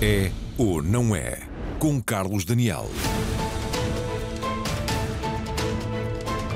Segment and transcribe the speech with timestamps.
[0.00, 1.40] É ou não é?
[1.80, 2.86] Com Carlos Daniel.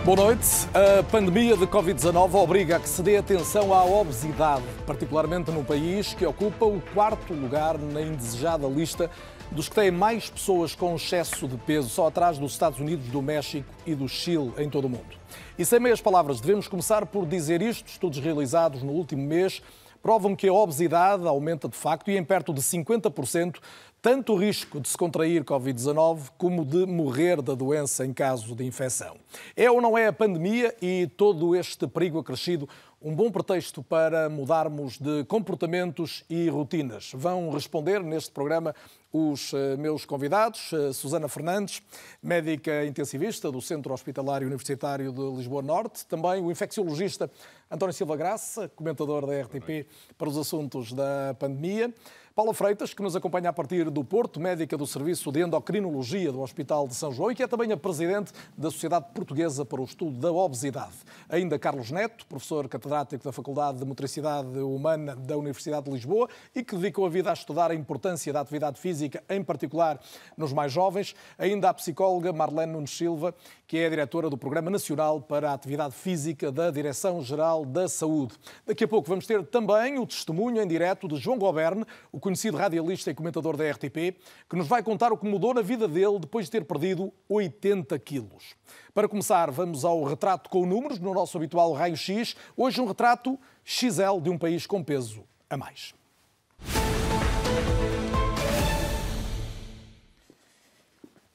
[0.04, 0.46] Boa noite.
[0.72, 6.14] A pandemia de Covid-19 obriga a que se dê atenção à obesidade, particularmente num país
[6.14, 9.10] que ocupa o quarto lugar na indesejada lista
[9.50, 13.20] dos que têm mais pessoas com excesso de peso, só atrás dos Estados Unidos, do
[13.20, 15.16] México e do Chile em todo o mundo.
[15.58, 19.60] E sem meias palavras, devemos começar por dizer isto: estudos realizados no último mês
[20.02, 23.58] provam que a obesidade aumenta de facto e em perto de 50%
[24.02, 28.64] tanto o risco de se contrair Covid-19 como de morrer da doença em caso de
[28.64, 29.16] infecção.
[29.54, 32.68] É ou não é a pandemia e todo este perigo acrescido
[33.00, 37.12] um bom pretexto para mudarmos de comportamentos e rotinas?
[37.14, 38.74] Vão responder neste programa
[39.12, 41.82] os eh, meus convidados, eh, Susana Fernandes,
[42.22, 47.30] médica intensivista do Centro Hospitalar Universitário de Lisboa Norte, também o infecciologista
[47.70, 51.92] António Silva Graça, comentador da RTP para os assuntos da pandemia.
[52.34, 56.40] Paula Freitas, que nos acompanha a partir do Porto, médica do Serviço de Endocrinologia do
[56.40, 59.84] Hospital de São João e que é também a presidente da Sociedade Portuguesa para o
[59.84, 60.94] Estudo da Obesidade.
[61.28, 66.64] Ainda Carlos Neto, professor catedrático da Faculdade de Motricidade Humana da Universidade de Lisboa e
[66.64, 70.00] que dedicou a vida a estudar a importância da atividade física, em particular
[70.34, 71.14] nos mais jovens.
[71.38, 73.34] Ainda a psicóloga Marlene Nunes Silva,
[73.66, 78.36] que é a diretora do Programa Nacional para a Atividade Física da Direção-Geral da Saúde.
[78.66, 82.56] Daqui a pouco vamos ter também o testemunho em direto de João Goberne, o conhecido
[82.56, 84.16] radialista e comentador da RTP,
[84.48, 87.98] que nos vai contar o que mudou na vida dele depois de ter perdido 80
[87.98, 88.54] quilos.
[88.94, 92.36] Para começar, vamos ao retrato com números no nosso habitual raio-x.
[92.56, 95.92] Hoje um retrato XL de um país com peso a mais.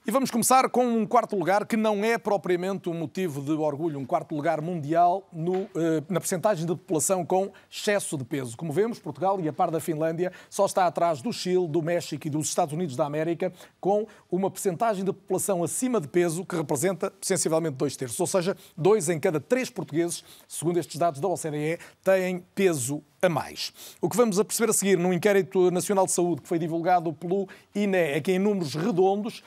[0.09, 3.99] E vamos começar com um quarto lugar que não é propriamente um motivo de orgulho,
[3.99, 8.55] um quarto lugar mundial no, eh, na percentagem de população com excesso de peso.
[8.55, 12.25] Como vemos, Portugal e a par da Finlândia só está atrás do Chile, do México
[12.25, 13.51] e dos Estados Unidos da América,
[13.81, 18.17] com uma percentagem de população acima de peso que representa sensivelmente dois terços.
[18.17, 23.27] Ou seja, dois em cada três portugueses, segundo estes dados da OCDE, têm peso a
[23.27, 23.73] mais.
[23.99, 27.11] O que vamos a perceber a seguir num inquérito nacional de saúde que foi divulgado
[27.11, 27.45] pelo
[27.75, 29.43] INE é que em números redondos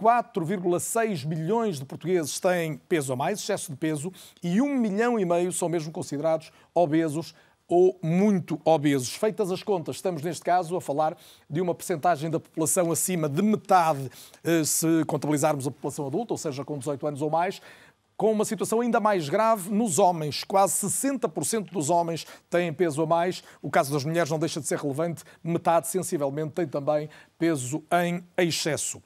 [0.00, 5.24] 4,6 milhões de portugueses têm peso a mais, excesso de peso, e 1 milhão e
[5.24, 7.34] meio são mesmo considerados obesos
[7.66, 9.14] ou muito obesos.
[9.14, 11.16] Feitas as contas, estamos neste caso a falar
[11.50, 14.10] de uma percentagem da população acima de metade,
[14.42, 17.60] eh, se contabilizarmos a população adulta, ou seja, com 18 anos ou mais,
[18.16, 20.42] com uma situação ainda mais grave nos homens.
[20.42, 23.44] Quase 60% dos homens têm peso a mais.
[23.62, 25.22] O caso das mulheres não deixa de ser relevante.
[25.44, 29.00] Metade, sensivelmente, tem também peso em excesso.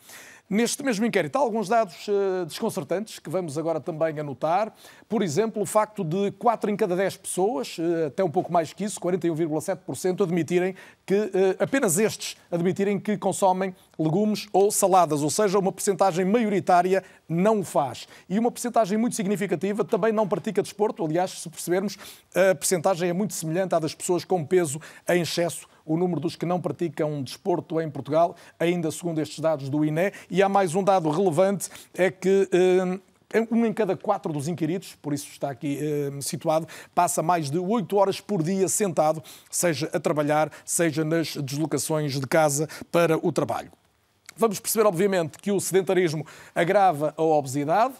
[0.52, 4.70] Neste mesmo inquérito, há alguns dados uh, desconcertantes que vamos agora também anotar.
[5.08, 8.70] Por exemplo, o facto de 4 em cada 10 pessoas, uh, até um pouco mais
[8.70, 10.74] que isso, 41,7%, admitirem
[11.06, 17.02] que, uh, apenas estes, admitirem que consomem legumes ou saladas, ou seja, uma percentagem maioritária
[17.26, 18.06] não o faz.
[18.28, 21.02] E uma percentagem muito significativa também não pratica desporto.
[21.02, 21.96] Aliás, se percebermos,
[22.34, 26.36] a percentagem é muito semelhante à das pessoas com peso em excesso o número dos
[26.36, 30.12] que não praticam desporto em Portugal, ainda segundo estes dados do INE.
[30.30, 34.94] E há mais um dado relevante, é que eh, um em cada quatro dos inquiridos,
[35.00, 39.90] por isso está aqui eh, situado, passa mais de oito horas por dia sentado, seja
[39.92, 43.70] a trabalhar, seja nas deslocações de casa para o trabalho.
[44.36, 47.94] Vamos perceber, obviamente, que o sedentarismo agrava a obesidade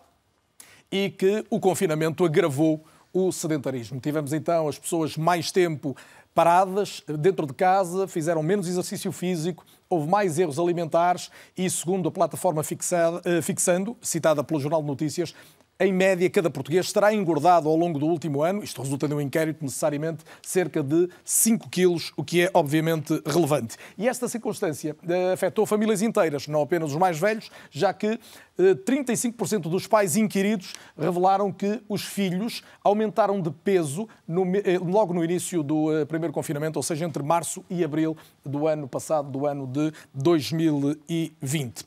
[0.90, 4.00] e que o confinamento agravou o sedentarismo.
[4.00, 5.94] Tivemos então as pessoas mais tempo
[6.34, 12.12] paradas dentro de casa, fizeram menos exercício físico, houve mais erros alimentares e, segundo a
[12.12, 15.34] plataforma fixada, eh, Fixando, citada pelo Jornal de Notícias,
[15.82, 19.20] em média, cada português terá engordado ao longo do último ano, isto resulta de um
[19.20, 23.76] inquérito necessariamente, cerca de 5 quilos, o que é obviamente relevante.
[23.98, 28.16] E esta circunstância eh, afetou famílias inteiras, não apenas os mais velhos, já que
[28.56, 35.12] 35% eh, dos pais inquiridos revelaram que os filhos aumentaram de peso no, eh, logo
[35.12, 38.16] no início do primeiro confinamento, ou seja, entre março e abril
[38.46, 41.84] do ano passado, do ano de 2020.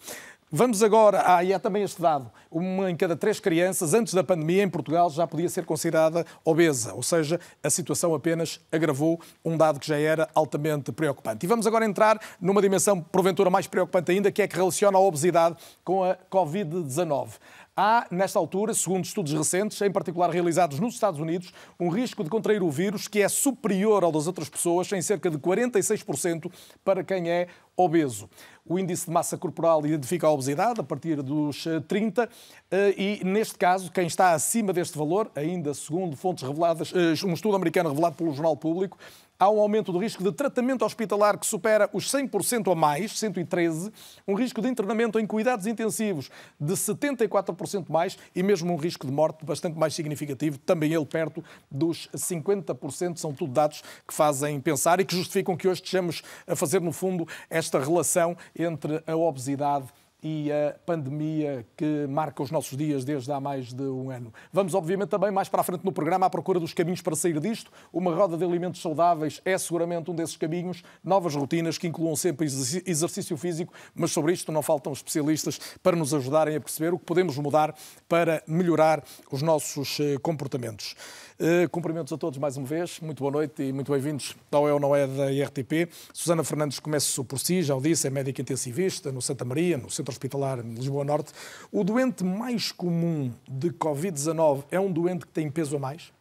[0.51, 4.23] Vamos agora, ah, e há também este dado, uma em cada três crianças, antes da
[4.23, 9.57] pandemia, em Portugal, já podia ser considerada obesa, ou seja, a situação apenas agravou um
[9.57, 11.43] dado que já era altamente preocupante.
[11.43, 15.01] E vamos agora entrar numa dimensão, porventura, mais preocupante ainda, que é que relaciona a
[15.01, 17.29] obesidade com a Covid-19.
[17.75, 22.29] Há, nesta altura, segundo estudos recentes, em particular realizados nos Estados Unidos, um risco de
[22.29, 26.49] contrair o vírus que é superior ao das outras pessoas, em cerca de 46%
[26.85, 28.29] para quem é obeso.
[28.67, 32.29] O índice de massa corporal identifica a obesidade a partir dos 30 eh,
[32.71, 37.33] eh, e, neste caso, quem está acima deste valor, ainda segundo fontes reveladas, eh, um
[37.33, 38.97] estudo americano revelado pelo Jornal Público,
[39.39, 43.91] há um aumento do risco de tratamento hospitalar que supera os 100% ou mais, 113,
[44.27, 46.29] um risco de internamento em cuidados intensivos
[46.59, 51.43] de 74% mais e mesmo um risco de morte bastante mais significativo, também ele perto
[51.69, 53.17] dos 50%.
[53.17, 56.91] São tudo dados que fazem pensar e que justificam que hoje estejamos a fazer, no
[56.91, 59.87] fundo, esta relação entre a obesidade
[60.27, 64.33] e a pandemia que marca os nossos dias desde há mais de um ano.
[64.51, 67.39] Vamos, obviamente, também mais para a frente no programa à procura dos caminhos para sair
[67.39, 67.71] disto.
[67.93, 70.81] Uma roda de alimentos saudáveis é seguramente um desses caminhos.
[71.03, 72.47] Novas rotinas que incluam sempre
[72.87, 77.05] exercício físico, mas sobre isto não faltam especialistas para nos ajudarem a perceber o que
[77.05, 77.75] podemos mudar
[78.09, 80.95] para melhorar os nossos eh, comportamentos.
[81.37, 84.73] Uh, cumprimentos a todos mais uma vez, muito boa noite e muito bem-vindos ao É
[84.73, 85.89] ou Não É da IRTP.
[86.13, 89.89] Susana Fernandes começa por si, já o disse, é médica intensivista no Santa Maria, no
[89.89, 91.33] Centro Hospitalar de Lisboa Norte.
[91.71, 96.13] O doente mais comum de Covid-19 é um doente que tem peso a mais?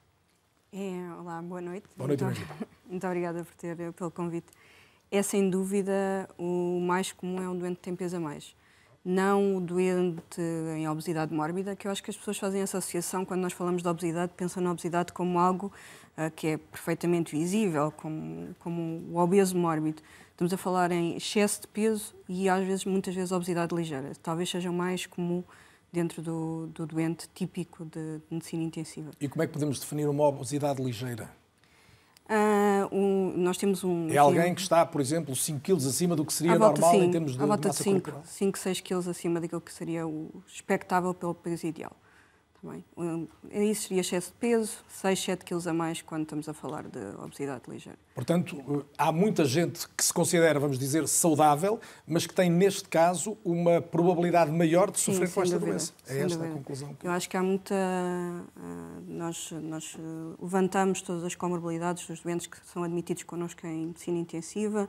[0.72, 1.86] É, olá, boa noite.
[1.96, 2.40] Boa noite, muito,
[2.90, 4.48] muito obrigada por ter, pelo convite.
[5.10, 8.54] É sem dúvida o mais comum é um doente que tem peso a mais
[9.04, 10.40] não o doente
[10.74, 13.82] em obesidade mórbida, que eu acho que as pessoas fazem essa associação quando nós falamos
[13.82, 15.70] de obesidade, pensam na obesidade como algo
[16.16, 20.02] uh, que é perfeitamente visível, como, como o obeso mórbido.
[20.34, 24.10] Estamos a falar em excesso de peso e às vezes, muitas vezes, obesidade ligeira.
[24.20, 25.44] Talvez seja mais comum
[25.92, 29.12] dentro do, do doente típico de, de medicina intensiva.
[29.20, 31.30] E como é que podemos definir uma obesidade ligeira?
[32.28, 34.08] Uh, um, nós temos um.
[34.10, 37.10] É alguém que está, por exemplo, 5 kg acima do que seria normal sim, em
[37.12, 38.22] termos de à volta massa de 5, corporal?
[38.26, 41.92] 5, 6 kg acima daquilo que seria o expectável pelo peso ideal.
[42.96, 46.84] Um, isso seria excesso de peso, 6, 7 kg a mais quando estamos a falar
[46.84, 47.98] de obesidade ligeira.
[48.14, 53.36] Portanto, há muita gente que se considera, vamos dizer, saudável, mas que tem, neste caso,
[53.44, 55.92] uma probabilidade maior de sofrer Sim, com esta dúvida, doença.
[56.06, 56.54] É esta dúvida.
[56.54, 56.94] a conclusão.
[56.94, 57.06] Que...
[57.06, 57.74] Eu acho que há muita.
[59.06, 59.96] Nós, nós
[60.40, 64.88] levantamos todas as comorbilidades dos doentes que são admitidos connosco em medicina intensiva.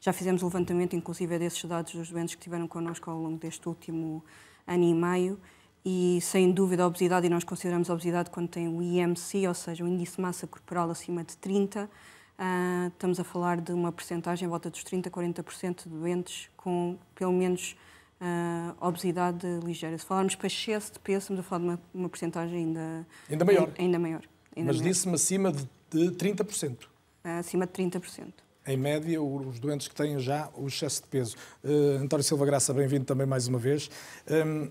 [0.00, 4.22] Já fizemos levantamento, inclusive, desses dados dos doentes que estiveram connosco ao longo deste último
[4.66, 5.40] ano e meio
[5.88, 9.54] e sem dúvida a obesidade, e nós consideramos a obesidade quando tem o IMC, ou
[9.54, 11.88] seja, o índice de massa corporal acima de 30, uh,
[12.36, 16.50] ah, estamos a falar de uma percentagem em volta dos 30 a 40% de doentes
[16.56, 17.76] com pelo menos
[18.20, 19.96] uh, obesidade ligeira.
[19.96, 23.44] Se falarmos para excesso de peso, estamos a falar de uma, uma percentagem ainda, ainda
[23.44, 23.70] maior.
[23.78, 24.22] Ainda maior
[24.56, 26.72] ainda Mas disse-me acima de, de 30%.
[26.72, 26.88] Uh,
[27.22, 28.32] ah, acima de 30%
[28.68, 31.36] em média, os doentes que têm já o excesso de peso.
[31.62, 33.88] Uh, António Silva Graça, bem-vindo também mais uma vez.
[34.28, 34.68] Um,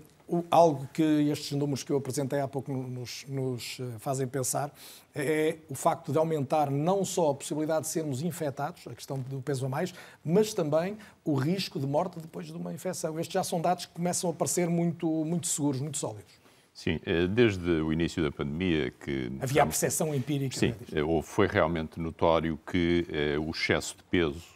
[0.50, 4.72] algo que estes números que eu apresentei há pouco nos, nos, eh, fazem pensar
[5.14, 9.40] é o facto de aumentar não só a possibilidade de sermos infectados, a questão do
[9.40, 9.94] peso a mais,
[10.24, 13.18] mas também o risco de morte depois de uma infecção.
[13.18, 16.46] Estes já são dados que começam a parecer muito, muito seguros, muito sólidos.
[16.76, 19.32] Sim, eh, desde o início da pandemia que...
[19.40, 20.58] Havia a percepção empírica.
[20.58, 24.44] Sim, é foi realmente notório que eh, o excesso de peso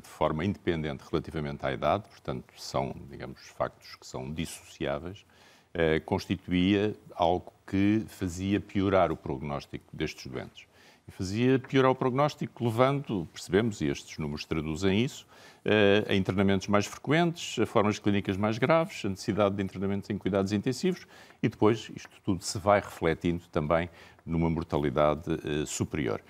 [0.00, 5.24] de forma independente relativamente à idade, portanto, são, digamos, factos que são dissociáveis,
[5.74, 10.66] eh, constituía algo que fazia piorar o prognóstico destes doentes.
[11.06, 15.26] E fazia piorar o prognóstico, levando, percebemos, e estes números traduzem isso,
[15.64, 20.16] eh, a internamentos mais frequentes, a formas clínicas mais graves, a necessidade de internamentos em
[20.16, 21.06] cuidados intensivos
[21.42, 23.90] e depois isto tudo se vai refletindo também
[24.24, 25.24] numa mortalidade
[25.66, 26.22] superior.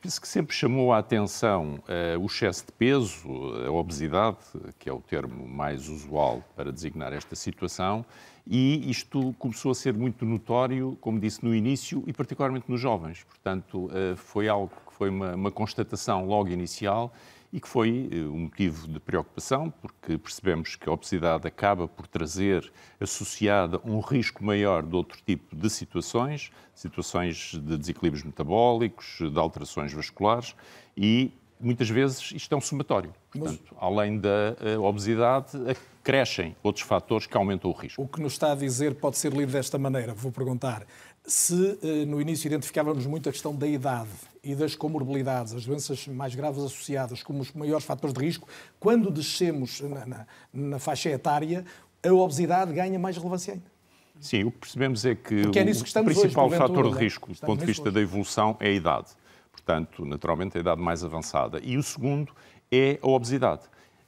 [0.00, 3.28] Penso que sempre chamou a atenção uh, o excesso de peso,
[3.64, 4.38] a obesidade,
[4.78, 8.04] que é o termo mais usual para designar esta situação,
[8.44, 13.22] e isto começou a ser muito notório, como disse no início, e particularmente nos jovens.
[13.22, 17.12] Portanto, uh, foi algo que foi uma, uma constatação logo inicial
[17.52, 22.06] e que foi eh, um motivo de preocupação, porque percebemos que a obesidade acaba por
[22.06, 29.38] trazer associada um risco maior de outro tipo de situações, situações de desequilíbrios metabólicos, de
[29.38, 30.56] alterações vasculares
[30.96, 33.14] e muitas vezes isto é um somatório.
[33.30, 33.82] Portanto, Mas...
[33.82, 35.58] além da eh, obesidade,
[36.02, 38.02] crescem outros fatores que aumentam o risco.
[38.02, 40.84] O que nos está a dizer pode ser lido desta maneira, vou perguntar.
[41.24, 44.10] Se eh, no início identificávamos muito a questão da idade
[44.42, 48.48] e das comorbilidades, as doenças mais graves associadas como os maiores fatores de risco,
[48.80, 51.64] quando descemos na, na, na faixa etária,
[52.04, 53.72] a obesidade ganha mais relevância ainda.
[54.20, 57.40] Sim, o que percebemos é que, que é o principal hoje, fator de risco, do
[57.40, 57.94] ponto de vista hoje.
[57.94, 59.08] da evolução, é a idade.
[59.50, 61.60] Portanto, naturalmente, a idade mais avançada.
[61.62, 62.32] E o segundo
[62.70, 63.62] é a obesidade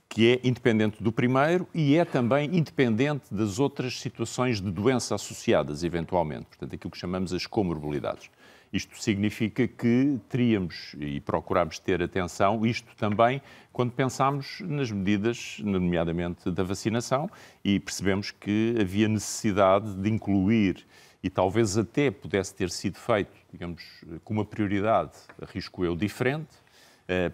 [0.09, 5.83] que é independente do primeiro e é também independente das outras situações de doença associadas,
[5.83, 6.47] eventualmente.
[6.47, 8.31] Portanto, aquilo que chamamos as comorbilidades.
[8.73, 13.41] Isto significa que teríamos e procuramos ter atenção, isto também,
[13.73, 17.31] quando pensamos nas medidas, nomeadamente da vacinação,
[17.65, 20.85] e percebemos que havia necessidade de incluir,
[21.23, 23.85] e talvez até pudesse ter sido feito, digamos,
[24.25, 26.57] com uma prioridade, arrisco eu, diferente,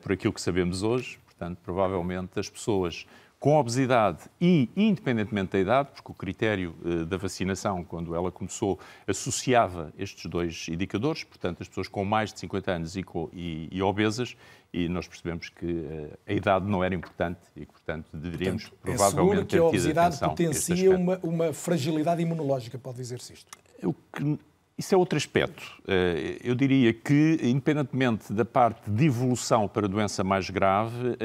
[0.03, 1.19] por aquilo que sabemos hoje.
[1.40, 3.06] Portanto, provavelmente as pessoas
[3.38, 8.78] com obesidade e, independentemente da idade, porque o critério uh, da vacinação, quando ela começou,
[9.06, 13.82] associava estes dois indicadores, portanto, as pessoas com mais de 50 anos e, e, e
[13.82, 14.37] obesas,
[14.70, 19.40] e nós percebemos que uh, a idade não era importante e portanto, deveríamos portanto, provavelmente
[19.40, 23.50] é que a obesidade potencia uma, uma fragilidade imunológica, pode dizer-se isto?
[23.82, 24.38] O que
[24.80, 25.62] isso é outro aspecto.
[25.87, 31.16] Eh, eu diria que, independentemente da parte de evolução para doença mais grave,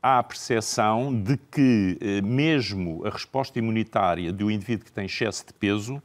[0.00, 5.44] há a percepção de que, eh, mesmo a resposta imunitária do indivíduo que tem excesso
[5.44, 6.00] de peso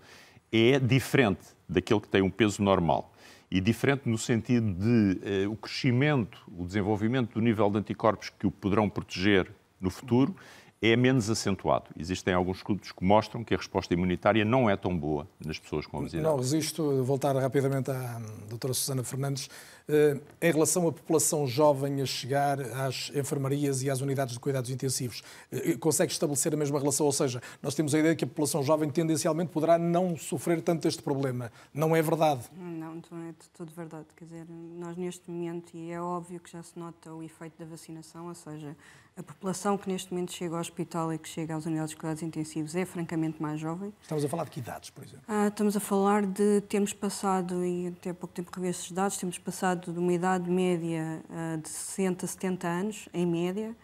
[0.52, 3.14] é diferente daquele que tem um peso normal.
[3.52, 8.48] E diferente no sentido de eh, o crescimento, o desenvolvimento do nível de anticorpos que
[8.48, 9.48] o poderão proteger
[9.80, 10.36] no futuro
[10.84, 11.86] é menos acentuado.
[11.98, 15.86] Existem alguns estudos que mostram que a resposta imunitária não é tão boa nas pessoas
[15.86, 16.28] com obesidade.
[16.28, 19.50] Não resisto, voltar rapidamente à doutora Susana Fernandes.
[19.88, 24.70] Eh, em relação à população jovem a chegar às enfermarias e às unidades de cuidados
[24.70, 27.06] intensivos, eh, consegue estabelecer a mesma relação?
[27.06, 30.86] Ou seja, nós temos a ideia que a população jovem tendencialmente poderá não sofrer tanto
[30.86, 31.50] este problema.
[31.74, 32.42] Não é verdade?
[32.58, 34.08] Não, não é de tudo verdade.
[34.18, 37.66] Quer dizer, nós neste momento, e é óbvio que já se nota o efeito da
[37.66, 38.76] vacinação, ou seja,
[39.16, 42.24] a população que neste momento chega ao hospital e que chega às unidades de cuidados
[42.24, 43.94] intensivos é francamente mais jovem.
[44.02, 45.24] Estamos a falar de que idades, por exemplo?
[45.28, 49.18] Ah, estamos a falar de termos passado, e até há pouco tempo revi esses dados,
[49.18, 53.76] temos passado de uma idade média ah, de 60, 70 anos, em média,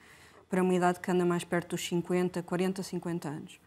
[0.49, 3.59] para uma idade que anda mais perto dos 50, 40, 50 anos.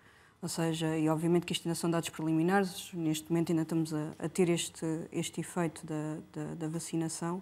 [0.42, 4.12] Ou seja, e obviamente que isto ainda são dados preliminares, neste momento ainda estamos a,
[4.18, 7.40] a ter este, este efeito da, da, da vacinação,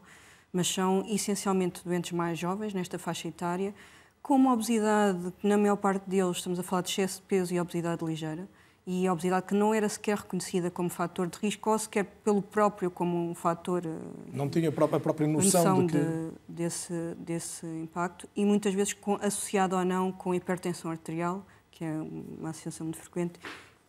[0.52, 3.74] mas são essencialmente doentes mais jovens nesta faixa etária,
[4.22, 7.60] como a obesidade, na maior parte deles estamos a falar de excesso de peso e
[7.60, 8.48] obesidade ligeira,
[8.86, 12.42] e a obesidade que não era sequer reconhecida como fator de risco ou sequer pelo
[12.42, 13.84] próprio como um fator.
[13.84, 13.88] Eh,
[14.32, 15.98] não tinha a própria noção, noção de, que...
[15.98, 21.84] de desse, desse impacto e muitas vezes com, associado ou não com hipertensão arterial, que
[21.84, 23.38] é uma associação muito frequente,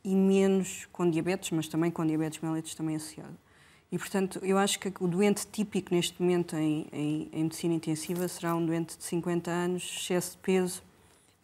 [0.04, 3.36] e menos com diabetes, mas também com diabetes mellitus também associado.
[3.92, 8.26] E, portanto, eu acho que o doente típico neste momento em, em, em medicina intensiva
[8.30, 10.82] será um doente de 50 anos, excesso de peso.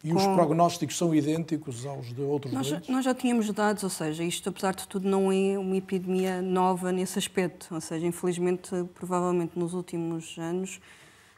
[0.02, 0.16] E com...
[0.16, 2.88] os prognósticos são idênticos aos de outros nós, doentes?
[2.88, 6.90] Nós já tínhamos dados, ou seja, isto, apesar de tudo, não é uma epidemia nova
[6.90, 7.74] nesse aspecto.
[7.74, 10.80] Ou seja, infelizmente, provavelmente nos últimos anos,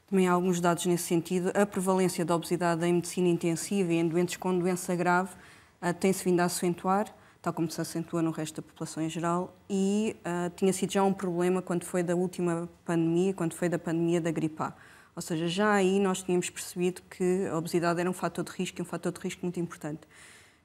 [0.08, 1.50] também há alguns dados nesse sentido.
[1.54, 5.30] A prevalência da obesidade em medicina intensiva e em doentes com doença grave
[5.82, 7.12] uh, tem-se vindo a acentuar
[7.42, 11.02] tal como se acentua no resto da população em geral, e uh, tinha sido já
[11.02, 14.74] um problema quando foi da última pandemia, quando foi da pandemia da gripe A.
[15.16, 18.80] Ou seja, já aí nós tínhamos percebido que a obesidade era um fator de risco
[18.80, 20.00] e um fator de risco muito importante.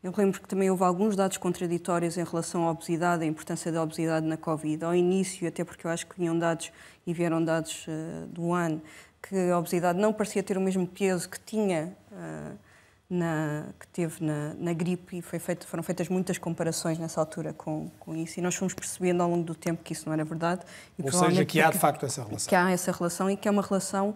[0.03, 3.81] Eu lembro que também houve alguns dados contraditórios em relação à obesidade, a importância da
[3.81, 4.85] obesidade na Covid.
[4.85, 6.71] Ao início, até porque eu acho que vinham dados
[7.07, 8.81] e vieram dados uh, do ano,
[9.21, 12.57] que a obesidade não parecia ter o mesmo peso que tinha uh,
[13.09, 17.89] na, que teve na, na gripe e feito, foram feitas muitas comparações nessa altura com,
[17.99, 20.61] com isso e nós fomos percebendo ao longo do tempo que isso não era verdade.
[20.97, 22.49] E Ou seja, que há de facto essa relação.
[22.49, 24.15] Que há essa relação e que é uma relação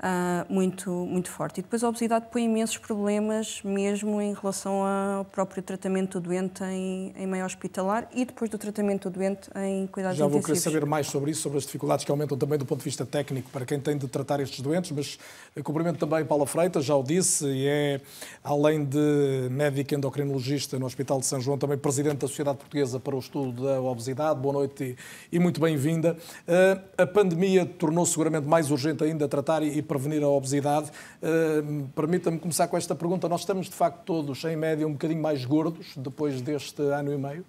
[0.00, 1.60] uh, muito, muito forte.
[1.60, 6.64] E depois a obesidade põe imensos problemas, mesmo em relação ao próprio tratamento do doente
[6.64, 10.58] em, em meio hospitalar e depois do tratamento do doente em cuidados Já vou querer
[10.58, 13.50] saber mais sobre isso, sobre as dificuldades que aumentam também do ponto de vista técnico
[13.50, 15.18] para quem tem de tratar estes doentes, mas
[15.62, 18.00] cumprimento também Paula Freitas, já o disse, e é,
[18.42, 23.14] além de médica endocrinologista no Hospital de São João, também presidente da Sociedade Portuguesa para
[23.14, 24.40] o Estudo da Obesidade.
[24.40, 24.96] Boa noite
[25.32, 26.16] e, e muito bem-vinda.
[26.46, 30.88] Uh, a pandemia tornou seguramente mais urgente ainda tratar e prevenir a obesidade.
[31.20, 33.28] Uh, Permita-me começar com esta pergunta.
[33.28, 37.18] Nós estamos, de facto, todos, em média, um bocadinho mais gordos depois deste ano e
[37.18, 37.44] meio?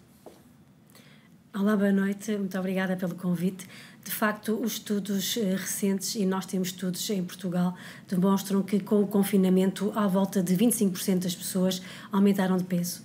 [1.54, 2.36] Olá, boa noite.
[2.36, 3.68] Muito obrigada pelo convite.
[4.04, 7.76] De facto, os estudos eh, recentes, e nós temos estudos em Portugal,
[8.08, 11.80] demonstram que com o confinamento, à volta de 25% das pessoas
[12.12, 13.04] aumentaram de peso.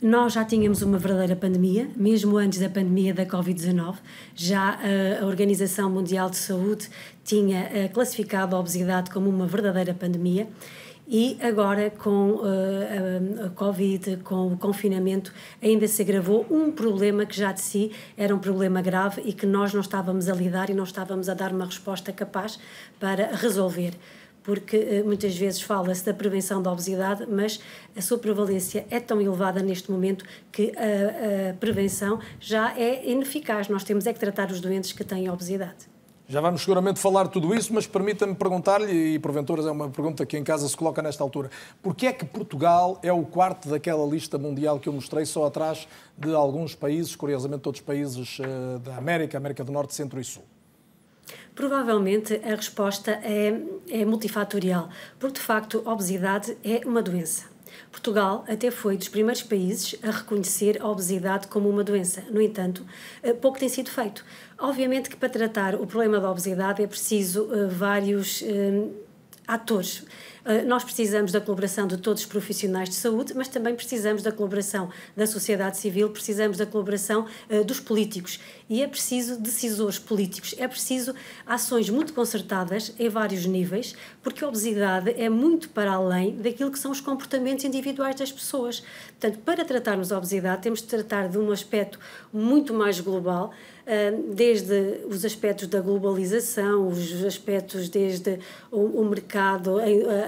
[0.00, 3.96] Nós já tínhamos uma verdadeira pandemia, mesmo antes da pandemia da Covid-19.
[4.34, 6.90] Já eh, a Organização Mundial de Saúde
[7.24, 10.46] tinha eh, classificado a obesidade como uma verdadeira pandemia.
[11.08, 17.36] E agora, com uh, a Covid, com o confinamento, ainda se agravou um problema que
[17.36, 20.74] já de si era um problema grave e que nós não estávamos a lidar e
[20.74, 22.58] não estávamos a dar uma resposta capaz
[22.98, 23.92] para resolver
[24.46, 27.58] porque eh, muitas vezes fala-se da prevenção da obesidade, mas
[27.96, 33.68] a sua prevalência é tão elevada neste momento que a, a prevenção já é ineficaz.
[33.68, 35.88] Nós temos é que tratar os doentes que têm obesidade.
[36.28, 40.36] Já vamos seguramente falar tudo isso, mas permita-me perguntar-lhe, e porventura é uma pergunta que
[40.36, 41.50] em casa se coloca nesta altura,
[41.82, 45.88] porquê é que Portugal é o quarto daquela lista mundial que eu mostrei, só atrás
[46.16, 50.24] de alguns países, curiosamente todos os países uh, da América, América do Norte, Centro e
[50.24, 50.42] Sul?
[51.56, 53.58] Provavelmente a resposta é,
[53.88, 57.46] é multifatorial, porque de facto a obesidade é uma doença.
[57.90, 62.22] Portugal até foi dos primeiros países a reconhecer a obesidade como uma doença.
[62.30, 62.84] No entanto,
[63.22, 64.22] eh, pouco tem sido feito.
[64.58, 68.92] Obviamente que para tratar o problema da obesidade é preciso uh, vários uh,
[69.48, 70.04] atores.
[70.46, 74.30] Uh, nós precisamos da colaboração de todos os profissionais de saúde, mas também precisamos da
[74.30, 78.38] colaboração da sociedade civil, precisamos da colaboração uh, dos políticos.
[78.70, 84.48] E é preciso decisores políticos, é preciso ações muito concertadas em vários níveis, porque a
[84.48, 88.84] obesidade é muito para além daquilo que são os comportamentos individuais das pessoas.
[89.18, 91.98] Portanto, para tratarmos a obesidade, temos de tratar de um aspecto
[92.32, 93.52] muito mais global
[94.34, 98.38] desde os aspectos da globalização, os aspectos desde
[98.70, 99.76] o, mercado,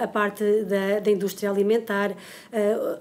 [0.00, 2.14] a parte da, da indústria alimentar,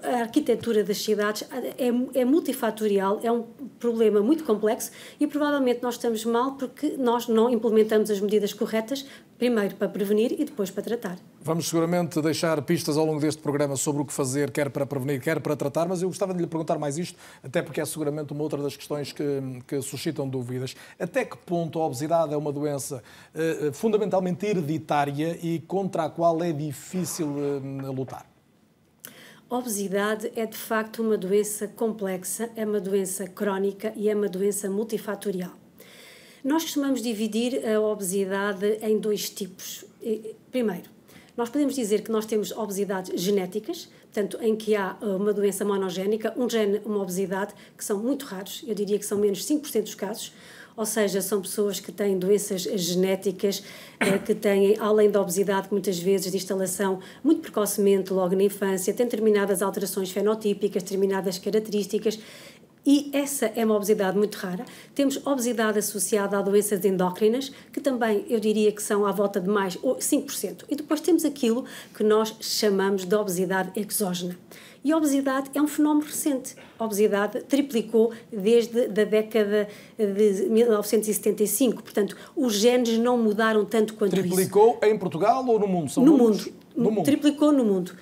[0.02, 1.44] a arquitetura das cidades,
[1.78, 3.44] é, é multifatorial, é um
[3.78, 9.06] problema muito complexo e provavelmente nós estamos mal porque nós não implementamos as medidas corretas
[9.38, 11.16] Primeiro para prevenir e depois para tratar.
[11.40, 15.20] Vamos seguramente deixar pistas ao longo deste programa sobre o que fazer, quer para prevenir,
[15.20, 18.32] quer para tratar, mas eu gostava de lhe perguntar mais isto, até porque é seguramente
[18.32, 19.24] uma outra das questões que,
[19.64, 20.47] que suscitam dúvidas.
[20.98, 23.02] Até que ponto a obesidade é uma doença
[23.34, 28.26] eh, fundamentalmente hereditária e contra a qual é difícil eh, lutar?
[29.50, 34.28] A obesidade é de facto uma doença complexa, é uma doença crónica e é uma
[34.28, 35.52] doença multifatorial.
[36.44, 39.84] Nós costumamos dividir a obesidade em dois tipos.
[40.50, 40.90] Primeiro,
[41.36, 45.64] nós podemos dizer que nós temos obesidades genéticas, portanto, em que há uh, uma doença
[45.64, 49.82] monogénica, um gene, uma obesidade, que são muito raros, eu diria que são menos 5%
[49.82, 50.32] dos casos,
[50.78, 53.64] ou seja, são pessoas que têm doenças genéticas,
[53.98, 58.94] eh, que têm, além da obesidade, muitas vezes de instalação muito precocemente, logo na infância,
[58.94, 62.20] têm determinadas alterações fenotípicas, determinadas características,
[62.90, 64.64] e essa é uma obesidade muito rara.
[64.94, 69.46] Temos obesidade associada a doenças endócrinas, que também eu diria que são à volta de
[69.46, 70.64] mais 5%.
[70.70, 74.38] E depois temos aquilo que nós chamamos de obesidade exógena.
[74.82, 76.56] E a obesidade é um fenómeno recente.
[76.78, 81.82] A obesidade triplicou desde a década de 1975.
[81.82, 84.50] Portanto, os genes não mudaram tanto quanto triplicou isso.
[84.50, 85.90] Triplicou em Portugal ou no mundo?
[85.90, 86.42] São no mundo.
[86.74, 87.04] no mundo.
[87.04, 87.94] Triplicou no mundo.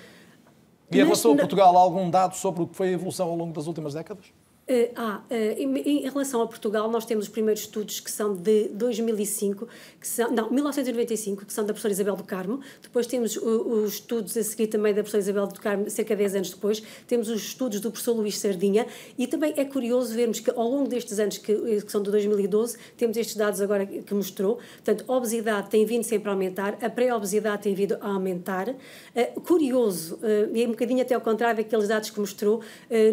[0.89, 3.35] E em relação a Portugal, há algum dado sobre o que foi a evolução ao
[3.35, 4.27] longo das últimas décadas?
[4.69, 8.35] Uh, ah, uh, em, em, relação a Portugal, nós temos os primeiros estudos que são
[8.35, 9.65] de 2005,
[9.97, 12.59] que são, não, 1995, que são da professora Isabel do Carmo.
[12.81, 16.35] Depois temos os estudos a seguir também da professora Isabel do Carmo, cerca de 10
[16.35, 16.83] anos depois.
[17.07, 18.85] Temos os estudos do professor Luís Sardinha.
[19.17, 22.11] E também é curioso vermos que ao longo destes anos, que, eh, que são de
[22.11, 24.59] 2012, temos estes dados agora que mostrou.
[24.83, 28.67] Portanto, a obesidade tem vindo sempre a aumentar, a pré-obesidade tem vindo a aumentar.
[28.67, 30.19] Uh, curioso,
[30.53, 32.61] e é um bocadinho até ao contrário daqueles dados que mostrou,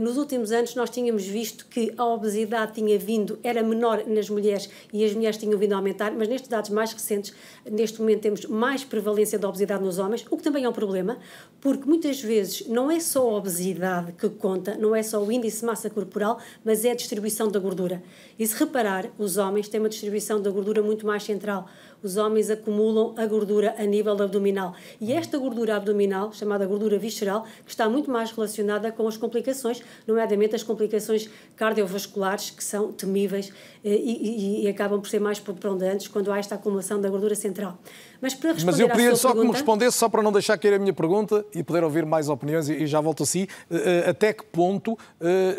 [0.00, 4.30] nos últimos anos nós tínhamos visto visto que a obesidade tinha vindo, era menor nas
[4.30, 7.34] mulheres e as mulheres tinham vindo a aumentar, mas nestes dados mais recentes,
[7.70, 11.18] neste momento temos mais prevalência da obesidade nos homens, o que também é um problema,
[11.60, 15.60] porque muitas vezes não é só a obesidade que conta, não é só o índice
[15.60, 18.02] de massa corporal, mas é a distribuição da gordura.
[18.38, 21.68] E se reparar, os homens têm uma distribuição da gordura muito mais central
[22.02, 24.74] os homens acumulam a gordura a nível abdominal.
[25.00, 29.82] E esta gordura abdominal, chamada gordura visceral, que está muito mais relacionada com as complicações,
[30.06, 33.52] nomeadamente as complicações cardiovasculares, que são temíveis
[33.84, 37.34] eh, e, e, e acabam por ser mais preponderantes quando há esta acumulação da gordura
[37.34, 37.78] central.
[38.20, 39.40] Mas, para responder Mas eu queria só pergunta...
[39.40, 42.28] que me respondesse, só para não deixar cair a minha pergunta e poder ouvir mais
[42.28, 44.98] opiniões, e já volto a si, eh, eh, até que ponto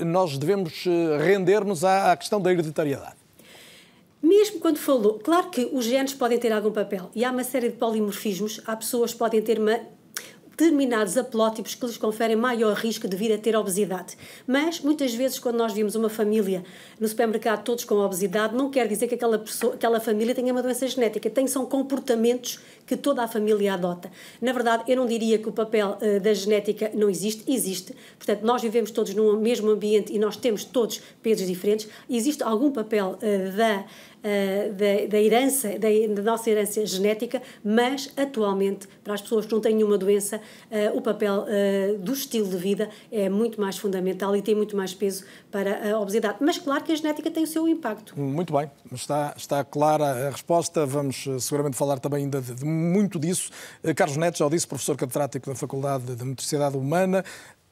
[0.06, 0.86] nós devemos
[1.20, 3.25] render-nos à questão da hereditariedade?
[4.26, 7.70] Mesmo quando falou, claro que os genes podem ter algum papel e há uma série
[7.70, 9.80] de polimorfismos, há pessoas que podem ter uma
[10.58, 14.18] determinados aplótipos que lhes conferem maior risco de vir a ter obesidade.
[14.48, 16.64] Mas, muitas vezes, quando nós vimos uma família
[16.98, 20.64] no supermercado todos com obesidade, não quer dizer que aquela, pessoa, aquela família tenha uma
[20.64, 21.30] doença genética.
[21.30, 24.10] Tem, são comportamentos que toda a família adota.
[24.42, 27.44] Na verdade, eu não diria que o papel uh, da genética não existe.
[27.52, 27.94] Existe.
[28.18, 31.90] Portanto, nós vivemos todos no mesmo ambiente e nós temos todos pesos diferentes.
[32.10, 33.86] Existe algum papel uh, da
[34.26, 39.54] uh, da, da, herança, da, da, nossa herança genética, mas atualmente, para as pessoas que
[39.54, 43.78] não têm nenhuma doença, uh, o papel uh, do estilo de vida é muito mais
[43.78, 46.38] fundamental e tem muito mais peso para a obesidade.
[46.42, 48.20] Mas claro que a genética tem o seu impacto.
[48.20, 50.86] Muito bem, está, está clara a resposta.
[50.86, 53.52] Vamos seguramente falar também ainda de, de muito disso.
[53.96, 57.24] Carlos Neto já o disse, professor catedrático da Faculdade de Motricidade Humana.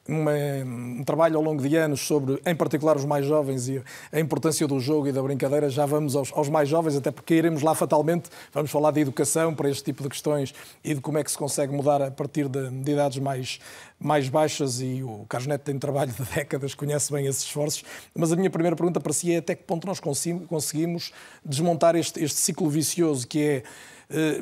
[0.08, 0.32] Uma,
[0.64, 4.66] um trabalho ao longo de anos sobre, em particular, os mais jovens e a importância
[4.66, 5.68] do jogo e da brincadeira.
[5.70, 8.28] Já vamos aos, aos mais jovens, até porque iremos lá fatalmente.
[8.52, 11.38] Vamos falar de educação para este tipo de questões e de como é que se
[11.38, 13.58] consegue mudar a partir de, de idades mais,
[13.98, 14.80] mais baixas.
[14.80, 17.84] E o Carlos Neto tem trabalho de décadas, conhece bem esses esforços.
[18.14, 21.12] Mas a minha primeira pergunta para si é até que ponto nós conseguimos
[21.44, 23.62] desmontar este, este ciclo vicioso que é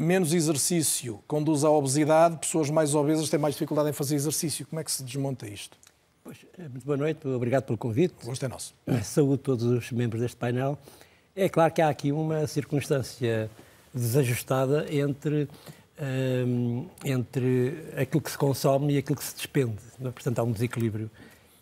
[0.01, 4.67] menos exercício conduz à obesidade, pessoas mais obesas têm mais dificuldade em fazer exercício.
[4.67, 5.77] Como é que se desmonta isto?
[6.25, 8.15] Pois, eh, muito boa noite, obrigado pelo convite.
[8.23, 8.75] O gosto é nosso.
[9.03, 10.79] Saúde todos os membros deste painel.
[11.35, 13.51] É claro que há aqui uma circunstância
[13.93, 15.49] desajustada entre,
[15.99, 16.45] eh,
[17.05, 19.79] entre aquilo que se consome e aquilo que se despende.
[20.01, 20.11] É?
[20.11, 21.11] Portanto, há um desequilíbrio.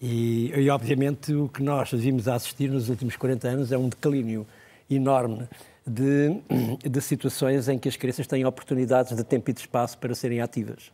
[0.01, 3.89] E, e, obviamente, o que nós vimos a assistir nos últimos 40 anos é um
[3.89, 4.47] declínio
[4.91, 5.49] enorme
[5.87, 6.41] de,
[6.89, 10.41] de situações em que as crianças têm oportunidades de tempo e de espaço para serem
[10.41, 10.91] ativas.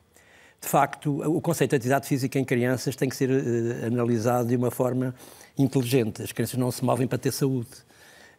[0.61, 4.57] De facto, o conceito de atividade física em crianças tem que ser uh, analisado de
[4.57, 5.14] uma forma
[5.57, 6.22] inteligente.
[6.22, 7.68] As crianças não se movem para ter saúde.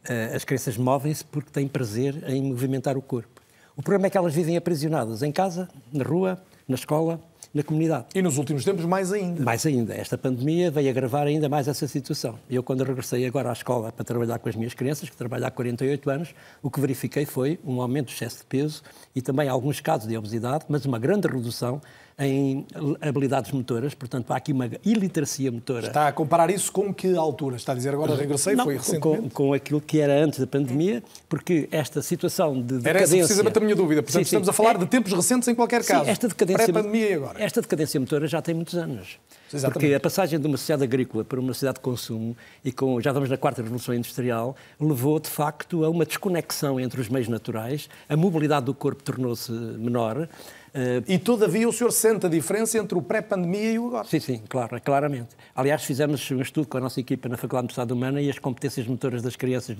[0.03, 3.41] Uh, as crianças movem-se porque têm prazer em movimentar o corpo.
[3.75, 7.19] O problema é que elas vivem aprisionadas em casa, na rua, na escola,
[7.53, 8.07] na comunidade.
[8.13, 9.41] E nos últimos tempos, mais ainda.
[9.43, 9.93] Mais ainda.
[9.93, 12.37] Esta pandemia veio agravar ainda mais essa situação.
[12.49, 15.51] Eu, quando regressei agora à escola para trabalhar com as minhas crianças, que trabalho há
[15.51, 18.83] 48 anos, o que verifiquei foi um aumento do excesso de peso
[19.15, 21.81] e também alguns casos de obesidade, mas uma grande redução
[22.19, 22.65] em
[22.99, 25.85] habilidades motoras, portanto há aqui uma iliteracia motora.
[25.85, 27.57] Está a comparar isso com que altura?
[27.57, 29.29] Está a dizer agora regressei, Não, foi recentemente?
[29.29, 32.89] Com, com aquilo que era antes da pandemia, porque esta situação de decadência...
[32.89, 34.35] Era essa precisamente a minha dúvida, portanto sim, sim.
[34.35, 34.77] estamos a falar é...
[34.79, 37.43] de tempos recentes em qualquer caso, sim, esta decadência, pré-pandemia e agora.
[37.43, 39.19] Esta decadência motora já tem muitos anos.
[39.53, 39.73] Exatamente.
[39.73, 43.11] Porque a passagem de uma sociedade agrícola para uma sociedade de consumo, e com, já
[43.11, 47.87] vamos na quarta revolução industrial, levou de facto a uma desconexão entre os meios naturais,
[48.09, 50.27] a mobilidade do corpo tornou-se menor,
[50.77, 54.07] Uh, e todavia o senhor sente a diferença entre o pré-pandemia e o agora?
[54.07, 55.29] Sim, sim, claro, claramente.
[55.55, 58.37] Aliás, fizemos um estudo com a nossa equipa na Faculdade de Estado Humana e as
[58.37, 59.75] competências motoras das crianças,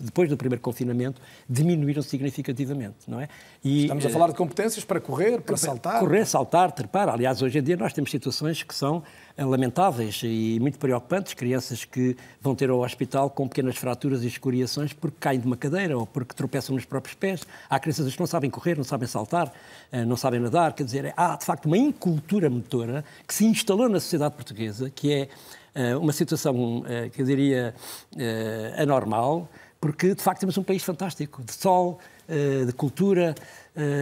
[0.00, 3.28] depois do primeiro confinamento, diminuíram significativamente, não é?
[3.64, 5.98] E, Estamos a uh, falar de competências para correr, para saltar?
[5.98, 7.08] Correr, saltar, trepar.
[7.08, 11.84] Aliás, hoje em dia nós temos situações que são eh, lamentáveis e muito preocupantes, crianças
[11.84, 15.96] que vão ter ao hospital com pequenas fraturas e escoriações porque caem de uma cadeira
[15.96, 17.42] ou porque tropeçam nos próprios pés.
[17.68, 19.52] Há crianças que não sabem correr, não sabem saltar,
[19.90, 23.88] eh, não sabem nadar, quer dizer, há de facto uma incultura motora que se instalou
[23.88, 25.28] na sociedade portuguesa, que é
[25.74, 27.74] eh, uma situação que eu diria
[28.76, 29.48] anormal,
[29.80, 31.98] porque de facto temos um país fantástico, de sol,
[32.66, 33.34] de cultura,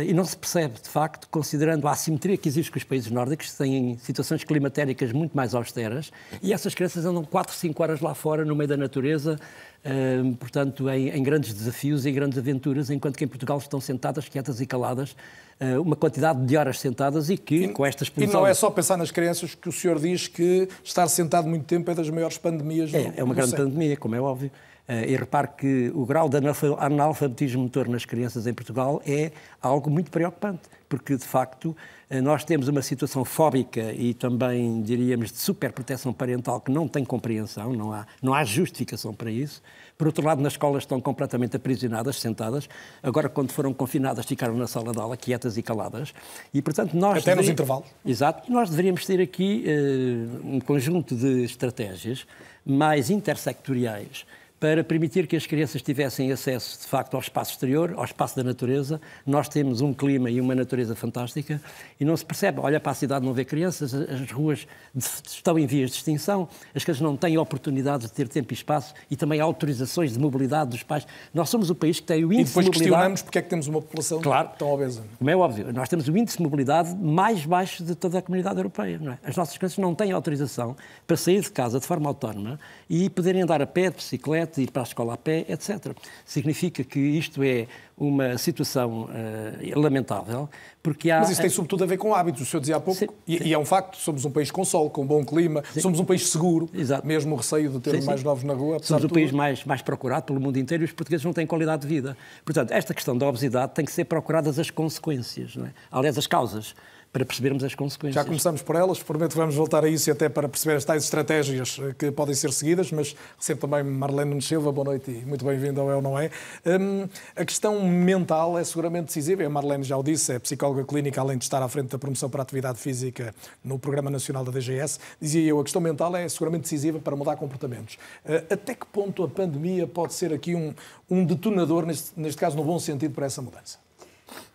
[0.07, 3.51] e não se percebe, de facto, considerando a assimetria que existe com os países nórdicos,
[3.51, 6.11] que têm situações climatéricas muito mais austeras,
[6.43, 9.39] e essas crianças andam 4, 5 horas lá fora, no meio da natureza,
[9.85, 14.29] uh, portanto, em, em, grandes desafios e grandes aventuras, enquanto que em Portugal estão sentadas,
[14.29, 15.15] quietas e caladas,
[15.61, 18.41] uh, uma quantidade de horas sentadas e que, e, com esta exposição...
[18.41, 21.65] E não é só pensar nas crianças que o senhor diz que estar sentado muito
[21.67, 24.51] tempo é das maiores pandemias é, do É uma grande pandemia, como é óbvio.
[24.89, 29.91] Eh, e repare que o grau de analfabetismo motor nas crianças em Portugal é algo
[29.91, 31.77] muito preocupante, porque de facto
[32.09, 37.05] eh, nós temos uma situação fóbica e também, diríamos, de superproteção parental que não tem
[37.05, 39.61] compreensão, não há, não há justificação para isso.
[39.99, 42.67] Por outro lado, nas escolas estão completamente aprisionadas, sentadas.
[43.03, 46.15] Agora, quando foram confinadas, ficaram na sala de aula, quietas e caladas.
[46.55, 47.19] E, portanto, nós...
[47.19, 47.89] Até nos intervalos.
[48.07, 48.51] Exato.
[48.51, 52.25] Nós deveríamos ter aqui uh, um conjunto de estratégias
[52.65, 54.25] mais intersectoriais
[54.61, 58.43] para permitir que as crianças tivessem acesso, de facto, ao espaço exterior, ao espaço da
[58.43, 59.01] natureza.
[59.25, 61.61] Nós temos um clima e uma natureza fantástica
[62.01, 62.61] e não se percebe.
[62.61, 64.67] Olha para a cidade, não vê crianças, as ruas
[64.97, 68.95] estão em vias de extinção, as crianças não têm oportunidade de ter tempo e espaço
[69.11, 71.07] e também autorizações de mobilidade dos pais.
[71.33, 72.67] Nós somos o país que tem o índice de mobilidade...
[72.67, 75.05] E depois questionamos porque é que temos uma população claro, tão obesa.
[75.19, 78.57] Como é óbvio, nós temos o índice de mobilidade mais baixo de toda a comunidade
[78.57, 79.01] europeia.
[79.25, 79.29] É?
[79.29, 82.59] As nossas crianças não têm autorização para sair de casa de forma autónoma
[82.91, 85.95] e poderem andar a pé, de bicicleta, ir para a escola a pé, etc.
[86.25, 90.49] Significa que isto é uma situação uh, lamentável,
[90.83, 91.19] porque há...
[91.19, 93.39] Mas isso tem sobretudo a ver com hábitos, o senhor dizia há pouco, sim, e,
[93.39, 93.45] sim.
[93.45, 95.81] e, é um facto, somos um país com sol, com bom clima, sim.
[95.81, 97.07] somos um país seguro, Exato.
[97.07, 98.79] mesmo o receio de ter mais novos na rua.
[98.81, 101.83] Somos o país mais, mais procurado pelo mundo inteiro e os portugueses não têm qualidade
[101.83, 102.17] de vida.
[102.45, 105.71] Portanto, esta questão da obesidade tem que ser procuradas as consequências, é?
[105.91, 106.75] aliás, as causas
[107.13, 108.15] para percebermos as consequências.
[108.15, 110.85] Já começamos por elas, prometo que vamos voltar a isso e até para perceber as
[110.85, 115.11] tais estratégias eh, que podem ser seguidas, mas recebo também Marlene Nunes Silva, boa noite
[115.11, 116.31] e muito bem-vindo ao É ou Não É.
[116.67, 121.21] Hum, a questão mental é seguramente decisiva, a Marlene já o disse, é psicóloga clínica,
[121.21, 124.53] além de estar à frente da promoção para a atividade física no Programa Nacional da
[124.53, 127.97] DGS, dizia eu, a questão mental é seguramente decisiva para mudar comportamentos.
[128.25, 130.75] Uh, até que ponto a pandemia pode ser aqui um,
[131.11, 133.88] um detonador, neste, neste caso no bom sentido, para essa mudança?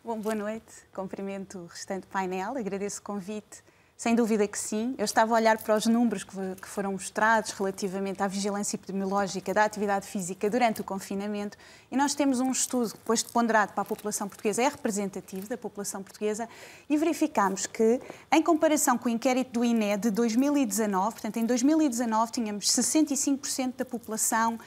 [0.05, 0.65] Bom, boa noite.
[0.93, 2.57] Cumprimento o restante painel.
[2.57, 3.63] Agradeço o convite.
[3.95, 4.93] Sem dúvida que sim.
[4.97, 9.63] Eu estava a olhar para os números que foram mostrados relativamente à vigilância epidemiológica da
[9.63, 11.57] atividade física durante o confinamento
[11.89, 15.57] e nós temos um estudo, depois de ponderado para a população portuguesa, é representativo da
[15.57, 16.49] população portuguesa
[16.89, 22.29] e verificamos que, em comparação com o inquérito do INE de 2019, portanto, em 2019
[22.29, 24.59] tínhamos 65% da população uh,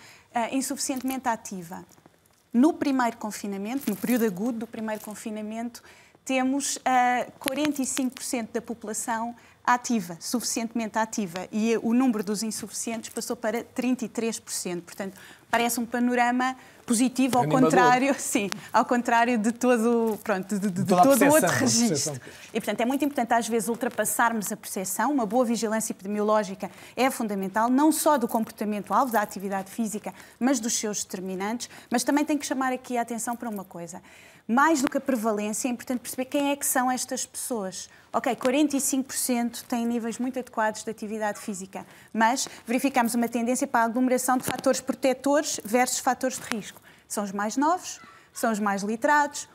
[0.51, 1.85] insuficientemente ativa.
[2.57, 5.83] No primeiro confinamento, no período agudo do primeiro confinamento,
[6.25, 13.35] temos uh, eh, 45% da população ativa, suficientemente ativa, e o número dos insuficientes passou
[13.35, 14.83] para 33%.
[14.83, 15.19] Portanto,
[15.51, 17.71] parece um panorama positivo, ao Animador.
[17.71, 22.21] contrário, sim, ao contrário de todo, pronto, de, de, de todo o outro registro.
[22.55, 25.11] E, portanto, é muito importante às vezes ultrapassarmos a percepção.
[25.11, 30.75] Uma boa vigilância epidemiológica é fundamental, não só do comportamento-alvo, da atividade física, mas dos
[30.75, 31.69] seus determinantes.
[31.91, 34.01] Mas também tem que chamar aqui a atenção para uma coisa
[34.47, 37.89] mais do que a prevalência, é importante perceber quem é que são estas pessoas.
[38.13, 43.85] Ok, 45% têm níveis muito adequados de atividade física, mas verificamos uma tendência para a
[43.85, 46.81] aglomeração de fatores protetores versus fatores de risco.
[47.09, 48.01] São os mais novos,
[48.33, 49.49] são os mais literados,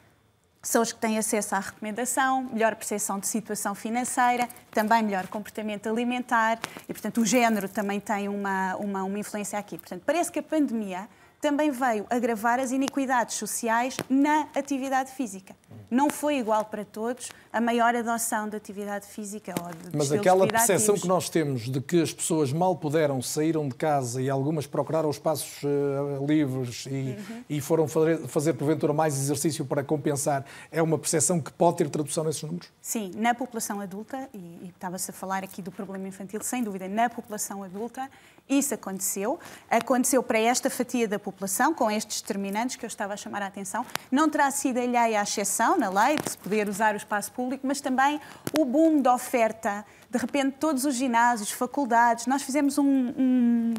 [0.62, 5.88] são os que têm acesso à recomendação, melhor percepção de situação financeira, também melhor comportamento
[5.88, 9.78] alimentar e, portanto, o género também tem uma, uma, uma influência aqui.
[9.78, 11.10] Portanto, parece que a pandemia
[11.42, 15.56] também veio agravar as iniquidades sociais na atividade física.
[15.90, 20.48] Não foi igual para todos a maior adoção da atividade física ou de Mas aquela
[20.48, 24.66] percepção que nós temos de que as pessoas mal puderam, saíram de casa e algumas
[24.66, 27.44] procuraram espaços uh, livres e, uhum.
[27.50, 31.90] e foram fazer, fazer, porventura, mais exercício para compensar, é uma percepção que pode ter
[31.90, 32.70] tradução nesses números?
[32.82, 36.88] Sim, na população adulta, e, e estava-se a falar aqui do problema infantil, sem dúvida,
[36.88, 38.10] na população adulta,
[38.50, 39.40] isso aconteceu.
[39.70, 41.31] Aconteceu para esta fatia da população,
[41.76, 43.86] com estes determinantes que eu estava a chamar a atenção.
[44.12, 47.65] Não terá sido alheia à exceção na lei de se poder usar o espaço público,
[47.65, 48.20] mas também
[48.58, 49.86] o boom da oferta.
[50.10, 53.74] De repente, todos os ginásios, faculdades, nós fizemos um, um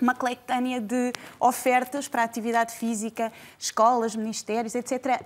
[0.00, 5.20] uma coletânea de ofertas para atividade física, escolas, ministérios, etc.,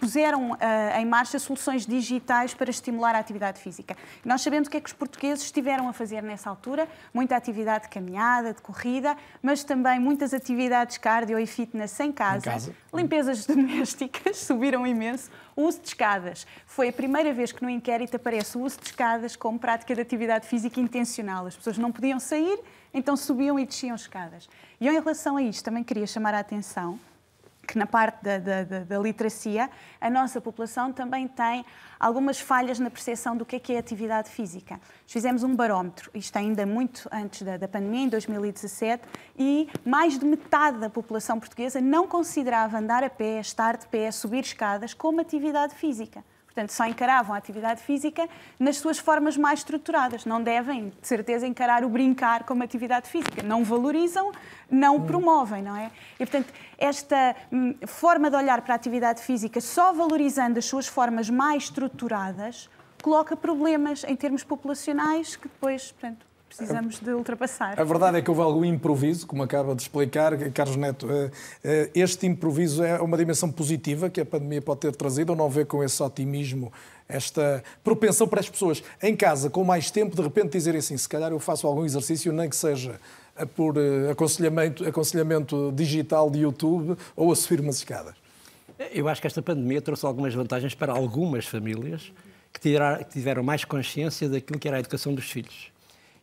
[0.00, 0.56] puseram uh,
[0.98, 3.94] em marcha soluções digitais para estimular a atividade física.
[4.24, 7.84] Nós sabemos o que é que os portugueses estiveram a fazer nessa altura, muita atividade
[7.84, 12.38] de caminhada, de corrida, mas também muitas atividades cardio e fitness em casa.
[12.38, 12.74] Em casa.
[12.94, 15.30] Limpezas domésticas subiram imenso.
[15.54, 16.46] O uso de escadas.
[16.64, 20.00] Foi a primeira vez que no inquérito aparece o uso de escadas como prática de
[20.00, 21.46] atividade física intencional.
[21.46, 22.58] As pessoas não podiam sair,
[22.94, 24.48] então subiam e desciam escadas.
[24.80, 26.98] E eu, em relação a isto, também queria chamar a atenção
[27.66, 29.70] que na parte da, da, da, literacia,
[30.00, 31.64] a nossa população também tem
[31.98, 34.80] algumas falhas na percepção do que é, que é atividade física.
[35.06, 39.04] Fizemos um barómetro, isto ainda muito antes da, da pandemia, em 2017,
[39.38, 44.10] e mais de metade da população portuguesa não considerava andar a pé, estar de pé,
[44.10, 46.24] subir escadas como atividade física.
[46.60, 50.26] Portanto, só encaravam a atividade física nas suas formas mais estruturadas.
[50.26, 53.42] Não devem, de certeza, encarar o brincar como atividade física.
[53.42, 54.30] Não valorizam,
[54.70, 55.06] não hum.
[55.06, 55.90] promovem, não é?
[56.14, 60.86] E, portanto, esta hum, forma de olhar para a atividade física só valorizando as suas
[60.86, 62.68] formas mais estruturadas
[63.02, 67.80] coloca problemas em termos populacionais que depois, portanto, precisamos de ultrapassar.
[67.80, 71.08] A verdade é que houve algum improviso, como acaba de explicar, Carlos Neto.
[71.10, 71.30] Eh,
[71.62, 75.48] eh, este improviso é uma dimensão positiva que a pandemia pode ter trazido ou não
[75.48, 76.72] vê com esse otimismo
[77.08, 81.08] esta propensão para as pessoas em casa, com mais tempo, de repente dizerem assim: se
[81.08, 83.00] calhar eu faço algum exercício, nem que seja
[83.36, 83.76] eh, por
[84.10, 88.14] aconselhamento, aconselhamento digital de YouTube ou a subir umas escadas?
[88.92, 92.12] Eu acho que esta pandemia trouxe algumas vantagens para algumas famílias
[92.52, 92.76] que
[93.10, 95.70] tiveram mais consciência daquilo que era a educação dos filhos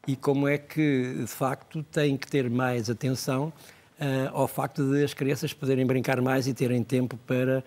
[0.07, 3.51] e como é que, de facto, tem que ter mais atenção
[3.99, 7.61] uh, ao facto de as crianças poderem brincar mais e terem tempo para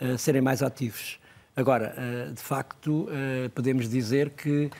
[0.00, 1.18] uh, serem mais ativos.
[1.56, 3.08] Agora, uh, de facto,
[3.54, 4.70] podemos dizer que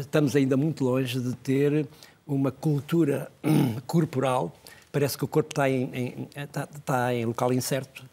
[0.00, 1.86] estamos ainda muito longe de ter
[2.26, 3.30] uma cultura
[3.86, 4.52] corporal.
[4.92, 8.04] Parece que o corpo está em, em, está, está em local incerto.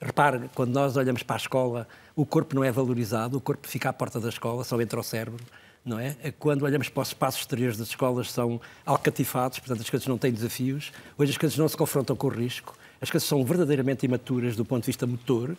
[0.00, 3.90] repare, quando nós olhamos para a escola, o corpo não é valorizado, o corpo fica
[3.90, 5.44] à porta da escola, só entra o cérebro
[5.84, 6.16] não é?
[6.22, 6.30] é?
[6.30, 10.32] Quando olhamos para os espaços exteriores das escolas são alcatifados, portanto as coisas não têm
[10.32, 10.92] desafios.
[11.16, 12.76] Hoje as coisas não se confrontam com o risco.
[13.00, 15.56] As coisas são verdadeiramente imaturas do ponto de vista motor.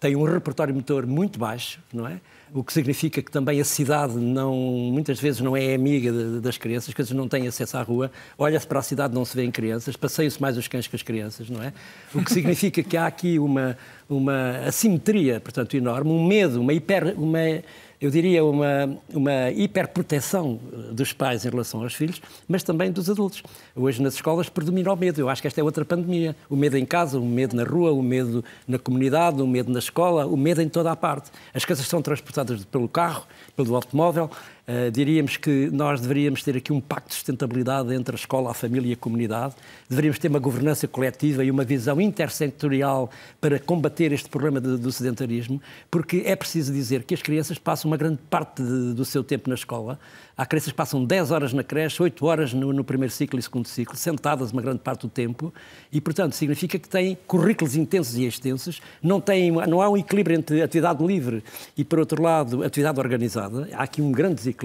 [0.00, 2.20] Têm um repertório motor muito baixo, não é?
[2.52, 6.58] O que significa que também a cidade não, muitas vezes não é amiga de, das
[6.58, 8.10] crianças, as coisas não têm acesso à rua.
[8.36, 11.02] Olha-se para a cidade, não se vê em crianças, passeiam-se mais os cães que as
[11.02, 11.72] crianças, não é?
[12.12, 13.76] O que significa que há aqui uma,
[14.08, 17.62] uma assimetria, portanto, enorme, um medo, uma hiper, uma
[18.00, 23.10] eu diria, uma, uma hiperproteção eh, dos pais em relação aos filhos, mas também dos
[23.10, 23.42] adultos.
[23.76, 25.20] Hoje nas escolas predomina o medo.
[25.20, 26.34] Eu acho que esta é outra pandemia.
[26.48, 29.78] O medo em casa, o medo na rua, o medo na comunidade, o medo na
[29.78, 31.30] escola, o medo em toda a parte.
[31.52, 34.30] As coisas são transportadas pelo carro, pelo automóvel.
[34.70, 38.54] Uh, diríamos que nós deveríamos ter aqui um pacto de sustentabilidade entre a escola, a
[38.54, 39.56] família e a comunidade.
[39.88, 44.92] Deveríamos ter uma governança coletiva e uma visão intersetorial para combater este problema de, do
[44.92, 49.24] sedentarismo, porque é preciso dizer que as crianças passam uma grande parte de, do seu
[49.24, 49.98] tempo na escola.
[50.36, 53.42] Há crianças que passam 10 horas na creche, 8 horas no, no, primeiro ciclo e
[53.42, 55.52] segundo ciclo, sentadas uma grande parte do tempo,
[55.92, 60.38] e, portanto, significa que têm currículos intensos e extensos, não, têm, não há um equilíbrio
[60.38, 61.42] entre atividade livre
[61.76, 63.68] e, por outro lado, atividade organizada.
[63.72, 64.59] Há aqui um grande desequilíbrio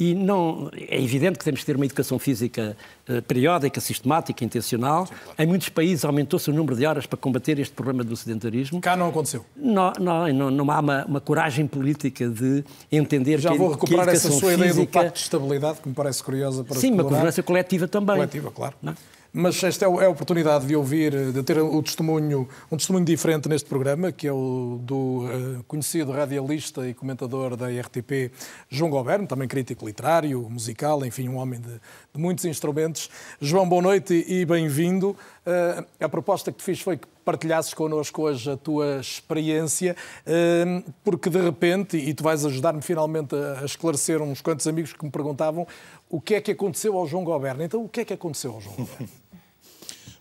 [0.00, 2.74] e não, é evidente que temos que ter uma educação física
[3.06, 5.06] uh, periódica, sistemática, intencional.
[5.06, 5.42] Sim, claro.
[5.42, 8.80] Em muitos países aumentou-se o número de horas para combater este problema do sedentarismo.
[8.80, 9.44] Cá não aconteceu.
[9.54, 14.08] Não, não, não, não há uma, uma, coragem política de entender Já que vou recuperar
[14.08, 14.54] essa sua física...
[14.54, 18.16] ideia do pacto de estabilidade, que me parece curiosa para Sim, uma governança coletiva também.
[18.16, 18.74] Coletiva, claro.
[18.82, 18.94] Não?
[19.32, 23.48] Mas esta é, é a oportunidade de ouvir, de ter o testemunho, um testemunho diferente
[23.48, 28.32] neste programa, que é o do uh, conhecido radialista e comentador da RTP,
[28.68, 33.08] João Goberno, também crítico literário, musical, enfim, um homem de, de muitos instrumentos.
[33.40, 35.10] João, boa noite e bem-vindo.
[35.46, 39.94] Uh, a proposta que te fiz foi que partilhasses connosco hoje a tua experiência,
[40.26, 45.04] uh, porque de repente, e tu vais ajudar-me finalmente a esclarecer uns quantos amigos que
[45.04, 45.68] me perguntavam
[46.08, 47.62] o que é que aconteceu ao João Goberno.
[47.62, 49.08] Então, o que é que aconteceu ao João Goberno?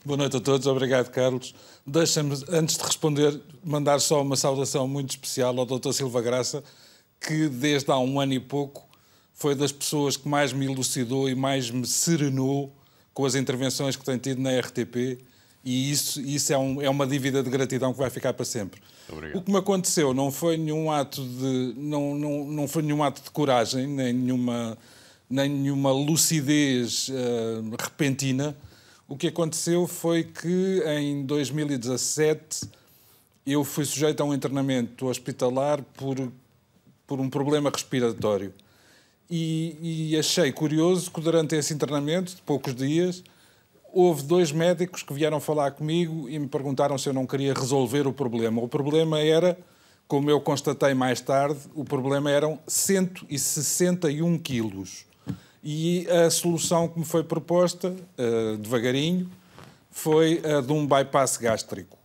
[0.05, 1.53] Boa noite a todos, obrigado Carlos.
[1.85, 5.91] Deixa-me, antes de responder, mandar só uma saudação muito especial ao Dr.
[5.91, 6.63] Silva Graça,
[7.19, 8.87] que desde há um ano e pouco
[9.33, 12.73] foi das pessoas que mais me elucidou e mais me serenou
[13.13, 15.19] com as intervenções que tem tido na RTP
[15.63, 18.81] e isso, isso é, um, é uma dívida de gratidão que vai ficar para sempre.
[19.09, 19.37] Obrigado.
[19.37, 23.21] O que me aconteceu não foi nenhum ato de não, não, não foi nenhum ato
[23.21, 24.77] de coragem, nem nenhuma
[25.29, 28.55] nenhuma lucidez uh, repentina.
[29.09, 32.69] O que aconteceu foi que em 2017
[33.43, 36.31] eu fui sujeito a um internamento hospitalar por,
[37.07, 38.53] por um problema respiratório.
[39.27, 43.23] E, e achei curioso que durante esse internamento, de poucos dias,
[43.91, 48.05] houve dois médicos que vieram falar comigo e me perguntaram se eu não queria resolver
[48.05, 48.61] o problema.
[48.61, 49.57] O problema era,
[50.07, 55.08] como eu constatei mais tarde, o problema eram 161 quilos.
[55.63, 59.29] E a solução que me foi proposta, uh, devagarinho,
[59.91, 61.97] foi a de um bypass gástrico.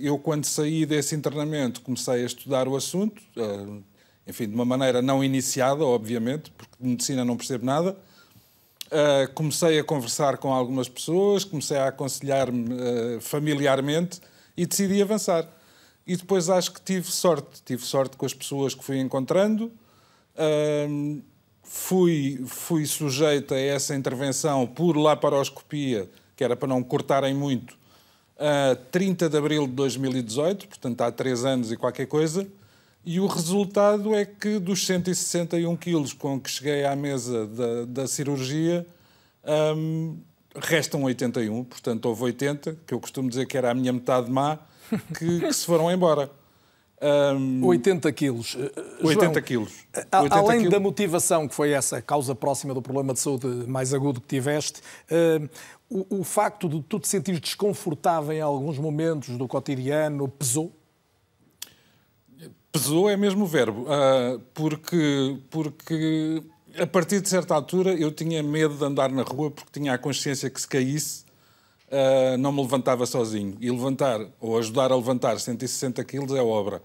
[0.00, 3.82] Eu, quando saí desse internamento, comecei a estudar o assunto, uh,
[4.26, 7.96] enfim, de uma maneira não iniciada, obviamente, porque de medicina não percebo nada.
[8.86, 14.20] Uh, comecei a conversar com algumas pessoas, comecei a aconselhar-me uh, familiarmente
[14.56, 15.46] e decidi avançar.
[16.06, 17.62] E depois acho que tive sorte.
[17.64, 19.70] Tive sorte com as pessoas que fui encontrando.
[21.70, 27.76] Fui, fui sujeito a essa intervenção por laparoscopia, que era para não cortarem muito,
[28.38, 32.48] a 30 de abril de 2018, portanto há três anos e qualquer coisa,
[33.04, 38.08] e o resultado é que dos 161 quilos com que cheguei à mesa da, da
[38.08, 38.86] cirurgia,
[39.76, 40.16] um,
[40.56, 44.58] restam 81, portanto houve 80, que eu costumo dizer que era a minha metade má,
[45.18, 46.30] que, que se foram embora.
[47.00, 48.56] Um, 80 quilos.
[49.00, 49.86] 80 João, quilos.
[49.94, 50.72] 80 além quilos.
[50.72, 54.80] da motivação, que foi essa causa próxima do problema de saúde mais agudo que tiveste,
[55.10, 55.48] uh,
[55.88, 60.72] o, o, facto de tu te sentires desconfortável em alguns momentos do cotidiano pesou?
[62.72, 66.42] Pesou é mesmo o verbo, uh, porque, porque
[66.76, 69.98] a partir de certa altura eu tinha medo de andar na rua porque tinha a
[69.98, 71.27] consciência que se caísse
[71.90, 73.56] uh, não me levantava sozinho.
[73.60, 76.82] E levantar, ou ajudar a levantar 160 quilos é obra.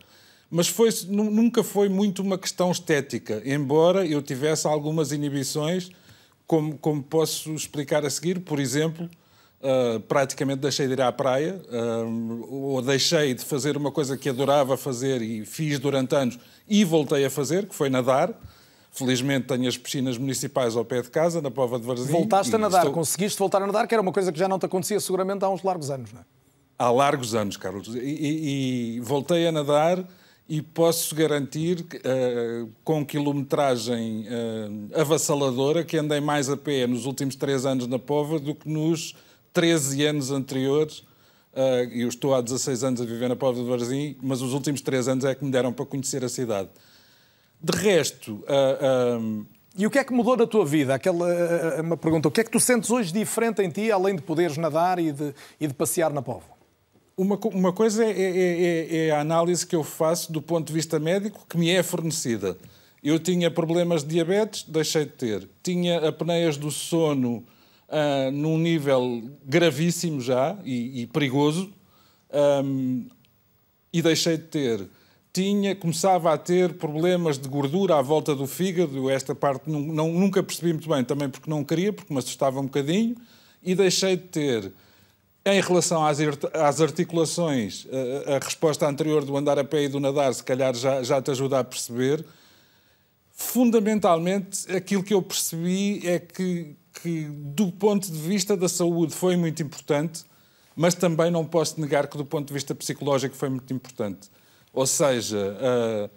[0.50, 5.90] Mas foi, nunca foi muito uma questão estética, embora eu tivesse algumas inibições,
[6.46, 8.40] como, como posso explicar a seguir.
[8.40, 9.10] Por exemplo,
[9.62, 14.30] uh, praticamente deixei de ir à praia, uh, ou deixei de fazer uma coisa que
[14.30, 16.38] adorava fazer e fiz durante anos
[16.68, 18.30] e voltei a fazer, que foi nadar.
[18.94, 22.12] Felizmente tenho as piscinas municipais ao pé de casa, na Pova de Varzim.
[22.12, 22.94] Voltaste a nadar, estou...
[22.94, 25.50] conseguiste voltar a nadar, que era uma coisa que já não te acontecia seguramente há
[25.50, 26.24] uns largos anos, não é?
[26.78, 27.88] Há largos anos, Carlos.
[27.96, 30.06] E, e, e voltei a nadar
[30.48, 37.36] e posso garantir, uh, com quilometragem uh, avassaladora, que andei mais a pé nos últimos
[37.36, 39.16] três anos na Pova do que nos
[39.54, 41.00] 13 anos anteriores.
[41.52, 44.82] Uh, eu estou há 16 anos a viver na Pova de Varzim, mas os últimos
[44.82, 46.70] três anos é que me deram para conhecer a cidade.
[47.64, 48.44] De resto.
[48.44, 49.46] Uh, uh,
[49.76, 50.94] e o que é que mudou na tua vida?
[50.94, 52.28] Aquela uh, uma pergunta.
[52.28, 55.12] O que é que tu sentes hoje diferente em ti, além de poderes nadar e
[55.12, 56.44] de, e de passear na povo?
[57.16, 60.74] Uma, uma coisa é, é, é, é, a análise que eu faço do ponto de
[60.74, 62.58] vista médico que me é fornecida.
[63.04, 65.50] Eu tinha problemas de diabetes, deixei de ter.
[65.62, 67.46] Tinha apneias do sono
[67.88, 71.72] uh, num nível gravíssimo já e, e perigoso
[72.64, 73.08] um,
[73.92, 74.90] e deixei de ter
[75.34, 79.10] tinha, começava a ter problemas de gordura à volta do fígado.
[79.10, 82.60] Esta parte não, não, nunca percebi muito bem, também porque não queria, porque me assustava
[82.60, 83.16] um bocadinho,
[83.64, 84.72] e deixei de ter.
[85.44, 86.20] Em relação às,
[86.54, 87.88] às articulações,
[88.28, 91.22] a, a, resposta anterior do andar a pé e do nadar, se calhar já, já
[91.22, 92.24] te ajuda a perceber.
[93.32, 99.36] Fundamentalmente, aquilo que eu percebi é que, que, do ponto de vista da saúde, foi
[99.36, 100.24] muito importante,
[100.76, 104.30] mas também não posso negar que, do ponto de vista psicológico, foi muito importante.
[104.74, 106.10] Ou seja, uh,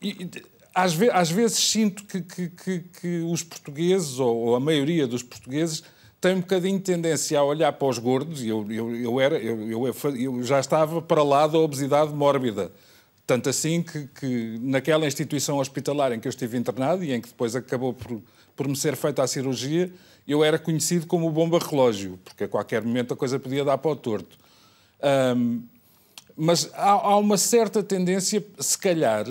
[0.00, 0.30] e,
[0.74, 5.06] às, ve às, vezes sinto que, que, que, que os portugueses, ou, ou, a maioria
[5.06, 5.82] dos portugueses,
[6.18, 9.38] tem um bocadinho de tendência a olhar para os gordos, e eu, eu, eu, era,
[9.38, 12.72] eu, eu, já estava para lá da obesidade mórbida.
[13.26, 17.28] Tanto assim que, que, naquela instituição hospitalar em que eu estive internado e em que
[17.28, 18.22] depois acabou por,
[18.56, 19.92] por me ser feita a cirurgia,
[20.26, 23.76] eu era conhecido como o bomba relógio, porque a qualquer momento a coisa podia dar
[23.76, 24.38] para o torto.
[25.36, 25.62] Um,
[26.36, 29.26] mas há, há uma certa tendência, se calhar,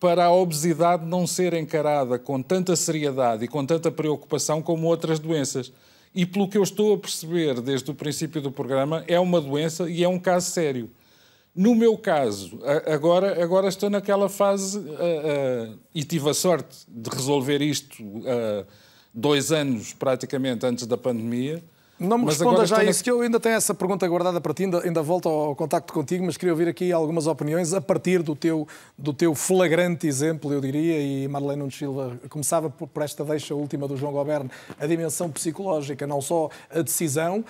[0.00, 5.20] para a obesidade não ser encarada com tanta seriedade e com tanta preocupação como outras
[5.20, 5.72] doenças.
[6.14, 9.88] E pelo que eu estou a perceber desde o princípio do programa, é uma doença
[9.88, 10.90] e é um caso sério.
[11.54, 17.10] No meu caso, agora, agora estou naquela fase uh, uh, e tive a sorte de
[17.10, 18.66] resolver isto uh,
[19.12, 21.62] dois anos praticamente antes da pandemia.
[22.02, 23.04] Não me mas responda já isso, na...
[23.04, 26.24] que eu ainda tenho essa pergunta guardada para ti, ainda, ainda volto ao contacto contigo,
[26.24, 28.66] mas queria ouvir aqui algumas opiniões a partir do teu,
[28.98, 33.54] do teu flagrante exemplo, eu diria, e Marlene Nunes Silva começava por, por esta deixa
[33.54, 37.44] última do João Goberno, a dimensão psicológica, não só a decisão,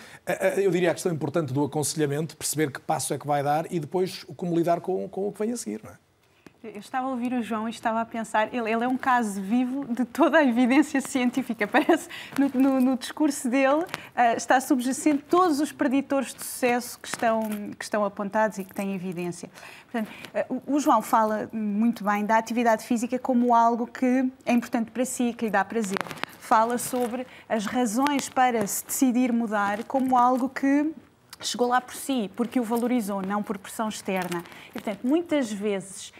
[0.56, 3.80] eu diria a questão importante do aconselhamento, perceber que passo é que vai dar e
[3.80, 6.01] depois como lidar com, com o que vem a seguir, não é?
[6.64, 9.42] Eu estava a ouvir o João e estava a pensar, ele, ele, é um caso
[9.42, 11.66] vivo de toda a evidência científica.
[11.66, 12.08] Parece,
[12.38, 17.50] no, no, no discurso dele, uh, está subjacente todos os preditores de sucesso que estão,
[17.76, 19.50] que estão apontados e que têm evidência.
[19.90, 20.08] Portanto,
[20.52, 25.04] uh, o, João fala muito bem da atividade física como algo que é importante para
[25.04, 25.98] si, que lhe dá prazer.
[26.38, 30.94] Fala sobre as razões para se decidir mudar como algo que
[31.40, 34.44] chegou lá por si, porque o valorizou, não por pressão externa.
[34.68, 36.12] E, portanto, muitas vezes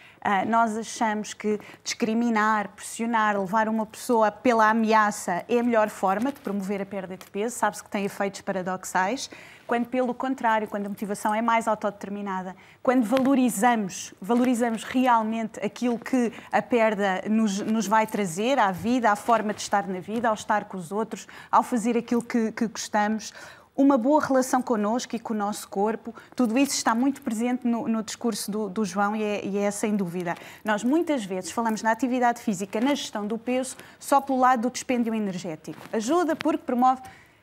[0.46, 6.40] nós achamos que discriminar, pressionar, levar uma pessoa pela ameaça é a melhor forma de
[6.40, 7.56] promover a perda de peso.
[7.56, 9.28] Sabe-se que tem efeitos paradoxais.
[9.66, 16.32] Quando, pelo contrário, quando a motivação é mais autodeterminada, quando valorizamos, valorizamos realmente aquilo que
[16.50, 20.34] a perda nos, nos vai trazer à vida, à forma de estar na vida, ao
[20.34, 23.32] estar com os outros, ao fazer aquilo que, que gostamos,
[23.76, 27.88] uma boa relação connosco e com o nosso corpo, tudo isso está muito presente no,
[27.88, 30.34] no discurso do, do João e é, e é, sem dúvida.
[30.64, 34.70] Nós muitas vezes falamos na atividade física, na gestão do peso, só pelo lado do
[34.70, 35.80] dispêndio energético.
[35.92, 37.02] Ajuda porque promove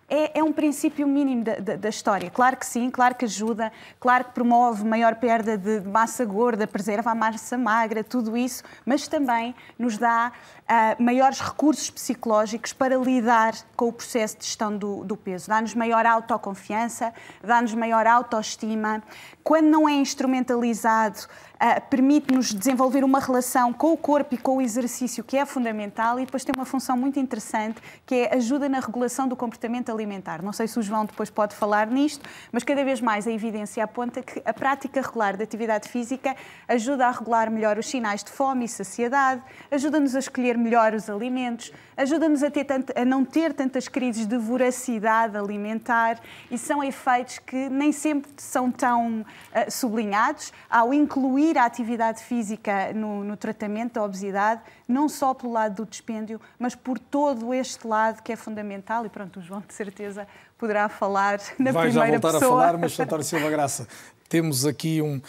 [0.09, 2.29] é, é, um princípio mínimo da, da, da, história.
[2.29, 7.11] Claro que sim, claro que ajuda, claro que promove maior perda de massa gorda, preserva
[7.11, 10.31] a massa magra, tudo isso, mas também nos dá
[10.69, 15.47] uh, maiores recursos psicológicos para lidar com o processo de gestão do, do peso.
[15.47, 19.03] Dá-nos maior autoconfiança, dá-nos maior autoestima.
[19.43, 21.27] Quando não é instrumentalizado,
[21.61, 26.19] uh, permite-nos desenvolver uma relação com o corpo e com o exercício que é fundamental
[26.19, 30.41] e depois tem uma função muito interessante que é ajuda na regulação do comportamento alimentar.
[30.41, 33.83] Não sei se o João depois pode falar nisto, mas cada vez mais a evidência
[33.83, 36.35] aponta que a prática regular de atividade física
[36.67, 39.41] ajuda a regular melhor os sinais de fome e saciedade,
[39.71, 42.47] ajuda-nos a escolher melhor os alimentos, ajuda-nos a,
[42.95, 48.71] a não ter tantas crises de voracidade alimentar e são efeitos que nem sempre são
[48.71, 55.09] tão uh, sublinhados ao incluir incluir a atividade física no, no, tratamento da obesidade, não
[55.09, 59.05] só pelo lado do dispêndio, mas por todo este lado que é fundamental.
[59.05, 60.27] E pronto, o João de certeza
[60.57, 62.61] poderá falar na Vai primeira já voltar pessoa.
[62.61, 63.87] a falar, mas António Silva Graça,
[64.27, 65.21] temos aqui um...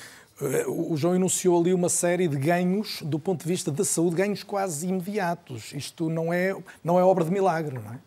[0.42, 4.16] Eh, o João enunciou ali uma série de ganhos do ponto de vista da saúde,
[4.16, 5.72] ganhos quase imediatos.
[5.72, 6.54] Isto não é,
[6.84, 7.98] não é obra de milagre, não é?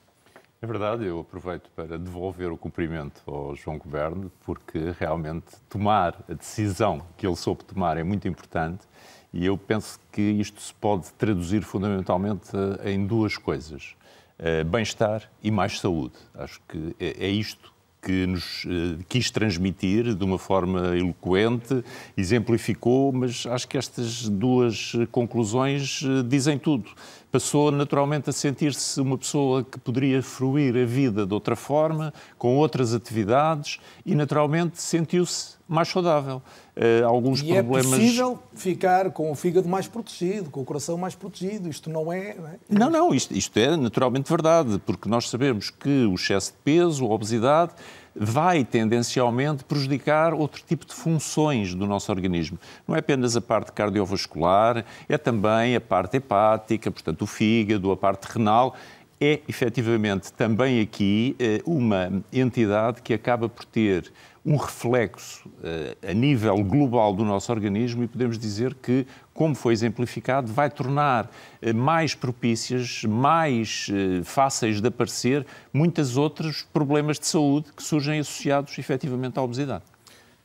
[0.64, 6.34] É verdade, eu aproveito para devolver o cumprimento ao João Goberno, porque realmente tomar a
[6.34, 8.88] decisão que ele soube tomar é muito importante
[9.34, 12.50] e eu penso que isto se pode traduzir fundamentalmente
[12.82, 13.94] eh, em duas coisas:
[14.40, 16.16] eh, bem-estar e mais saúde.
[16.34, 21.84] Acho que é, é isto que nos eh, quis transmitir de uma forma eloquente,
[22.16, 26.90] exemplificou, mas acho que estas duas conclusões dizem tudo
[27.34, 32.56] passou naturalmente a sentir-se uma pessoa que poderia fruir a vida de outra forma, com
[32.58, 36.44] outras atividades e naturalmente sentiu-se mais saudável.
[36.78, 37.92] Uh, alguns e problemas...
[37.92, 41.68] é possível ficar com o fígado mais protegido, com o coração mais protegido.
[41.68, 42.36] Isto não é...
[42.36, 42.58] Não, é?
[42.70, 47.04] não, não isto, isto, é naturalmente verdade, porque nós sabemos que o excesso de peso,
[47.04, 47.74] a obesidade,
[48.16, 52.60] vai tendencialmente prejudicar outro tipo de funções do nosso organismo.
[52.88, 57.98] Não é apenas a parte cardiovascular, é também a parte hepática, portanto, o fígado, a
[57.98, 58.76] parte renal
[59.20, 64.12] é efetivamente também aqui eh, uma entidade que acaba por ter
[64.46, 69.74] um reflexo uh, a nível global do nosso organismo e podemos dizer que, como foi
[69.74, 77.28] exemplificado, vai tornar uh, mais propícias, mais uh, fáceis de aparecer muitos outros problemas de
[77.28, 79.84] saúde que surgem associados efetivamente à obesidade.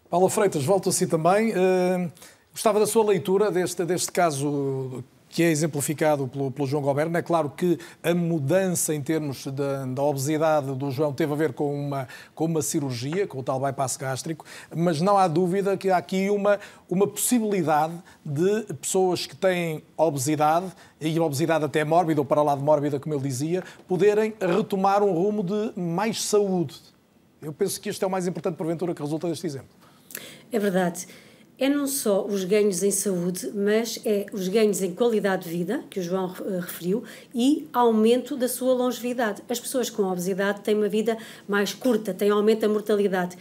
[0.09, 1.53] Paulo Freitas, volto a si também.
[2.51, 5.05] gostava da sua leitura deste, deste caso
[5.39, 7.16] que é exemplificado pelo, pelo, João Goberno.
[7.16, 11.53] É claro que a mudança em termos da, da, obesidade do João teve a ver
[11.53, 15.91] com uma, com uma cirurgia, com o tal bypass gástrico, mas não há dúvida que
[15.91, 16.59] há aqui uma,
[16.91, 17.95] uma possibilidade
[18.26, 23.14] de pessoas que têm obesidade, e obesidade até mórbida ou para lá de mórbida, como
[23.14, 26.74] ele dizia, poderem retomar um rumo de mais saúde.
[27.41, 29.70] Eu penso que isto é o mais importante, porventura, que resulta deste exemplo.
[30.51, 31.07] É verdade
[31.59, 35.83] é não só os ganhos em saúde, mas é os ganhos em qualidade de vida,
[35.91, 37.03] que o João eh, referiu,
[37.35, 39.43] e aumento da sua longevidade.
[39.49, 43.37] As pessoas com obesidade têm uma vida mais curta, têm aumento da mortalidade.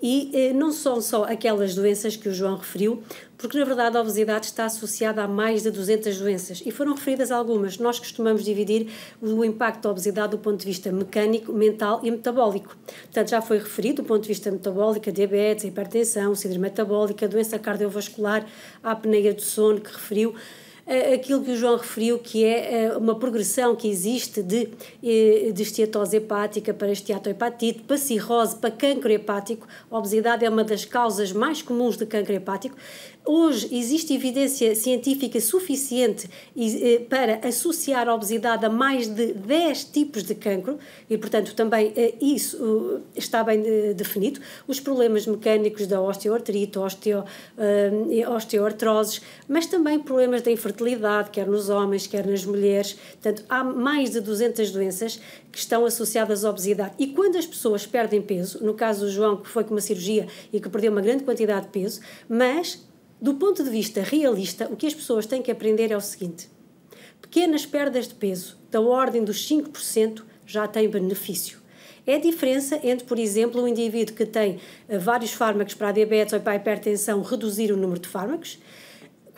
[0.00, 3.02] E eh, não são só aquelas doenças que o João referiu,
[3.38, 7.30] porque na verdade a obesidade está associada a mais de 200 doenças e foram referidas
[7.30, 7.78] algumas.
[7.78, 8.88] Nós costumamos dividir
[9.22, 12.76] o impacto da obesidade do ponto de vista mecânico, mental e metabólico.
[13.04, 18.44] Portanto, já foi referido do ponto de vista metabólico, diabetes, hipertensão, síndrome metabólica, doença cardiovascular,
[18.82, 20.34] a apneia do sono que referiu
[21.14, 24.70] aquilo que o João referiu, que é eh, uma progressão que existe de,
[25.02, 29.68] eh, de esteatose hepática para esteatohepatite, para cirrose, para cancro hepático.
[29.90, 32.74] A obesidade é uma das causas mais comuns de cancro hepático.
[33.30, 40.22] Hoje existe evidência científica suficiente eh, para associar a obesidade a mais de 10 tipos
[40.22, 40.78] de cancro
[41.10, 43.62] e, portanto, também isso está bem
[43.94, 44.40] definido.
[44.66, 47.22] Os problemas mecânicos da osteoartrite, osteo,
[48.34, 52.96] osteoartroses, mas também problemas da infertilidade, quer nos homens, quer nas mulheres.
[53.20, 55.20] Portanto, há mais de 200 doenças
[55.52, 56.94] que estão associadas à obesidade.
[56.98, 60.26] E quando as pessoas perdem peso, no caso do João, que foi com uma cirurgia
[60.50, 62.87] e que perdeu uma grande quantidade de peso, mas
[63.20, 66.48] do ponto de vista realista, o que as pessoas têm que aprender é o seguinte:
[67.20, 71.58] pequenas perdas de peso, da ordem dos 5%, já têm benefício.
[72.06, 74.58] É a diferença entre, por exemplo, um indivíduo que tem
[74.88, 78.58] eh, vários fármacos para a diabetes ou para a hipertensão reduzir o número de fármacos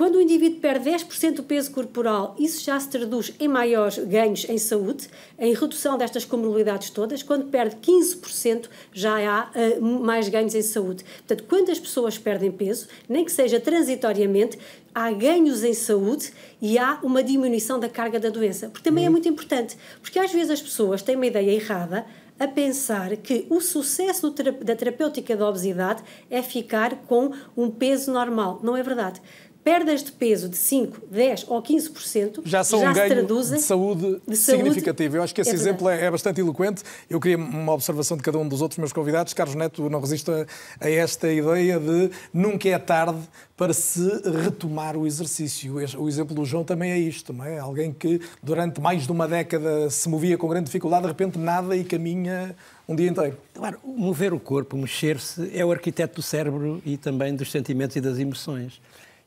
[0.00, 4.48] quando o indivíduo perde 10% do peso corporal, isso já se traduz em maiores ganhos
[4.48, 5.06] em saúde,
[5.38, 7.22] em redução destas comorbilidades todas.
[7.22, 11.04] Quando perde 15%, já há uh, mais ganhos em saúde.
[11.04, 14.58] Portanto, quando as pessoas perdem peso, nem que seja transitoriamente,
[14.94, 16.32] há ganhos em saúde
[16.62, 18.70] e há uma diminuição da carga da doença.
[18.70, 22.06] Porque também é muito importante, porque às vezes as pessoas têm uma ideia errada
[22.38, 24.30] a pensar que o sucesso
[24.64, 28.60] da terapêutica da obesidade é ficar com um peso normal.
[28.62, 29.20] Não é verdade
[29.62, 34.20] perdas de peso de 5, 10 ou 15% já são já um ganho de saúde,
[34.26, 35.16] de significativo.
[35.16, 36.82] Eu acho que esse é exemplo é, é, bastante eloquente.
[37.08, 39.34] Eu queria uma observação de cada um dos outros meus convidados.
[39.34, 40.46] Carlos Neto não resiste a,
[40.80, 43.20] a esta ideia de nunca é tarde
[43.56, 44.08] para se
[44.42, 45.74] retomar o exercício.
[45.98, 47.58] O exemplo do João também é isto, não é?
[47.58, 51.76] Alguém que durante mais de uma década se movia com grande dificuldade, de repente nada
[51.76, 52.56] e caminha
[52.88, 53.36] um dia inteiro.
[53.54, 58.00] Claro, mover o corpo, mexer-se, é o arquiteto do cérebro e também dos sentimentos e
[58.00, 58.80] das emoções.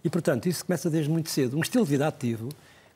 [0.03, 1.57] E, portanto, isso começa desde muito cedo.
[1.57, 2.49] Um estilo de vida ativo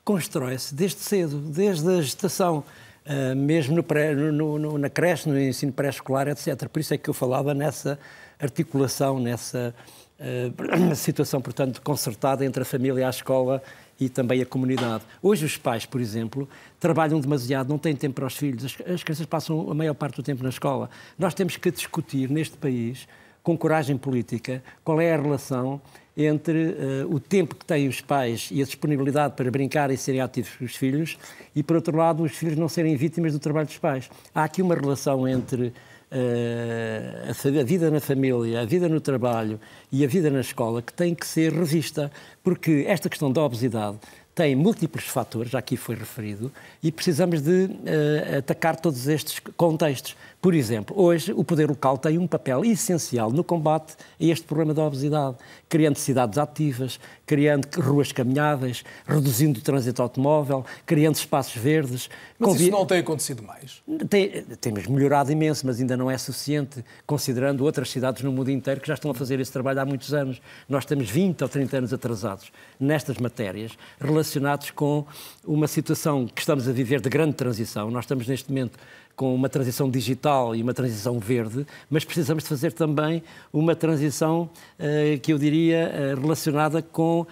[0.04, 2.64] constrói-se desde cedo, desde a gestação,
[3.06, 6.68] uh, mesmo no pré, no, no, na creche, no ensino pré-escolar, etc.
[6.68, 7.98] Por isso é que eu falava nessa
[8.40, 9.74] articulação, nessa
[10.20, 13.62] uh, situação, portanto, concertada entre a família, a escola
[14.00, 15.04] e também a comunidade.
[15.22, 16.48] Hoje os pais, por exemplo,
[16.80, 20.18] trabalham demasiado, não têm tempo para os filhos, as, as crianças passam a maior parte
[20.18, 20.90] do tempo na escola.
[21.18, 23.08] Nós temos que discutir neste país,
[23.42, 25.82] com coragem política, qual é a relação
[26.18, 30.20] entre uh, o tempo que têm os pais e a disponibilidade para brincar e serem
[30.20, 31.18] ativos com os filhos
[31.56, 34.10] e, por outro lado, os filhos não serem vítimas do trabalho dos pais.
[34.34, 35.68] Há aqui uma relação entre
[36.12, 39.60] uh, a vida na família, a vida no trabalho
[39.92, 42.12] e a vida na escola que tem que ser revista,
[42.44, 44.00] porque esta questão da obesidade
[44.34, 46.52] tem múltiplos fatores, já aqui foi referido,
[46.84, 50.16] e precisamos de uh, atacar todos estes contextos.
[50.40, 54.72] Por exemplo, hoje o poder local tem um papel essencial no combate a este problema
[54.72, 55.36] da obesidade,
[55.68, 62.08] criando cidades ativas, criando ruas caminháveis, reduzindo o trânsito automóvel, criando espaços verdes.
[62.38, 62.64] Mas Convi...
[62.64, 63.82] isso não tem acontecido mais?
[64.08, 68.80] Tem, temos melhorado imenso, mas ainda não é suficiente, considerando outras cidades no mundo inteiro
[68.80, 70.40] que já estão a fazer esse trabalho há muitos anos.
[70.70, 75.04] Nós estamos 20 ou 30 anos atrasados nestas matérias, relacionados com
[75.44, 77.90] uma situação que estamos a viver de grande transição.
[77.90, 78.78] Nós estamos neste momento
[79.18, 84.48] com uma transição digital e uma transição verde, mas precisamos de fazer também uma transição
[84.80, 87.28] uh, que eu diria uh, relacionada com uh,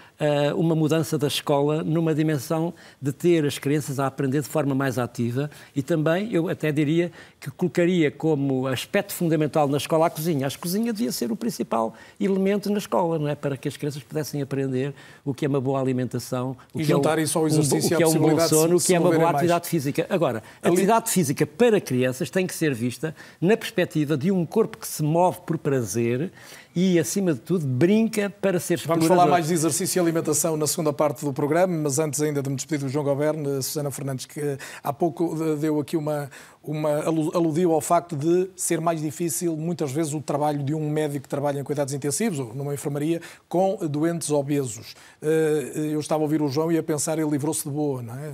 [0.59, 4.97] uma mudança da escola numa dimensão de ter as crianças a aprender de forma mais
[4.97, 10.47] ativa e também eu até diria que colocaria como aspecto fundamental na escola a cozinha.
[10.47, 13.35] A cozinha devia ser o principal elemento na escola, não é?
[13.35, 14.91] Para que as crianças pudessem aprender
[15.23, 17.93] o que é uma boa alimentação, o e que é, um, isso ao exercício um,
[17.93, 19.67] o que é um bom sono, o que é uma boa atividade mais.
[19.67, 20.07] física.
[20.09, 24.77] Agora, a atividade física para crianças tem que ser vista na perspectiva de um corpo
[24.77, 26.31] que se move por prazer
[26.75, 30.67] e, acima de tudo, brinca para ser Vamos falar mais de exercício e alimentação na
[30.67, 34.25] segunda parte do programa, mas antes ainda de me despedir do João Goberno, Susana Fernandes,
[34.25, 36.29] que há pouco deu aqui uma,
[36.61, 41.23] uma aludiu ao facto de ser mais difícil, muitas vezes, o trabalho de um médico
[41.23, 44.95] que trabalha em cuidados intensivos ou numa enfermaria com doentes obesos.
[45.21, 48.15] Eh, eu estava a ouvir o João e a pensar, ele livrou-se de boa, não
[48.15, 48.33] é?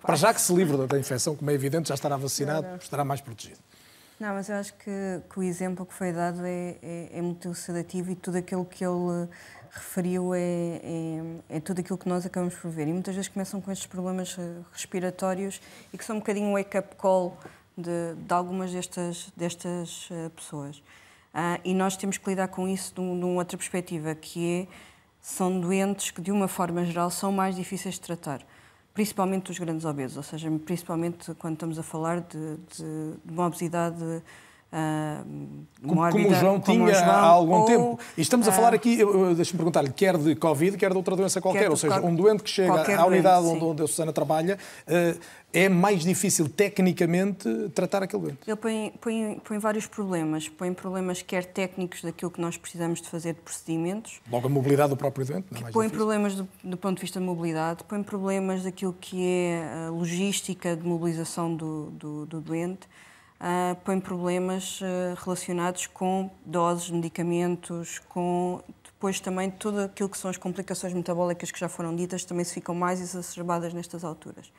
[0.00, 3.20] Para já que se livra da infecção, como é evidente, já estará vacinado, estará mais
[3.20, 3.58] protegido.
[4.24, 7.46] Não, mas eu acho que, que o exemplo que foi dado é, é, é, muito
[7.46, 9.28] elucidativo e tudo aquilo que ele
[9.70, 12.88] referiu é, é, é, tudo aquilo que nós acabamos por ver.
[12.88, 15.60] E muitas vezes começam com estes problemas eh, respiratórios
[15.92, 17.36] e que são um bocadinho um wake-up call
[17.76, 20.78] de, de, algumas destas, destas uh, pessoas.
[20.78, 24.74] Uh, e nós temos que lidar com isso de, de uma outra perspectiva, que é,
[25.20, 28.40] são doentes que, de uma forma geral, são mais difíceis de tratar
[28.94, 33.46] principalmente dos grandes obesos, ou seja, principalmente quando estamos a falar de, de, de uma
[33.46, 34.22] obesidade
[34.72, 37.98] Uh, como, como, o João tinha João, há algum ou, tempo.
[38.16, 38.98] E estamos a falar ah, aqui,
[39.36, 41.70] deixa-me perguntar-lhe, quer de Covid, quer de outra doença qualquer.
[41.70, 44.58] Ou seja, um doente que chega à unidade doente, onde, a Susana trabalha,
[44.88, 45.20] uh,
[45.52, 48.38] é mais difícil tecnicamente tratar aquele doente.
[48.44, 50.48] Ele põe, põe, põe, vários problemas.
[50.48, 54.20] Põe problemas quer técnicos daquilo que nós precisamos de fazer de procedimentos.
[54.28, 55.46] Logo a mobilidade do próprio doente.
[55.52, 55.90] Não é põe difícil.
[55.90, 57.84] problemas do, do, ponto de vista de mobilidade.
[57.84, 62.88] Põe problemas daquilo que é a logística de mobilização do, do, do doente
[63.44, 64.84] uh, põe problemas uh,
[65.22, 71.60] relacionados com doses, medicamentos, com depois também tudo aquilo que são as complicações metabólicas que
[71.60, 74.50] já foram ditas também se ficam mais exacerbadas nestas alturas.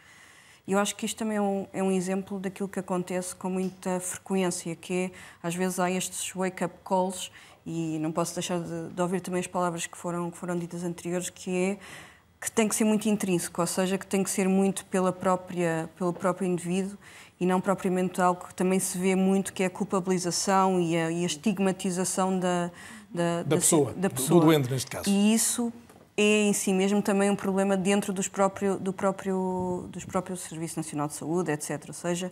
[0.67, 3.49] E eu acho que isto também é um, é um exemplo daquilo que acontece com
[3.49, 5.11] muita frequência, que é,
[5.41, 7.31] às vezes há estes wake-up calls,
[7.65, 10.83] e não posso deixar de, de, ouvir também as palavras que foram, que foram ditas
[10.83, 11.77] anteriores, que é
[12.39, 15.89] que tem que ser muito intrínseco, ou seja, que tem que ser muito pela própria,
[15.97, 16.95] pelo próprio indivíduo
[17.39, 21.11] e não propriamente algo que também se vê muito, que é a culpabilização e a,
[21.11, 22.71] e a estigmatização da,
[23.13, 25.09] da, da, pessoa, da pessoa, do doente neste caso.
[25.09, 25.71] E isso
[26.17, 30.77] é em si mesmo também um problema dentro dos próprio, do próprio, dos próprios Serviço
[30.77, 31.83] Nacional de Saúde, etc.
[31.87, 32.31] Ou seja,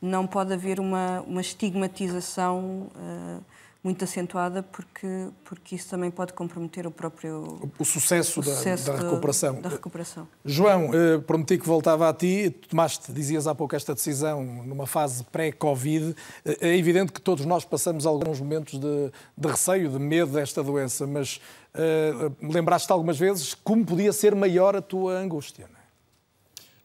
[0.00, 3.42] não pode haver uma, uma estigmatização uh,
[3.84, 8.96] muito acentuada porque, porque isso também pode comprometer o próprio o sucesso, o sucesso da,
[8.96, 9.60] da, recuperação.
[9.60, 10.26] da recuperação.
[10.42, 12.48] João, eh, prometi que voltava a ti.
[12.70, 16.16] Tomaste, dizias há pouco, esta decisão numa fase pré-Covid.
[16.46, 20.62] Eh, é evidente que todos nós passamos alguns momentos de, de receio, de medo desta
[20.62, 21.38] doença, mas
[21.74, 25.68] uh, lembraste algumas vezes como podia ser maior a tua angústia.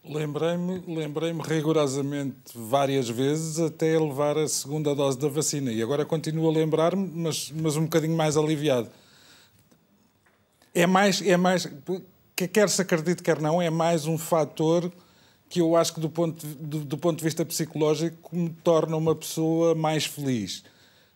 [0.03, 5.71] Lembrei-me lembrei rigorosamente várias vezes até levar a segunda dose da vacina.
[5.71, 8.89] E agora continuo a lembrar-me, mas, mas um bocadinho mais aliviado.
[10.73, 11.69] É mais, é mais,
[12.35, 14.91] quer se acredite, quer não, é mais um fator
[15.49, 19.15] que eu acho que do ponto, do, do ponto de vista psicológico me torna uma
[19.15, 20.63] pessoa mais feliz.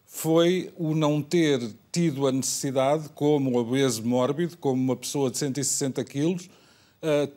[0.06, 1.62] Foi o não ter
[1.92, 6.50] tido a necessidade, como obeso mórbido, como uma pessoa de 160 quilos,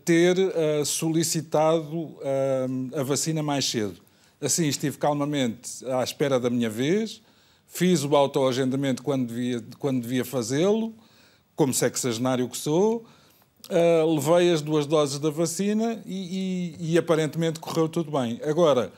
[0.05, 2.21] ter uh, solicitado uh,
[2.95, 4.01] a vacina mais cedo.
[4.41, 7.23] Assim, estive calmamente à espera da minha vez,
[7.67, 10.95] fiz o autoagendamento quando devia, quando devia fazê-lo,
[11.57, 13.05] como sexagenário que sou,
[13.71, 18.41] uh, levei as duas doses da vacina e, e, e aparentemente correu tudo bem.
[18.45, 18.93] Agora,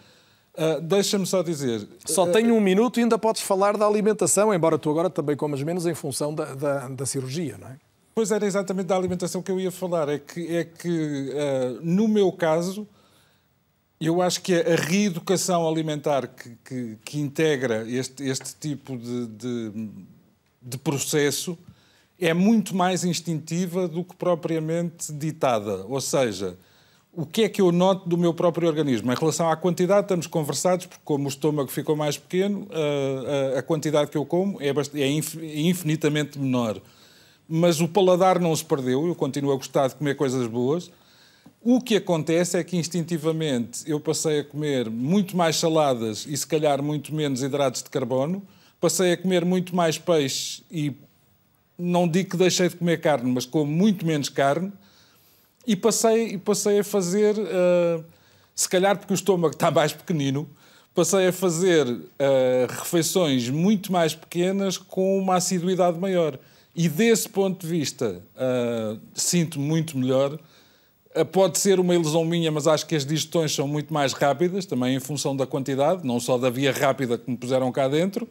[0.58, 1.86] Uh, Deixa-me só dizer.
[2.04, 5.36] Só uh, tenho um minuto e ainda podes falar da alimentação, embora tu agora também
[5.36, 7.76] comas menos em função da, da, da cirurgia, não é?
[8.18, 10.08] Pois era exatamente da alimentação que eu ia falar.
[10.08, 12.84] É que, é que uh, no meu caso,
[14.00, 19.90] eu acho que a reeducação alimentar que, que, que integra este, este tipo de, de,
[20.60, 21.56] de, processo
[22.18, 25.86] é muito mais instintiva do que propriamente ditada.
[25.86, 26.58] Ou seja,
[27.12, 29.12] o que é que eu noto do meu próprio organismo?
[29.12, 33.58] Em relação à quantidade, estamos conversados, porque como o estômago ficou mais pequeno, a, a,
[33.60, 36.82] a quantidade que eu como é, é infinitamente menor
[37.48, 40.90] mas o paladar não se perdeu, eu continuo a gostar de comer coisas boas.
[41.62, 46.46] O que acontece é que instintivamente eu passei a comer muito mais saladas e se
[46.46, 48.42] calhar muito menos hidratos de carbono,
[48.80, 50.92] passei a comer muito mais peixe e
[51.76, 54.72] não digo que deixei de comer carne, mas como muito menos carne
[55.66, 58.04] e passei, passei a fazer, uh,
[58.54, 60.48] se calhar porque o estômago está mais pequenino,
[60.94, 62.06] passei a fazer uh,
[62.68, 66.38] refeições muito mais pequenas com uma assiduidade maior.
[66.80, 70.38] E desse ponto de vista, uh, sinto muito melhor.
[71.12, 74.64] Uh, pode ser uma ilusão minha, mas acho que as digestões são muito mais rápidas,
[74.64, 78.28] também em função da quantidade, não só da via rápida que me puseram cá dentro.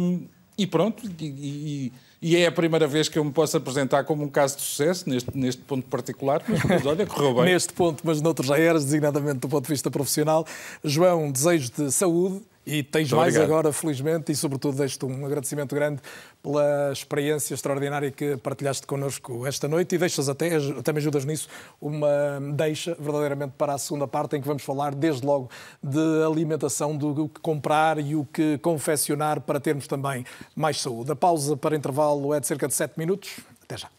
[0.00, 1.92] Um, e pronto, e, e,
[2.22, 5.10] e, é a primeira vez que eu me posso apresentar como um caso de sucesso
[5.10, 7.46] neste, neste ponto particular, mas olha, correu bem.
[7.54, 10.46] neste ponto, mas noutros já eras, designadamente do ponto de vista profissional.
[10.84, 16.02] João, desejo de saúde e tens mais agora, felizmente, e sobretudo deixo-te um agradecimento grande
[16.42, 21.48] pela experiência extraordinária que partilhaste connosco esta noite e deixas até, até me ajudas nisso,
[21.80, 22.08] uma
[22.54, 25.48] deixa verdadeiramente para a segunda parte em que vamos falar desde logo
[25.82, 31.10] de alimentação, do que comprar e o que confeccionar para termos também mais saúde.
[31.10, 33.40] A pausa para intervalo é de cerca de 7 minutos.
[33.62, 33.97] Até já.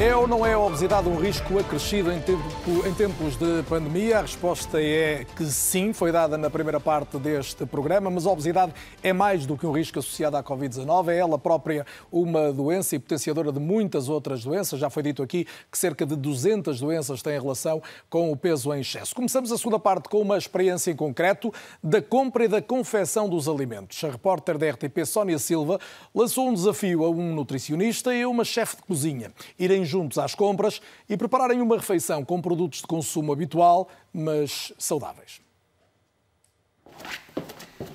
[0.00, 2.42] É ou não é a obesidade um risco acrescido em, tempo,
[2.86, 4.20] em, tempos de pandemia?
[4.20, 8.72] A resposta é que sim, foi dada na primeira parte deste programa, mas a obesidade
[9.02, 12.98] é mais do que um risco associado à Covid-19, é ela própria uma doença e
[12.98, 14.80] potenciadora de muitas outras doenças.
[14.80, 18.80] Já foi dito aqui que cerca de 200 doenças têm relação com o peso em
[18.80, 19.14] excesso.
[19.14, 21.52] Começamos a segunda parte com uma experiência em concreto
[21.84, 24.02] da compra e da confecção dos alimentos.
[24.02, 25.78] A repórter da RTP, Sónia Silva,
[26.14, 29.30] lançou um desafio a um nutricionista e a uma chefe de cozinha.
[29.58, 35.40] Irem juntos às compras e prepararem uma refeição com produtos de consumo habitual, mas saudáveis.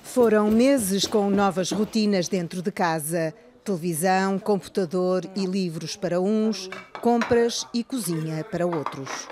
[0.04, 3.34] Foram meses com novas rotinas dentro de casa.
[3.64, 6.70] Televisão, computador e livros para uns,
[7.02, 9.28] compras e cozinha para outros.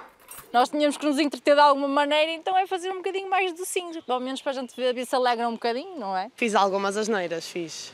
[0.51, 4.03] Nós tínhamos que nos entreter de alguma maneira, então é fazer um bocadinho mais docinhos,
[4.03, 6.29] pelo menos para a gente ver se alegra um bocadinho, não é?
[6.35, 7.93] Fiz algumas asneiras, fiz.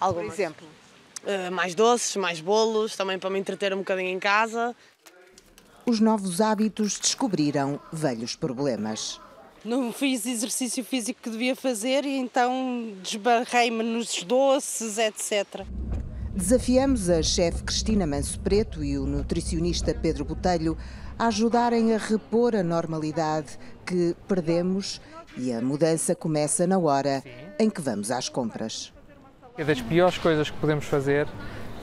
[0.00, 0.26] Algumas.
[0.26, 0.75] Por exemplo?
[1.26, 4.74] Uh, mais doces, mais bolos, também para me entreter um bocadinho em casa.
[5.84, 9.20] Os novos hábitos descobriram velhos problemas.
[9.64, 15.66] Não fiz exercício físico que devia fazer e então desbarrei-me nos doces, etc.
[16.32, 20.76] Desafiamos a chefe Cristina Manso Preto e o nutricionista Pedro Botelho
[21.18, 25.00] a ajudarem a repor a normalidade que perdemos
[25.36, 27.24] e a mudança começa na hora
[27.58, 28.92] em que vamos às compras.
[29.58, 31.26] É das piores coisas que podemos fazer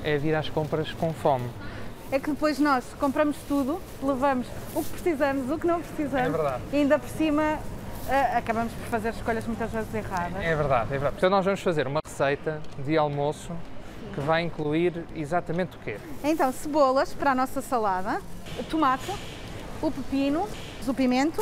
[0.03, 1.49] é vir às compras com fome.
[2.11, 4.45] É que depois nós compramos tudo, levamos
[4.75, 6.27] o que precisamos, o que não precisamos.
[6.27, 6.63] É verdade.
[6.71, 10.43] E ainda por cima uh, acabamos por fazer escolhas muitas vezes erradas.
[10.43, 11.13] É verdade, é verdade.
[11.13, 13.51] Portanto, nós vamos fazer uma receita de almoço
[14.13, 15.97] que vai incluir exatamente o quê?
[16.23, 18.21] Então, cebolas para a nossa salada,
[18.69, 19.11] tomate,
[19.81, 20.47] o pepino,
[20.87, 21.41] o pimento.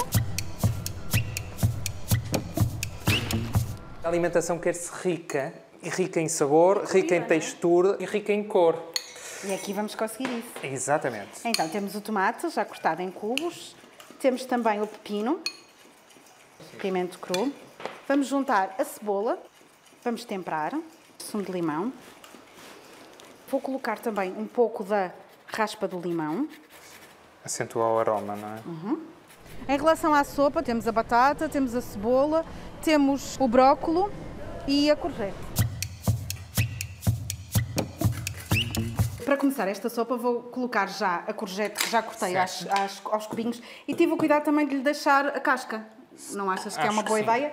[4.02, 5.54] A alimentação quer-se rica
[5.90, 8.76] rica em sabor, rica em textura e rica em cor.
[9.44, 10.66] E aqui vamos conseguir isso.
[10.66, 11.42] Exatamente.
[11.46, 13.76] Então, temos o tomate já cortado em cubos,
[14.20, 15.40] temos também o pepino,
[16.80, 17.52] pimento cru.
[18.08, 19.40] Vamos juntar a cebola,
[20.04, 20.74] vamos temperar,
[21.18, 21.92] sumo de limão.
[23.50, 25.12] Vou colocar também um pouco da
[25.48, 26.48] raspa do limão.
[27.44, 28.60] Acentua o aroma, não é?
[28.66, 29.02] Uhum.
[29.68, 32.46] Em relação à sopa, temos a batata, temos a cebola,
[32.84, 34.12] temos o brócolo
[34.68, 35.36] e a courgette.
[39.32, 43.28] Para começar esta sopa vou colocar já a courgette que já cortei às, às, aos
[43.28, 45.86] cubinhos e tive o cuidado também de lhe deixar a casca.
[46.32, 47.50] Não achas que é Acho é uma boa ideia?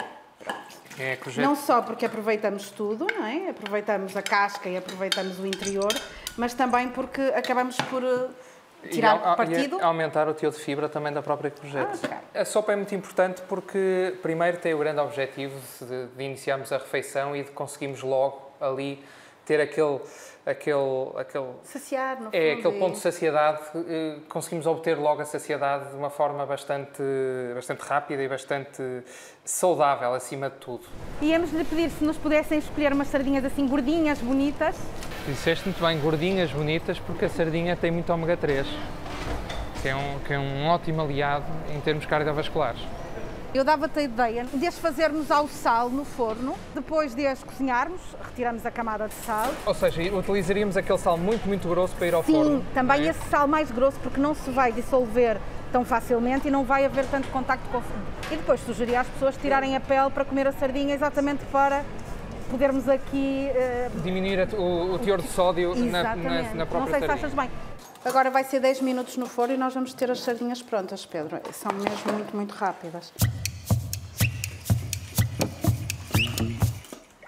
[0.98, 1.46] É, courgette.
[1.46, 3.50] Não só porque aproveitamos tudo, não é?
[3.50, 5.94] Aproveitamos a casca e aproveitamos o interior,
[6.36, 9.78] mas também porque acabamos por eh, tirar e, partido.
[9.78, 12.00] e aumentar o teor de fibra também da própria courgette.
[12.02, 12.40] Ah, ok.
[12.40, 16.78] A sopa é muito importante porque, primeiro, tem o grande objetivo de, de iniciarmos a
[16.78, 19.00] refeição e de conseguirmos logo ali
[19.48, 19.98] ter aquele.
[20.44, 25.24] aquele, aquele Saciar, no é aquele e- ponto de saciedade, eh, conseguimos obter logo a
[25.24, 27.02] saciedade de uma forma bastante,
[27.54, 28.82] bastante rápida e bastante
[29.44, 30.84] saudável, acima de tudo.
[31.22, 34.76] Íamos-lhe pedir se nos pudessem escolher umas sardinhas assim gordinhas, bonitas.
[35.26, 38.66] Disseste muito bem, gordinhas, bonitas, porque a sardinha tem muito ômega 3,
[39.82, 41.44] que é um, que é um ótimo aliado
[41.74, 42.80] em termos cardiovasculares.
[43.54, 48.00] Eu dava-te a ideia de as fazermos ao sal no forno, depois de as cozinharmos,
[48.22, 49.48] retiramos a camada de sal.
[49.64, 52.64] Ou seja, utilizaríamos aquele sal muito, muito grosso para ir ao Sim, forno.
[52.74, 53.10] também não é?
[53.10, 55.38] esse sal mais grosso, porque não se vai dissolver
[55.72, 58.04] tão facilmente e não vai haver tanto contacto com o fundo.
[58.30, 61.84] E depois sugeria às pessoas tirarem a pele para comer a sardinha, exatamente para
[62.50, 63.48] podermos aqui.
[63.54, 66.14] eh, Diminuir o, o teor de sódio na, na,
[66.54, 67.14] na própria Não sei se sardinha.
[67.14, 67.50] achas bem.
[68.04, 71.40] Agora vai ser 10 minutos no forno e nós vamos ter as sardinhas prontas, Pedro.
[71.52, 73.12] São mesmo muito, muito rápidas.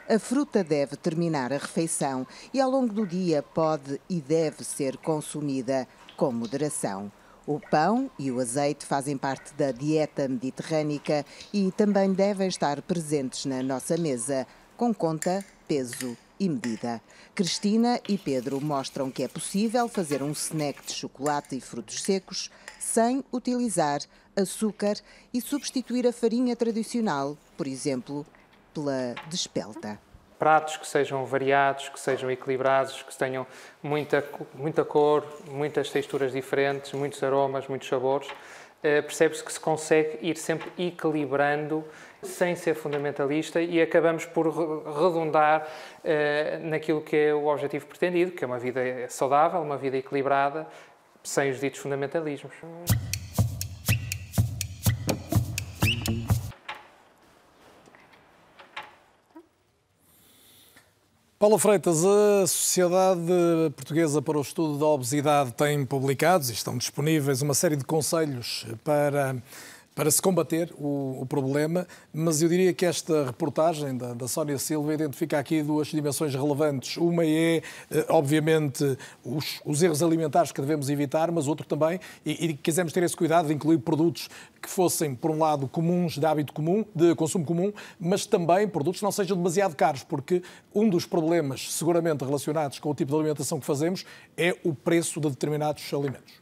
[0.08, 4.96] A fruta deve terminar a refeição e ao longo do dia pode e deve ser
[4.96, 7.12] consumida com moderação.
[7.46, 13.44] O pão e o azeite fazem parte da dieta mediterrânica e também devem estar presentes
[13.44, 14.46] na nossa mesa,
[14.76, 17.00] com conta, peso e medida.
[17.34, 22.50] Cristina e Pedro mostram que é possível fazer um snack de chocolate e frutos secos
[22.78, 24.00] sem utilizar
[24.34, 24.94] açúcar
[25.32, 28.26] e substituir a farinha tradicional, por exemplo,
[28.72, 29.98] pela despelta.
[30.38, 33.46] Pratos que sejam variados, que sejam equilibrados, que tenham
[33.82, 34.24] muita,
[34.54, 38.28] muita cor, muitas texturas diferentes, muitos aromas, muitos sabores.
[38.28, 41.84] Uh, Percebe-se que se consegue ir sempre equilibrando
[42.22, 45.66] sem ser fundamentalista e acabamos por redundar
[46.04, 50.66] uh, naquilo que é o objetivo pretendido, que é uma vida saudável, uma vida equilibrada,
[51.22, 52.54] sem os ditos fundamentalismos.
[61.40, 63.22] Paulo Freitas, a Sociedade
[63.74, 68.66] Portuguesa para o Estudo da Obesidade tem publicados e estão disponíveis uma série de conselhos
[68.84, 69.36] para
[70.00, 74.56] para se combater o, o, problema, mas eu diria que esta reportagem da, da Sónia
[74.56, 76.96] Silva identifica aqui duas dimensões relevantes.
[76.96, 77.58] Uma é,
[77.90, 82.94] eh, obviamente, os, os erros alimentares que devemos evitar, mas outro também, e, e quisemos
[82.94, 84.30] ter esse cuidado de incluir produtos
[84.62, 87.70] que fossem, por um lado, comuns, de hábito comum, de consumo comum,
[88.00, 90.42] mas também produtos que não sejam demasiado caros, porque
[90.74, 95.20] um dos problemas, seguramente relacionados com o tipo de alimentação que fazemos, é o preço
[95.20, 96.40] de determinados alimentos.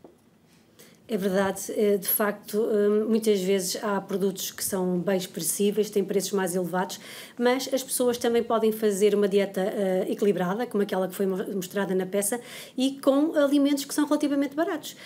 [1.11, 6.05] É verdade, eh, de facto, eh, muitas vezes há produtos que são bem expressíveis, têm
[6.05, 7.01] preços mais elevados,
[7.39, 11.95] mas as pessoas também podem fazer uma dieta eh, equilibrada, como aquela que foi mostrada
[11.95, 12.39] na peça,
[12.77, 14.97] e com alimentos que são relativamente baratos.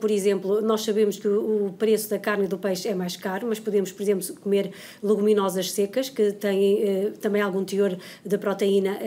[0.00, 3.46] Por exemplo, nós sabemos que o preço da carne e do peixe é mais caro,
[3.46, 8.98] mas podemos, por exemplo, comer leguminosas secas, que têm também algum teor de proteína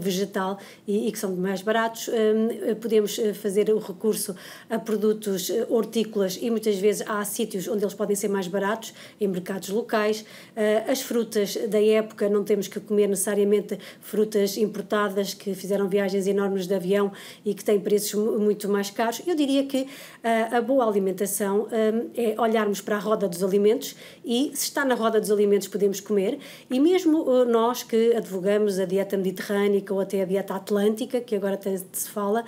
[0.00, 2.08] vegetal e que são mais baratos.
[2.80, 4.34] Podemos fazer o recurso
[4.70, 5.50] a produtos
[5.82, 10.24] hortícolas e muitas vezes há sítios onde eles podem ser mais baratos, em mercados locais.
[10.56, 16.26] Ah, as frutas da época, não temos que comer necessariamente frutas importadas que fizeram viagens
[16.26, 17.12] enormes de avião
[17.44, 19.20] e que têm preços muito mais caros.
[19.26, 19.86] Eu diria que
[20.22, 24.84] ah, a boa alimentação ah, é olharmos para a roda dos alimentos e se está
[24.84, 26.38] na roda dos alimentos podemos comer
[26.70, 31.58] e mesmo nós que advogamos a dieta mediterrânica ou até a dieta atlântica, que agora
[31.92, 32.44] se fala,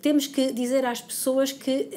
[0.00, 1.88] temos que dizer às pessoas que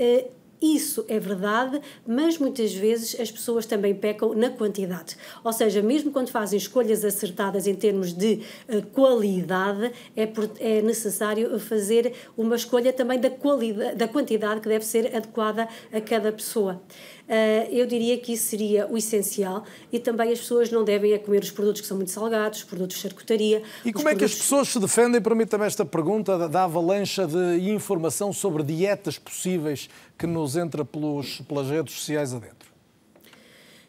[0.61, 5.17] isso é verdade, mas muitas vezes as pessoas também pecam na quantidade.
[5.43, 10.29] Ou seja, mesmo quando fazem escolhas acertadas em termos de uh, qualidade, é,
[10.59, 16.01] é necessário fazer uma escolha também da, qualidade, da quantidade que deve ser adequada a
[16.01, 16.81] cada pessoa.
[17.27, 21.17] Uh, eu diria que isso seria o essencial e também as pessoas não devem é
[21.17, 23.63] comer os produtos que são muito salgados, os produtos de charcutaria.
[23.83, 28.31] E como é que as pessoas se defendem, permita-me esta pergunta, da avalanche de informação
[28.31, 32.65] sobre dietas possíveis que nos entra pelos, pelas redes sociais adentro?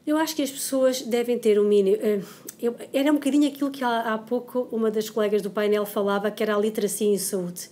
[0.07, 1.99] Eu acho que as pessoas devem ter um mínimo.
[2.01, 2.21] Eh,
[2.63, 6.31] eu, era um bocadinho aquilo que há, há pouco uma das colegas do painel falava,
[6.31, 7.69] que era a literacia em saúde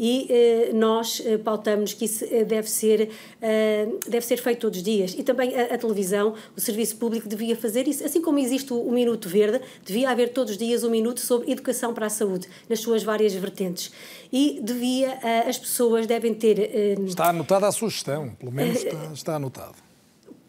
[0.00, 3.10] e eh, nós eh, pautamos que isso eh, deve ser,
[4.08, 5.14] deve ser feito todos os dias.
[5.16, 8.02] E também a, a, televisão, o serviço público devia fazer isso.
[8.02, 11.52] Assim como existe o, o Minuto Verde, devia haver todos os dias um minuto sobre
[11.52, 13.92] educação para a saúde, nas suas várias vertentes.
[14.32, 16.58] E devia, as pessoas devem ter.
[17.06, 19.89] Está anotada a sugestão, pelo menos está, está anotado.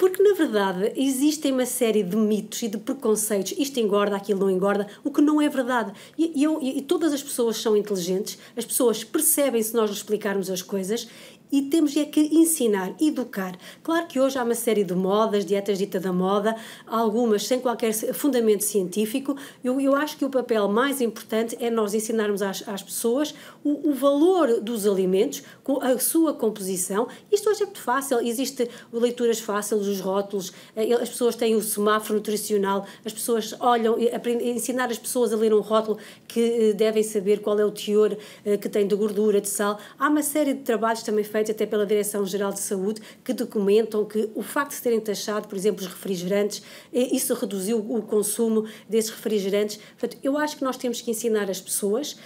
[0.01, 3.53] Porque, na verdade, existem uma série de mitos e de preconceitos.
[3.55, 5.93] Isto engorda, aquilo não engorda, o que não é verdade.
[6.17, 10.49] E, eu, e todas as pessoas são inteligentes, as pessoas percebem se nós lhes explicarmos
[10.49, 11.07] as coisas
[11.51, 13.57] e temos é que ensinar, educar.
[13.83, 16.55] Claro que hoje há uma série de modas, dietas dita da moda,
[16.87, 19.35] algumas sem qualquer fundamento científico.
[19.63, 23.33] Eu, eu acho que o papel mais importante é nós ensinarmos às, às pessoas
[23.63, 27.07] o, o, valor dos alimentos, com a sua composição.
[27.31, 31.61] Isto hoje é muito fácil, existe leituras fáceis, os rótulos, eh, as pessoas têm o
[31.61, 35.97] semáforo nutricional, as pessoas olham, aprendem, ensinar as pessoas a ler um rótulo
[36.27, 39.79] que eh, devem saber qual é o teor eh, que tem de gordura, de sal.
[39.99, 44.29] Há uma série de trabalhos também feitos até pela Direção-Geral de Saúde, que documentam que
[44.35, 46.61] o facto de terem taxado, por exemplo, os refrigerantes,
[46.93, 49.79] eh, isso reduziu o consumo desses refrigerantes.
[49.97, 52.17] Portanto, eu acho que nós temos que ensinar as pessoas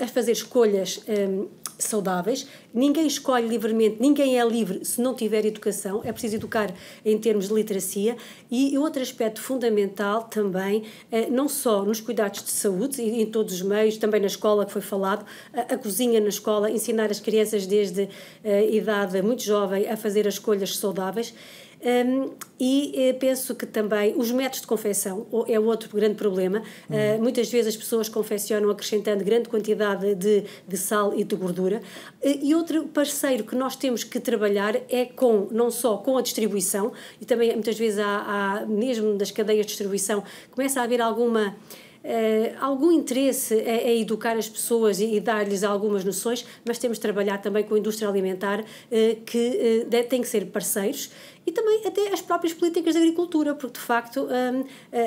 [0.00, 1.48] a fazer escolhas um,
[1.78, 2.46] saudáveis.
[2.72, 6.00] Ninguém escolhe livremente, ninguém é livre se não tiver educação.
[6.04, 6.72] É preciso educar
[7.04, 8.16] em termos de literacia.
[8.50, 13.54] E outro aspecto fundamental também, eh, não só nos cuidados de saúde, e em todos
[13.54, 17.66] os meios, também na escola que foi falado, a, cozinha na escola, ensinar as crianças
[17.66, 18.08] desde
[18.70, 21.34] idade muito jovem a fazer as escolhas saudáveis.
[21.84, 26.62] Um, e uh, penso que também os métodos de confecção é outro grande problema.
[26.88, 31.82] Uh, muitas vezes as pessoas confeccionam acrescentando grande quantidade de, de sal e de gordura.
[32.24, 36.22] Uh, e outro parceiro que nós temos que trabalhar é com, não só com a
[36.22, 41.02] distribuição, e também muitas vezes há, há mesmo das cadeias de distribuição, começa a haver
[41.02, 41.54] alguma
[42.04, 47.00] Uh, algum interesse a, educar as pessoas e, e dar-lhes algumas noções, mas temos de
[47.00, 48.64] trabalhar também com a indústria alimentar, uh,
[49.24, 51.10] que uh, tem que ser parceiros
[51.46, 54.64] e também até as próprias políticas de agricultura, porque de facto um,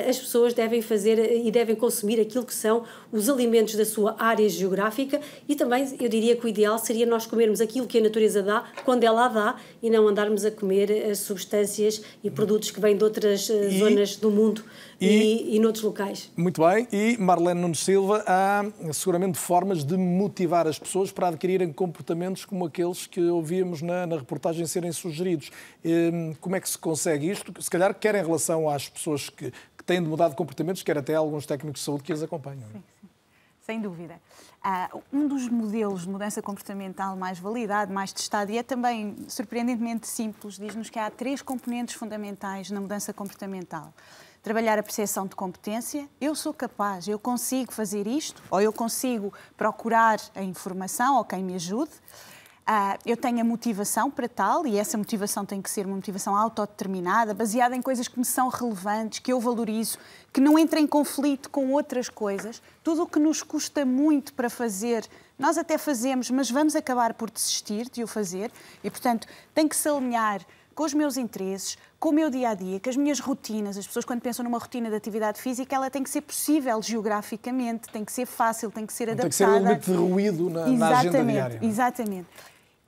[0.08, 4.48] as pessoas devem fazer e devem consumir aquilo que são os alimentos da sua área
[4.48, 8.42] geográfica e também eu diria que o ideal seria nós comermos aquilo que a natureza
[8.42, 12.80] dá quando ela a dá e não andarmos a comer as substâncias e produtos que
[12.80, 14.62] vêm de outras e, zonas do mundo
[15.00, 16.30] e, e, e noutros locais.
[16.36, 21.72] Muito bem, e Marlene Nunes Silva, há seguramente formas de motivar as pessoas para adquirirem
[21.72, 25.50] comportamentos como aqueles que ouvíamos na, na reportagem serem sugeridos.
[25.84, 27.52] Hum, como é que se consegue isto?
[27.62, 30.98] Se calhar, quer em relação às pessoas que, que têm de mudar de comportamentos, quer
[30.98, 32.68] até alguns técnicos de saúde que as acompanham.
[32.72, 33.08] Sim, sim.
[33.60, 34.18] Sem dúvida.
[34.64, 40.08] Uh, um dos modelos de mudança comportamental mais validado, mais testado, e é também surpreendentemente
[40.08, 43.92] simples, diz-nos que há três componentes fundamentais na mudança comportamental.
[44.42, 49.32] Trabalhar a percepção de competência, eu sou capaz, eu consigo fazer isto, ou eu consigo
[49.56, 51.90] procurar a informação ou quem me ajude.
[52.68, 56.36] Uh, eu tenho a motivação para tal e essa motivação tem que ser uma motivação
[56.36, 59.98] autodeterminada, baseada em coisas que me são relevantes, que eu valorizo,
[60.32, 62.62] que não entra em conflito com outras coisas.
[62.84, 65.04] Tudo o que nos custa muito para fazer,
[65.38, 68.52] nós até fazemos, mas vamos acabar por desistir de o fazer
[68.84, 72.54] e, portanto, tem que se alinhar com os meus interesses, com o meu dia a
[72.54, 73.76] dia, com as minhas rotinas.
[73.76, 77.88] As pessoas, quando pensam numa rotina de atividade física, ela tem que ser possível geograficamente,
[77.90, 79.22] tem que ser fácil, tem que ser adaptada.
[79.22, 81.58] Tem que ser um elemento de ruído na, na agenda diária.
[81.60, 81.66] É?
[81.66, 82.28] Exatamente.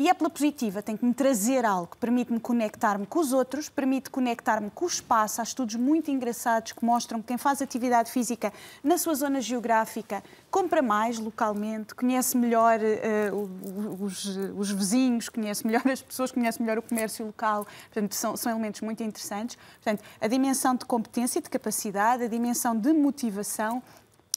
[0.01, 4.09] E é pela positiva, tem que me trazer algo permite-me conectar-me com os outros, permite
[4.09, 5.43] conectar-me com o espaço.
[5.43, 8.51] Há estudos muito engraçados que mostram que quem faz atividade física
[8.83, 14.25] na sua zona geográfica compra mais localmente, conhece melhor uh, os,
[14.57, 17.67] os, vizinhos, conhece melhor as pessoas, conhece melhor o comércio local.
[17.93, 19.59] Portanto, são, são elementos muito interessantes.
[19.83, 23.83] Portanto, a dimensão de competência e de capacidade, a dimensão de motivação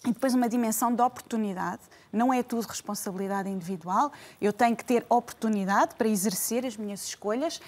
[0.06, 1.82] e depois uma dimensão de oportunidade.
[2.12, 4.12] Não é tudo responsabilidade individual.
[4.42, 7.62] Eu tenho que ter oportunidade para exercer as minhas escolhas.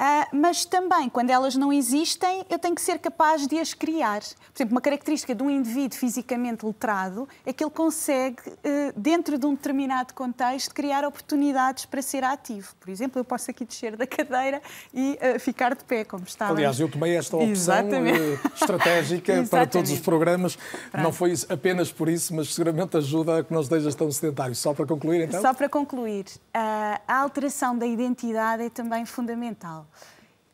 [0.00, 4.20] Uh, mas também, quando elas não existem, eu tenho que ser capaz de as criar.
[4.20, 9.36] Por exemplo, uma característica de um indivíduo fisicamente letrado é que ele consegue, uh, dentro
[9.36, 12.74] de um determinado contexto, criar oportunidades para ser ativo.
[12.80, 14.62] Por exemplo, eu posso aqui descer da cadeira
[14.94, 16.54] e uh, ficar de pé, como estava.
[16.54, 17.84] Aliás, eu tomei esta opção
[18.54, 20.56] estratégica para todos os programas.
[20.90, 21.04] Pronto.
[21.04, 24.54] Não foi apenas por isso, mas seguramente ajuda a que não estejas tão sedentário.
[24.54, 25.42] Só para concluir, então?
[25.42, 26.24] Só para concluir,
[26.54, 29.89] a alteração da identidade é também fundamental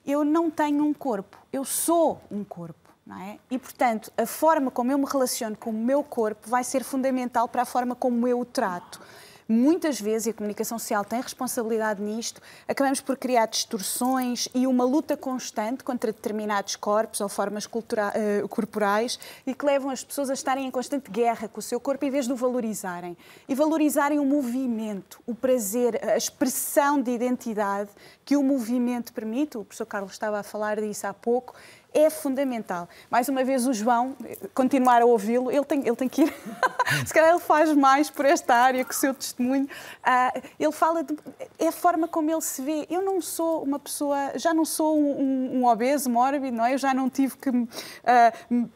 [0.04, 2.86] eu não tenho um corpo, eu sou um corpo.
[3.06, 3.38] Não é?
[3.48, 7.46] E, portanto, a forma como eu me relaciono com o meu corpo vai ser fundamental
[7.46, 9.00] para a forma como eu o trato
[9.48, 14.84] muitas vezes, e a comunicação social tem responsabilidade nisto, acabamos por criar distorções e uma
[14.84, 20.34] luta constante contra determinados corpos ou formas uh, corporais e que levam as pessoas a
[20.34, 23.16] estarem em constante guerra com o seu corpo em vez de o valorizarem.
[23.48, 27.90] E valorizarem o movimento, o prazer, a expressão de identidade
[28.24, 29.56] que o movimento permite.
[29.56, 31.54] O professor Carlos estava a falar disso há pouco
[31.96, 32.88] é fundamental.
[33.10, 34.14] Mais uma vez, o João,
[34.54, 36.34] continuar a ouvi-lo, ele tem, ele tem que ir.
[37.06, 39.64] Se calhar ele faz mais por esta área que o seu testemunho.
[39.64, 41.16] Uh, ele fala de.
[41.58, 42.86] É a forma como ele se vê.
[42.90, 44.32] Eu não sou uma pessoa.
[44.36, 46.74] Já não sou um, um, um obeso mórbido, não é?
[46.74, 47.66] Eu já não tive que uh,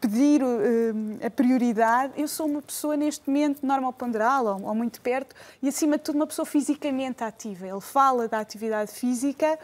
[0.01, 2.15] pedir uh, a prioridade.
[2.17, 6.05] Eu sou uma pessoa, neste momento, normal ponderal ou, ou muito perto e, acima de
[6.05, 7.67] tudo, uma pessoa fisicamente ativa.
[7.67, 9.59] Ele fala da atividade física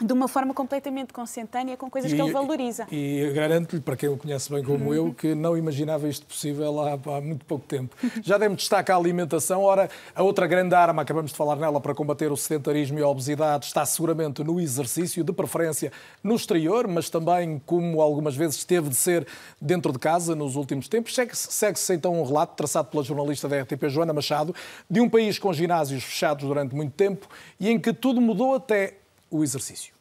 [0.00, 2.86] de uma forma completamente consentânea com coisas e, que ele valoriza.
[2.90, 6.92] E garanto-lhe, para quem o conhece bem como eu, que não imaginava isto possível há,
[6.94, 7.94] há muito pouco tempo.
[8.22, 9.62] Já demos destaque à alimentação.
[9.62, 13.08] Ora, a outra grande arma, acabamos de falar nela, para combater o sedentarismo e a
[13.08, 15.92] obesidade, está seguramente no exercício, de preferência
[16.22, 19.26] no exterior, mas também, como algumas vezes teve de ser
[19.60, 21.14] dentro de casa nos últimos tempos.
[21.32, 24.54] Segue-se então um relato traçado pela jornalista da RTP, Joana Machado,
[24.88, 27.28] de um país com ginásios fechados durante muito tempo
[27.58, 28.94] e em que tudo mudou até
[29.30, 29.94] o exercício.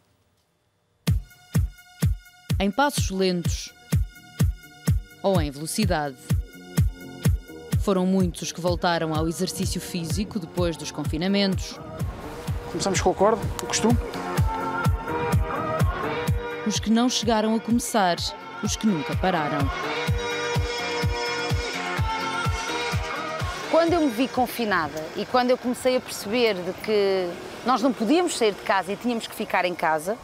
[2.60, 3.72] Em passos lentos
[5.22, 6.18] ou em velocidade.
[7.82, 11.80] Foram muitos os que voltaram ao exercício físico depois dos confinamentos.
[12.72, 13.98] Começamos com o acorde, o costume.
[16.68, 18.18] Os que não chegaram a começar,
[18.62, 19.60] os que nunca pararam.
[23.72, 27.30] Quando eu me vi confinada e quando eu comecei a perceber de que
[27.66, 30.18] nós não podíamos sair de casa e tínhamos que ficar em casa,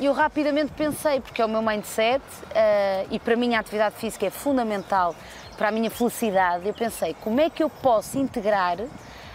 [0.00, 4.26] eu rapidamente pensei, porque é o meu mindset uh, e para mim a atividade física
[4.26, 5.14] é fundamental
[5.58, 8.78] para a minha felicidade, eu pensei como é que eu posso integrar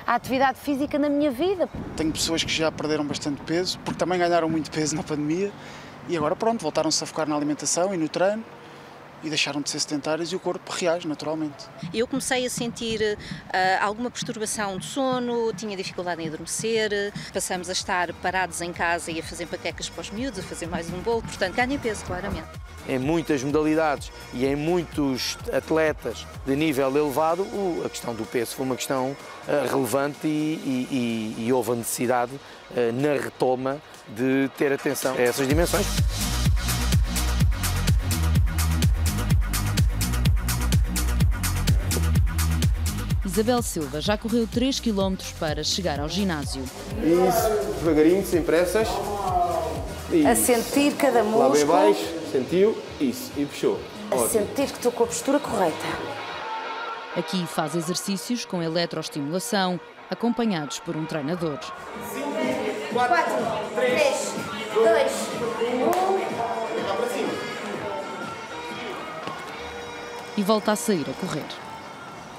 [0.06, 1.70] a atividade física na minha vida.
[1.96, 5.52] Tenho pessoas que já perderam bastante peso, porque também ganharam muito peso na pandemia
[6.10, 8.44] e agora pronto, voltaram-se a focar na alimentação e no treino
[9.24, 11.66] e deixaram de ser sedentários e o corpo reage naturalmente.
[11.94, 16.92] Eu comecei a sentir uh, alguma perturbação de sono, tinha dificuldade em adormecer,
[17.34, 20.68] passamos a estar parados em casa e a fazer paquecas para os miúdos, a fazer
[20.68, 22.48] mais um bolo, portanto ganhei peso claramente.
[22.88, 28.56] Em muitas modalidades e em muitos atletas de nível elevado, o, a questão do peso
[28.56, 32.40] foi uma questão uh, relevante e, e, e, houve a necessidade uh,
[32.94, 35.86] na retoma de ter atenção a essas dimensões.
[43.30, 46.64] Isabel Silva já correu 3 km para chegar ao ginásio.
[46.64, 48.88] Isso, devagarinho, sem pressas.
[50.12, 50.28] Isso.
[50.28, 51.48] A sentir cada músculo.
[51.48, 53.80] Lá bem baixo, sentiu, isso, e puxou.
[54.10, 54.30] A Ótimo.
[54.30, 55.76] sentir que estou com a postura correta.
[57.16, 61.60] Aqui faz exercícios com eletroestimulação, acompanhados por um treinador.
[62.12, 63.24] 5, 4,
[63.76, 64.34] 3,
[64.74, 65.12] 2,
[70.36, 70.40] 1.
[70.40, 71.46] E volta a sair a correr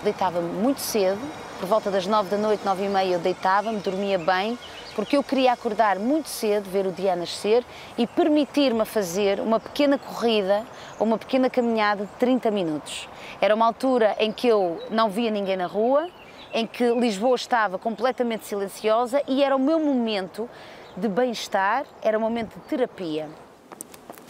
[0.03, 1.21] deitava-me muito cedo,
[1.59, 4.59] por volta das nove da noite, nove e meia eu deitava-me, dormia bem,
[4.95, 7.65] porque eu queria acordar muito cedo, ver o dia nascer
[7.99, 10.65] e permitir-me fazer uma pequena corrida
[10.99, 13.09] ou uma pequena caminhada de 30 minutos.
[13.41, 16.09] Era uma altura em que eu não via ninguém na rua,
[16.53, 20.49] em que Lisboa estava completamente silenciosa e era o meu momento
[20.97, 23.29] de bem-estar, era um momento de terapia.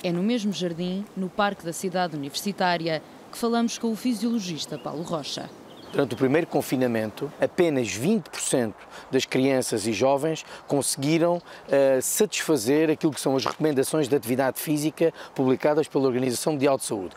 [0.03, 5.03] É no mesmo jardim, no Parque da Cidade Universitária, que falamos com o fisiologista Paulo
[5.03, 5.49] Rocha.
[5.93, 8.75] Durante o primeiro confinamento, apenas 20%
[9.11, 15.13] das crianças e jovens conseguiram uh, satisfazer aquilo que são as recomendações de atividade física
[15.35, 17.17] publicadas pela Organização Mundial de Saúde.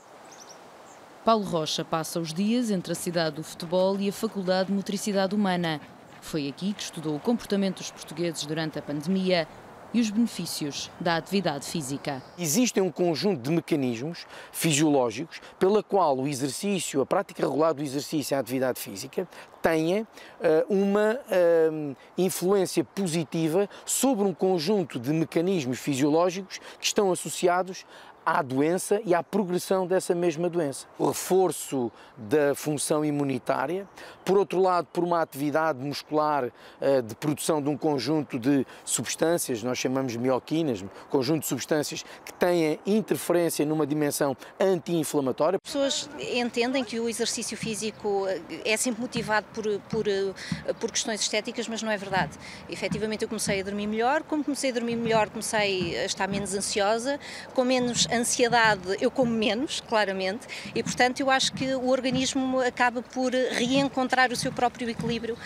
[1.23, 5.35] Paulo Rocha passa os dias entre a cidade do futebol e a Faculdade de Motricidade
[5.35, 5.79] Humana.
[6.19, 9.47] Foi aqui que estudou o comportamento dos portugueses durante a pandemia
[9.93, 12.21] e os benefícios da atividade física.
[12.37, 18.33] Existem um conjunto de mecanismos fisiológicos pela qual o exercício, a prática regular do exercício
[18.33, 19.27] e a atividade física
[19.61, 27.85] tenha uh, uma uh, influência positiva sobre um conjunto de mecanismos fisiológicos que estão associados
[28.25, 30.87] à doença e à progressão dessa mesma doença.
[30.97, 33.87] O reforço da função imunitária,
[34.23, 39.63] por outro lado, por uma atividade muscular uh, de produção de um conjunto de substâncias,
[39.63, 45.59] nós chamamos mioquinas, conjunto de substâncias que têm interferência numa dimensão anti-inflamatória.
[45.63, 50.33] As pessoas entendem que o exercício físico eh, é sempre motivado por, por, eh,
[50.79, 52.37] por questões estéticas, mas não é verdade.
[52.69, 56.53] Efetivamente, eu comecei a dormir melhor, como comecei a dormir melhor, comecei a estar menos
[56.53, 57.19] ansiosa,
[57.53, 63.01] com menos ansiedade eu como menos, claramente, e portanto eu acho que o organismo acaba
[63.01, 65.37] por reencontrar o seu próprio equilíbrio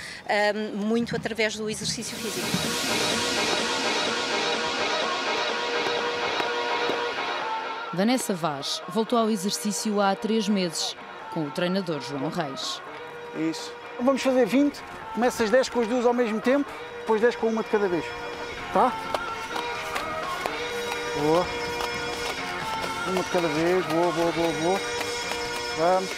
[0.55, 2.47] um, muito através do exercício físico.
[7.93, 10.95] Vanessa Vaz voltou ao exercício há três meses
[11.33, 12.81] com o treinador João Reis.
[13.49, 13.73] Isso.
[13.99, 14.79] Vamos fazer 20,
[15.13, 18.05] começas 10 com as duas ao mesmo tempo, depois 10 com uma de cada vez.
[18.71, 18.93] Tá?
[21.19, 21.66] Boa.
[23.09, 24.79] Uma de cada vez, boa, boa, boa, boa.
[25.77, 26.09] Vamos.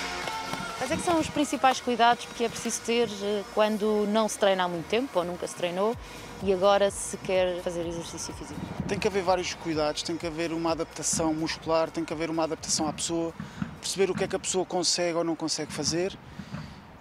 [0.80, 4.40] Quais é que são os principais cuidados que é preciso ter eh, quando não se
[4.40, 5.96] treina há muito tempo ou nunca se treinou
[6.42, 8.60] e agora se quer fazer exercício físico?
[8.88, 12.44] Tem que haver vários cuidados, tem que haver uma adaptação muscular, tem que haver uma
[12.44, 13.34] adaptação à pessoa,
[13.80, 16.18] perceber o que é que a pessoa consegue ou não consegue fazer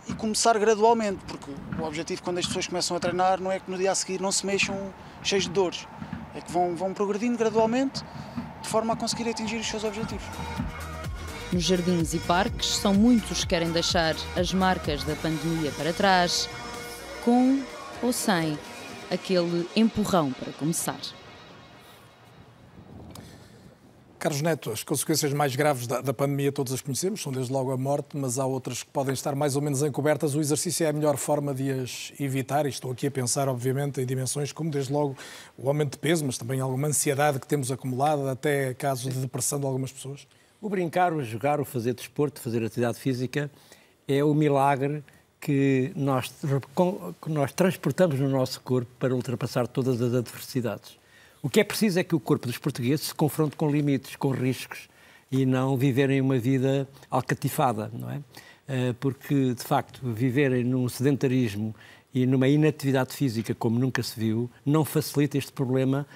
[0.07, 3.71] e começar gradualmente, porque o objetivo quando as pessoas começam a treinar não é que
[3.71, 4.93] no dia a seguir não se mexam
[5.23, 5.89] cheios de dores,
[6.35, 8.05] é que vão, vão progredindo gradualmente
[8.69, 10.27] de forma a conseguir atingir os seus objetivos.
[11.51, 16.47] Nos jardins e parques, são muitos que querem deixar as marcas da pandemia para trás,
[17.25, 17.63] com
[18.03, 18.59] ou sem
[19.11, 21.01] aquele empurrão para começar.
[24.19, 27.71] Carlos Neto, as consequências mais graves da, da, pandemia todas as conhecemos, são desde logo
[27.71, 30.35] a morte, mas há outras que podem estar mais ou menos encobertas.
[30.35, 34.01] O exercício é a melhor forma de as evitar, e estou aqui a pensar, obviamente,
[34.01, 35.17] em dimensões como, desde logo,
[35.57, 39.61] o aumento de peso, mas também alguma ansiedade que temos acumulada, até casos de depressão
[39.61, 40.27] de algumas pessoas.
[40.61, 43.49] O brincar, o jogar, o fazer desporto, fazer atividade física
[44.09, 45.05] é o milagre
[45.41, 46.35] que nós,
[47.23, 50.98] que nós transportamos no nosso corpo para ultrapassar todas as adversidades.
[51.41, 54.31] O que é preciso é que o corpo dos portugueses se confronte com limites, com
[54.31, 54.89] riscos
[55.31, 58.21] e não viverem uma vida alcatifada, não é?
[58.67, 61.75] Eh, porque, de facto, viverem num sedentarismo
[62.13, 66.07] e numa inatividade física como nunca se viu, não facilita este problema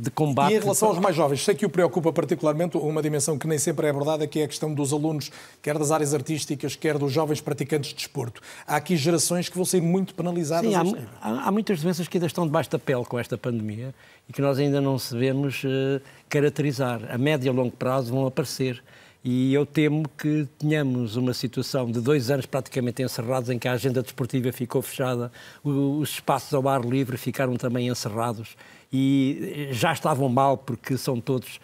[0.00, 0.52] de combate.
[0.52, 3.58] E em relação aos mais jovens, sei que o preocupa particularmente uma dimensão que nem
[3.58, 5.30] sempre é abordada, que é a questão dos alunos,
[5.62, 8.40] quer das áreas artísticas, quer dos jovens praticantes de desporto.
[8.66, 10.70] Há aqui gerações que vão ser muito penalizadas.
[10.70, 13.94] Sim, há, há, há, muitas doenças que ainda estão debaixo da pele com esta pandemia
[14.28, 17.00] e que nós ainda não sabemos uh, caracterizar.
[17.10, 18.82] A médio e a longo prazo vão aparecer.
[19.24, 23.72] E eu temo que tenhamos uma situação de dois anos praticamente encerrados, em que a
[23.72, 25.32] agenda desportiva ficou fechada,
[25.62, 28.56] os espaços ao ar livre ficaram também encerrados
[28.92, 31.60] e já estavam mal porque são todos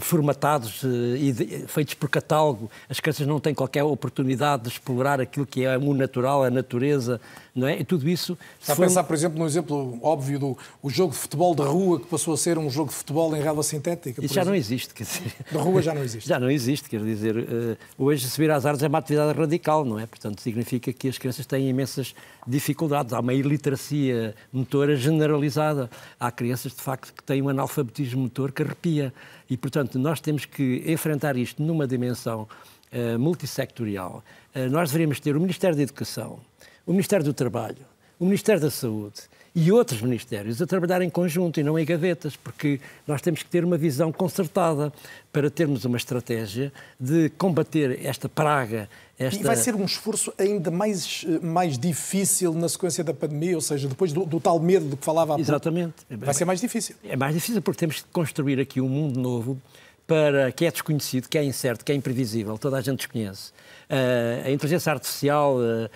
[0.00, 2.70] formatados uh, e feitos por catálogo.
[2.88, 7.20] As crianças não têm qualquer oportunidade de explorar aquilo que é o natural, a natureza,
[7.54, 7.80] não é?
[7.80, 8.36] E tudo isso...
[8.60, 12.00] Está a pensar, por exemplo, num exemplo óbvio do o jogo de futebol de rua
[12.00, 14.24] que passou a ser um jogo de futebol em relva sintética.
[14.24, 14.50] Isso já exemplo.
[14.50, 15.32] não existe, quer dizer...
[15.50, 16.26] De rua já não existe.
[16.28, 19.98] já não existe, quer dizer, uh, hoje subir às árvores é uma atividade radical, não
[19.98, 20.06] é?
[20.06, 22.14] Portanto, significa que as crianças têm imensas
[22.46, 23.12] dificuldades.
[23.12, 25.90] Há uma iliteracia motora generalizada.
[26.18, 29.12] Há crianças, de facto, que têm um analfabetismo motor que arrepia.
[29.48, 32.48] E, portanto, nós temos que enfrentar isto numa dimensão
[32.92, 34.22] uh, multissectorial.
[34.54, 36.38] Uh, nós deveríamos ter o Ministério da Educação,
[36.86, 37.84] o Ministério do Trabalho,
[38.18, 39.22] o Ministério da Saúde
[39.54, 43.48] e outros ministérios a trabalhar em conjunto e não em gavetas, porque nós temos que
[43.48, 44.92] ter uma visão concertada
[45.32, 48.88] para termos uma estratégia de combater esta praga.
[49.16, 49.40] Esta...
[49.40, 53.86] E vai ser um esforço ainda mais, mais difícil na sequência da pandemia, ou seja,
[53.86, 56.04] depois do, do tal medo do que falava há Exatamente.
[56.08, 56.24] pouco.
[56.24, 56.96] Vai ser mais difícil.
[57.04, 59.60] É mais difícil porque temos que construir aqui um mundo novo
[60.06, 63.52] para que é desconhecido, que é incerto, que é imprevisível, toda a gente desconhece.
[63.84, 65.90] Uh, a inteligência artificial, uh,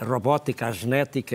[0.00, 1.34] a robótica, a genética,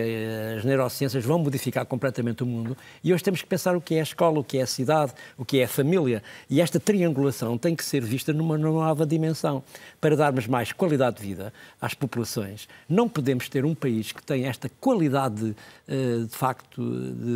[0.56, 4.00] as neurociências vão modificar completamente o mundo e hoje temos que pensar o que é
[4.00, 7.58] a escola, o que é a cidade, o que é a família e esta triangulação
[7.58, 9.64] tem que ser vista numa nova dimensão
[10.00, 11.52] para darmos mais qualidade de vida
[11.82, 12.68] às populações.
[12.88, 15.56] Não podemos ter um país que tem esta qualidade
[15.88, 16.84] eh, de facto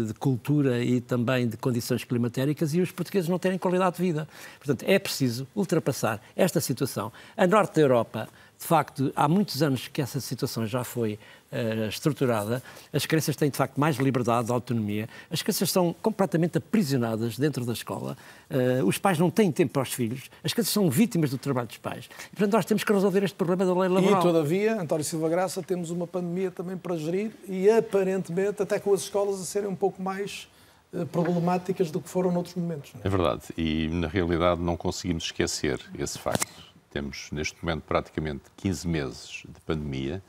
[0.08, 4.28] de cultura e também de condições climatéricas e os portugueses não terem qualidade de vida.
[4.60, 7.12] Portanto, é preciso ultrapassar esta situação.
[7.36, 8.30] A norte da Europa
[8.64, 11.20] de facto, há muitos anos que essa situação já foi
[11.52, 12.64] uh, estruturada,
[12.94, 17.74] as crianças têm, de facto, mais liberdade, autonomia, as crianças são completamente aprisionadas dentro da
[17.74, 18.16] escola,
[18.50, 21.68] uh, os pais não têm tempo para os filhos, as crianças são vítimas do trabalho
[21.68, 22.06] dos pais.
[22.06, 24.22] E, portanto, nós temos que resolver este problema da lei laboral.
[24.22, 28.94] E, todavia, António Silva Graça, temos uma pandemia também para gerir e, aparentemente, até com
[28.94, 30.48] as escolas a serem um pouco mais
[30.94, 32.94] eh, problemáticas do que foram noutros momentos.
[33.04, 33.08] É?
[33.08, 36.73] é verdade, e na realidade não conseguimos esquecer esse facto.
[36.94, 40.22] Temos, neste momento, praticamente 15 meses de pandemia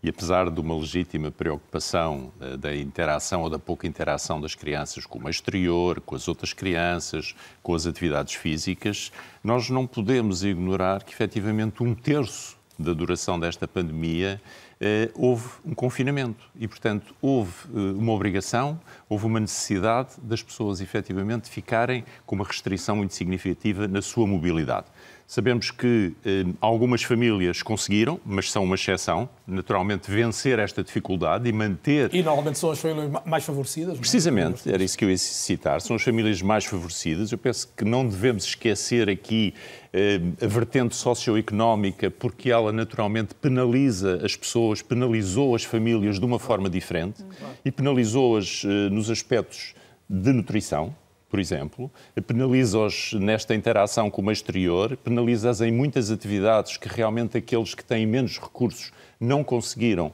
[0.00, 5.04] e, apesar de uma legítima preocupação uh, da interação ou da pouca interação das crianças
[5.04, 9.10] com o exterior, com as outras crianças, com as atividades físicas,
[9.42, 14.40] nós não podemos ignorar que, efetivamente, um terço da duração desta pandemia
[14.80, 20.80] uh, houve um confinamento e, portanto, houve uh, uma obrigação, houve uma necessidade das pessoas,
[20.80, 24.86] efetivamente, ficarem com uma restrição muito significativa na sua mobilidade.
[25.26, 31.52] Sabemos que eh, algumas famílias conseguiram, mas são uma exceção, naturalmente, vencer esta dificuldade e
[31.52, 32.14] manter.
[32.14, 33.98] E normalmente são as famílias mais favorecidas?
[33.98, 35.80] Precisamente, era isso que eu ia citar.
[35.80, 37.32] São as famílias mais favorecidas.
[37.32, 39.54] Eu penso que não devemos esquecer aqui
[39.92, 46.38] eh, a vertente socioeconómica, porque ela naturalmente penaliza as pessoas, penalizou as famílias de uma
[46.38, 47.24] forma diferente
[47.64, 49.74] e penalizou-as eh, nos aspectos
[50.08, 50.94] de nutrição
[51.32, 51.90] por exemplo,
[52.26, 58.04] penaliza-os nesta interação com o exterior, penaliza-os em muitas atividades que realmente aqueles que têm
[58.04, 60.12] menos recursos não conseguiram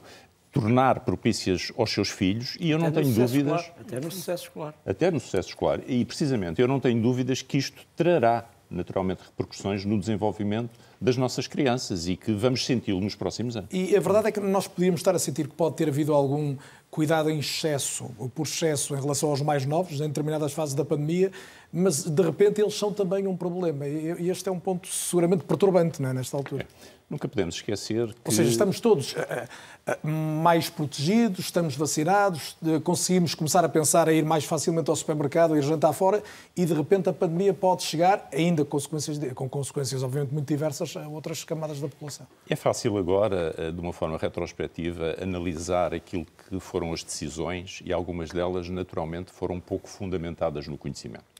[0.52, 3.80] tornar propícias aos seus filhos e eu até não tenho dúvidas escolar.
[3.80, 7.58] até no sucesso escolar até no sucesso escolar e precisamente eu não tenho dúvidas que
[7.58, 10.70] isto trará naturalmente repercussões no desenvolvimento
[11.00, 13.70] das nossas crianças e que vamos senti-lo nos próximos anos.
[13.72, 16.56] E a verdade é que nós podíamos estar a sentir que pode ter havido algum
[16.90, 20.84] cuidado em excesso, ou por excesso, em relação aos mais novos, em determinadas fases da
[20.84, 21.30] pandemia,
[21.72, 23.86] mas de repente eles são também um problema.
[23.86, 26.66] E este é um ponto seguramente perturbante não é, nesta altura.
[26.94, 26.97] É.
[27.10, 28.20] Nunca podemos esquecer que...
[28.26, 32.55] Ou seja, estamos todos uh, uh, mais protegidos, estamos vacinados,
[32.85, 36.22] conseguimos começar a pensar a ir mais facilmente ao supermercado, a ir jantar fora
[36.55, 41.09] e de repente a pandemia pode chegar, ainda consequências com consequências obviamente muito diversas, a
[41.09, 42.26] outras camadas da população.
[42.48, 48.30] É fácil agora, de uma forma retrospectiva, analisar aquilo que foram as decisões e algumas
[48.30, 51.38] delas naturalmente foram pouco fundamentadas no conhecimento.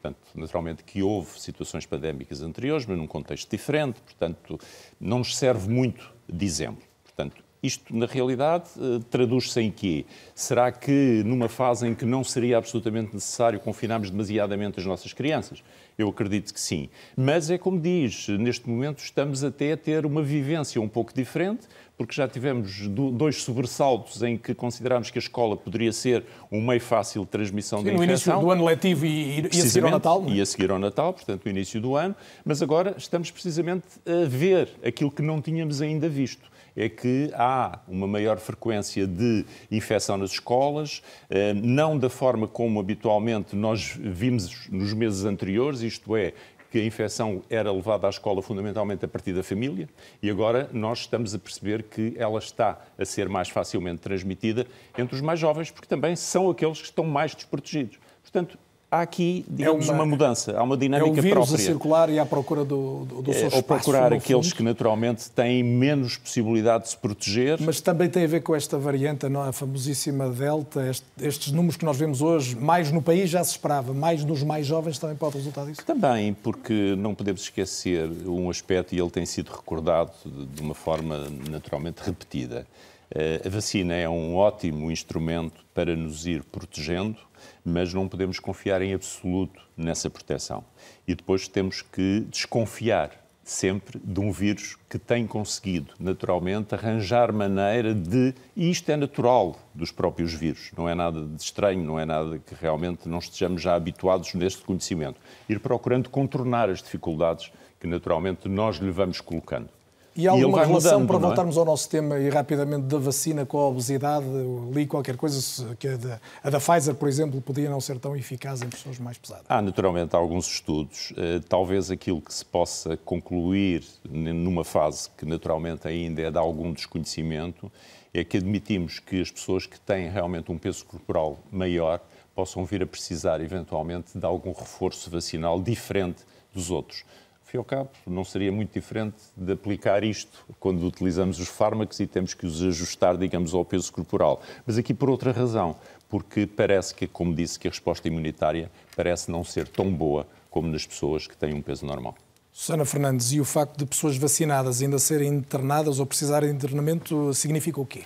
[0.00, 4.58] Portanto, naturalmente que houve situações pandémicas anteriores, mas num contexto diferente, portanto,
[4.98, 6.82] não nos serve muito de exemplo.
[7.04, 10.06] Portanto, Isto, na realidade, eh, traduz-se em quê?
[10.34, 15.62] Será que numa fase em que não seria absolutamente necessário confinarmos demasiadamente as nossas crianças?
[15.98, 16.88] Eu acredito que sim.
[17.14, 21.68] Mas é como diz, neste momento estamos até a ter uma vivência um pouco diferente,
[22.00, 26.80] porque já tivemos dois sobressaltos em que considerámos que a escola poderia ser um meio
[26.80, 28.06] fácil de transmissão sim, da infecção.
[28.06, 30.24] No início do ano letivo e, e a seguir ao Natal.
[30.26, 30.30] É?
[30.30, 32.16] E a seguir ao Natal, portanto, no início do ano.
[32.42, 37.80] Mas agora estamos precisamente a ver aquilo que não tínhamos ainda visto é que há
[37.88, 44.68] uma maior frequência de infecção nas escolas, eh, não da forma como habitualmente nós vimos
[44.70, 46.32] nos meses anteriores, isto é,
[46.70, 49.88] que a infecção era levada à escola fundamentalmente a partir da família
[50.22, 54.66] e agora nós estamos a perceber que ela está a ser mais facilmente transmitida
[54.96, 57.98] entre os mais jovens, porque também são aqueles que estão mais desprotegidos.
[58.22, 58.58] Portanto,
[58.90, 61.54] há aqui, digamos, é uma, uma, mudança, há uma dinâmica é o vírus própria.
[61.54, 63.56] a circular e à procura do, do, do é, seu espaço.
[63.56, 67.60] Ou procurar aqueles que naturalmente têm menos possibilidade de se proteger.
[67.60, 71.84] Mas também tem a ver com esta variante, a famosíssima Delta, este, estes números que
[71.84, 75.36] nós vemos hoje, mais no país já se esperava, mais nos mais jovens também pode
[75.36, 75.84] resultar disso?
[75.84, 81.26] Também, porque não podemos esquecer um aspecto, e ele tem sido recordado de uma forma
[81.48, 82.66] naturalmente repetida.
[83.12, 87.16] Eh, a vacina é um ótimo instrumento para nos ir protegendo,
[87.64, 90.64] mas não podemos confiar em absoluto nessa proteção.
[91.06, 97.92] E depois temos que desconfiar sempre de um vírus que tem conseguido, naturalmente, arranjar maneira
[97.94, 98.34] de.
[98.56, 102.38] E isto é natural dos próprios vírus, não é nada de estranho, não é nada
[102.38, 105.20] que realmente não estejamos já habituados neste conhecimento.
[105.48, 107.50] Ir procurando contornar as dificuldades
[107.80, 109.68] que, naturalmente, nós lhe vamos colocando.
[110.16, 111.20] E há alguma relação, mudando, para é?
[111.20, 111.60] voltarmos é?
[111.60, 114.26] ao nosso tema e rapidamente, da vacina com a obesidade?
[114.26, 117.98] Eu li qualquer coisa, que a da, a da, Pfizer, por exemplo, podia não ser
[117.98, 119.44] tão eficaz em pessoas mais pesadas.
[119.48, 121.12] Há, naturalmente, alguns estudos.
[121.16, 126.72] Eh, talvez aquilo que se possa concluir numa fase que, naturalmente, ainda é de algum
[126.72, 127.70] desconhecimento,
[128.12, 132.00] é que admitimos que as pessoas que têm realmente um peso corporal maior
[132.34, 137.04] possam vir a precisar, eventualmente, de algum reforço vacinal diferente dos outros
[137.50, 142.06] fim ao cabo, não seria muito diferente de aplicar isto quando utilizamos os fármacos e
[142.06, 144.40] temos que os ajustar, digamos, ao peso corporal.
[144.64, 145.74] Mas aqui por outra razão,
[146.08, 150.68] porque parece que, como disse, que a resposta imunitária parece não ser tão boa como
[150.68, 152.14] nas pessoas que têm um peso normal.
[152.52, 157.34] Susana Fernandes, e o facto de pessoas vacinadas ainda serem internadas ou precisarem de internamento
[157.34, 158.04] significa o quê?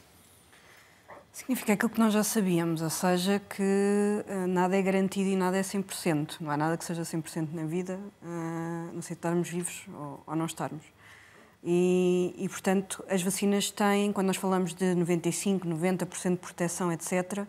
[1.34, 5.58] Significa aquilo que nós já sabíamos, ou seja, que uh, nada é garantido e nada
[5.58, 6.36] é 100%.
[6.40, 10.36] Não há nada que seja 100% na vida, uh, não sei estarmos vivos ou, ou
[10.36, 10.84] não estarmos.
[11.64, 17.44] E, e, portanto, as vacinas têm, quando nós falamos de 95%, 90% de proteção, etc.,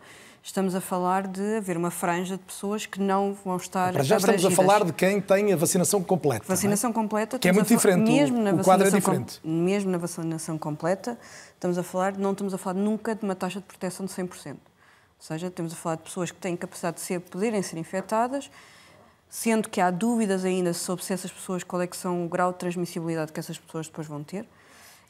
[0.45, 4.17] estamos a falar de haver uma franja de pessoas que não vão estar Para já
[4.17, 6.45] estamos a falar de quem tem a vacinação completa.
[6.45, 6.47] É?
[6.47, 6.93] Vacinação é?
[6.93, 7.39] completa.
[7.39, 9.39] Que é muito diferente, mesmo na o quadro é diferente.
[9.41, 11.17] Com, mesmo na vacinação completa,
[11.55, 14.51] estamos a falar, não estamos a falar nunca de uma taxa de proteção de 100%.
[14.51, 14.57] Ou
[15.19, 18.51] seja, estamos a falar de pessoas que têm capacidade de ser, poderem ser infectadas,
[19.27, 22.51] sendo que há dúvidas ainda sobre se essas pessoas, qual é que são o grau
[22.51, 24.45] de transmissibilidade que essas pessoas depois vão ter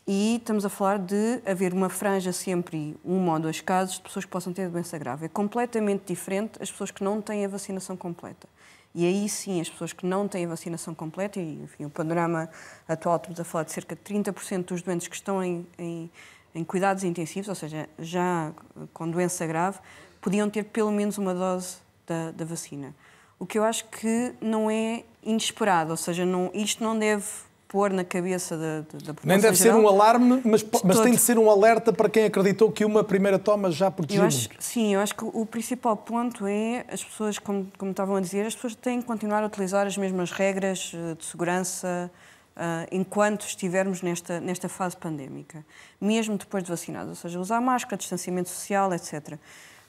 [0.08, 4.24] e estamos a falar de haver uma franja sempre, um ou dois casos, de pessoas
[4.24, 5.26] que possam ter doença grave.
[5.26, 8.48] É completamente diferente as pessoas que não têm a vacinação completa.
[8.94, 12.50] E aí sim, as pessoas que não têm a vacinação completa, e enfim, o panorama
[12.88, 16.10] atual, estamos a falar de cerca de 30% dos doentes que estão em, em,
[16.54, 18.54] em cuidados intensivos, ou seja, já
[18.94, 19.80] com doença grave,
[20.22, 22.96] podiam ter pelo menos uma dose da, da vacina.
[23.40, 27.26] O que eu acho que não é inesperado, ou seja, não, isto não deve
[27.68, 31.12] pôr na cabeça da, da população Nem deve geral, ser um alarme, mas, mas tem
[31.12, 34.50] de ser um alerta para quem acreditou que uma primeira toma já protegia eu acho,
[34.50, 34.64] muito.
[34.64, 38.46] Sim, eu acho que o principal ponto é as pessoas, como, como estavam a dizer,
[38.46, 42.12] as pessoas têm que continuar a utilizar as mesmas regras eh, de segurança
[42.56, 45.66] uh, enquanto estivermos nesta, nesta fase pandémica,
[46.00, 49.38] mesmo depois de vacinados, ou seja, usar máscara, distanciamento social, etc.,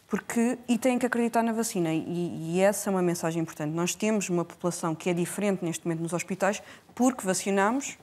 [0.08, 1.92] porque, e têm que acreditar na vacina.
[1.92, 3.72] E, e, essa é uma mensagem importante.
[3.72, 6.62] Nós temos uma população que é diferente neste momento nos hospitais
[6.94, 7.98] porque vacinamos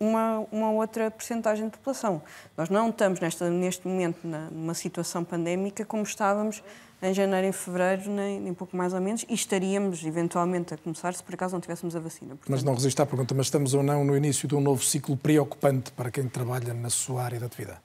[0.00, 2.22] uma, uma outra percentagem de população.
[2.56, 6.62] Nós não estamos nesta, neste momento na, numa situação pandémica como estávamos
[7.00, 11.12] em janeiro e fevereiro, nem, nem pouco mais ou menos, e estaríamos eventualmente a começar
[11.14, 12.30] se por acaso não tivéssemos a vacina.
[12.30, 12.50] Portanto...
[12.50, 15.16] Mas não resiste à pergunta, mas estamos ou não no início de um novo ciclo
[15.16, 17.80] preocupante para quem trabalha na sua área de atividade?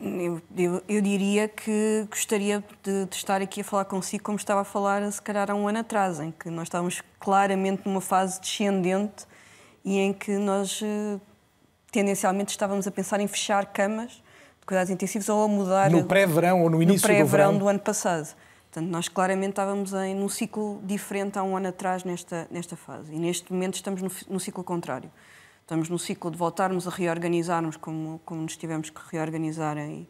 [0.00, 4.60] Eu, eu, eu, diria que gostaria de, de, estar aqui a falar consigo como estava
[4.60, 8.40] a falar, se calhar, há um ano atrás, em que nós estávamos claramente numa fase
[8.40, 9.26] descendente
[9.84, 11.18] e em que nós eh,
[11.90, 15.90] tendencialmente estávamos a pensar em fechar camas de cuidados intensivos ou a mudar.
[15.90, 18.34] No pré-verão ou no início no pré-verão do, do ano passado.
[18.70, 23.12] Portanto, nós claramente estávamos em num ciclo diferente há um ano atrás nesta, nesta fase.
[23.12, 25.10] E neste momento estamos no, no ciclo contrário.
[25.68, 30.08] Estamos no ciclo de voltarmos a reorganizarmos como, como nos tivemos que reorganizar em,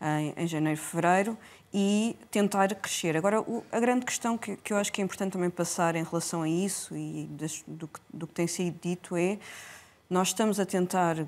[0.00, 1.36] em, em janeiro, fevereiro
[1.74, 3.14] e tentar crescer.
[3.14, 6.02] Agora, o, a grande questão que, que, eu acho que é importante também passar em
[6.02, 9.36] relação a isso e das, do, do, que tem sido dito é
[10.08, 11.26] nós estamos a tentar uh,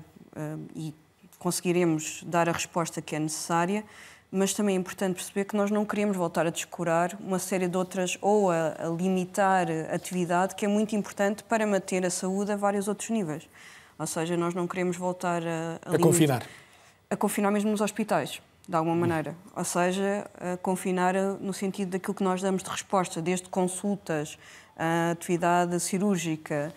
[0.75, 0.91] e
[1.37, 3.85] conseguiremos dar a resposta que é necessária,
[4.31, 7.77] mas também é importante perceber que nós não queremos voltar a descurar uma série de
[7.77, 12.55] outras ou a, a limitar atividade que é muito importante para manter a saúde a
[12.55, 13.47] vários outros níveis.
[13.97, 16.45] Ou seja, nós não queremos voltar a, a, a confinar.
[17.09, 19.35] A confinar mesmo nos hospitais, de alguma maneira.
[19.55, 24.37] Ou seja, a confinar no sentido daquilo que nós damos de resposta, desde consultas,
[24.77, 26.71] a atividade cirúrgica,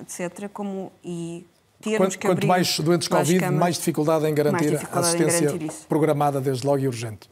[0.00, 0.48] etc.
[0.52, 1.46] Como, e
[1.96, 5.86] quanto, que quanto mais doentes Covid, camas, mais dificuldade em garantir dificuldade a assistência garantir
[5.88, 7.28] programada desde logo e urgente.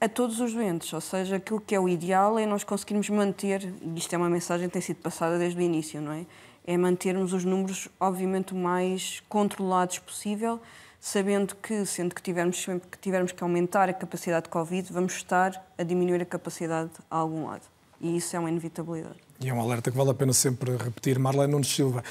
[0.00, 3.72] A todos os doentes, ou seja, aquilo que é o ideal é nós conseguirmos manter,
[3.80, 6.26] e isto é uma mensagem que tem sido passada desde o início, não é?
[6.66, 10.60] É mantermos os números, obviamente, o mais controlados possível,
[11.00, 15.14] sabendo que, sendo que tivermos, sempre que tivermos que aumentar a capacidade de Covid, vamos
[15.14, 17.62] estar a diminuir a capacidade a algum lado.
[18.00, 19.16] E isso é uma inevitabilidade.
[19.40, 21.18] E é um alerta que vale a pena sempre repetir.
[21.18, 22.02] Marlene Nunes Silva,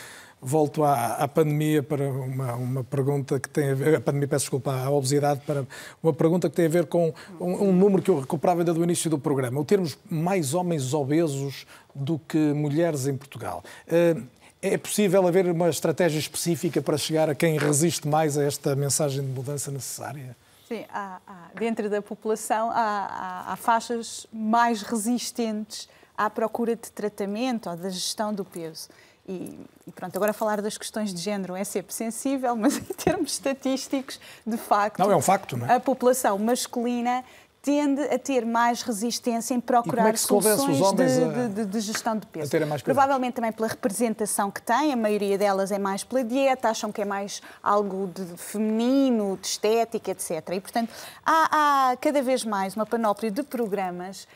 [0.46, 4.44] volto à, à, pandemia para uma, uma pergunta que tem a ver, a pandemia, peço
[4.44, 5.66] desculpa, à obesidade, para
[6.04, 8.84] uma pergunta que tem a ver com um, um número que eu recuperava ainda do
[8.84, 9.60] início do programa.
[9.60, 11.66] O termos mais homens obesos
[11.96, 13.64] do que mulheres em Portugal.
[13.88, 14.24] Uh,
[14.62, 19.22] é possível haver uma estratégia específica para chegar a quem resiste mais a esta mensagem
[19.24, 20.36] de mudança necessária?
[20.68, 27.70] Sim, há, há, dentro da população há, há, faixas mais resistentes à procura de tratamento
[27.70, 28.90] ou da gestão do peso.
[29.27, 33.34] E, e, pronto, agora falar das questões de género é sempre sensível, mas em termos
[33.34, 34.99] estatísticos, de facto.
[34.99, 35.76] Não, é um facto, não é?
[35.76, 37.23] A população masculina
[37.65, 42.52] tende a ter mais resistência em procurar é soluções de, de, de, gestão de peso.
[42.84, 47.02] Provavelmente também pela representação que têm, a maioria delas é mais pela dieta, acham que
[47.02, 50.47] é mais algo de feminino, de estética, etc.
[50.52, 50.93] E, portanto,
[51.26, 54.27] há, há cada vez mais uma panóplia de programas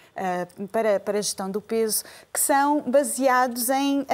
[0.71, 2.03] para, para a gestão do peso
[2.33, 4.05] que são baseados em, uh,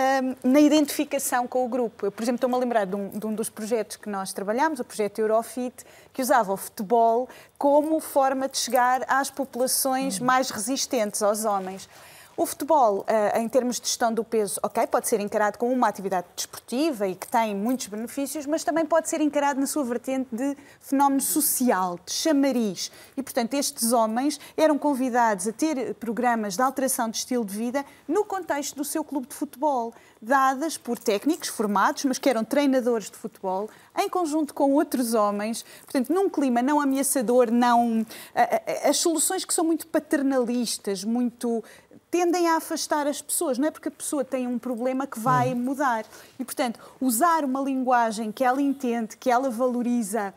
[0.44, 2.06] na identificação com o grupo.
[2.06, 4.80] Eu, por exemplo, estou-me a lembrar de um, de um dos projetos que nós trabalhamos,
[4.80, 7.28] o projeto Eurofit, que usava o futebol
[7.58, 11.90] como forma de chegar às populações mais resistentes, aos homens.
[12.38, 15.88] O futebol, eh, em termos de gestão do peso, ok, pode ser encarado como uma
[15.88, 20.36] atividade desportiva e que tem muitos benefícios, mas também pode ser encarado na sua vertente
[20.36, 22.92] de fenómeno social, de chamariz.
[23.16, 27.86] E, portanto, estes homens eram convidados a ter programas de alteração de estilo de vida
[28.06, 33.10] no contexto do seu clube de futebol, dadas por técnicos formados, mas que eram treinadores
[33.10, 38.06] de futebol, em conjunto com outros homens, portanto, num clima não ameaçador, não.
[38.84, 41.64] As soluções que são muito paternalistas, muito
[42.16, 45.52] tendem a afastar as pessoas, não é porque a pessoa tem um problema que vai
[45.52, 45.60] uhum.
[45.60, 46.06] mudar.
[46.40, 50.34] E, portanto, usar uma linguagem que ela entende, que ela valoriza,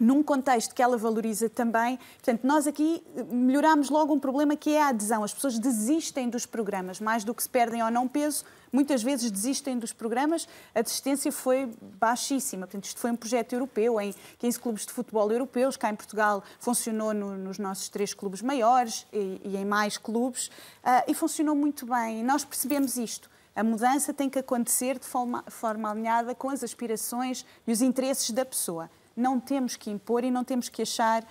[0.00, 1.98] num contexto que ela valoriza também.
[2.16, 5.22] Portanto, nós aqui melhoramos logo um problema que é a adesão.
[5.22, 9.30] As pessoas desistem dos programas, mais do que se perdem ou não peso, muitas vezes
[9.30, 12.66] desistem dos programas, a desistência foi baixíssima.
[12.66, 16.42] Portanto, isto foi um projeto europeu, em 15 clubes de futebol europeus, cá em Portugal
[16.58, 21.54] funcionou no, nos nossos três clubes maiores e, e em mais clubes, uh, e funcionou
[21.54, 22.20] muito bem.
[22.20, 23.30] E nós percebemos isto.
[23.54, 28.30] A mudança tem que acontecer de forma, forma alinhada com as aspirações e os interesses
[28.30, 28.88] da pessoa.
[29.16, 31.26] Não temos que impor e não temos que achar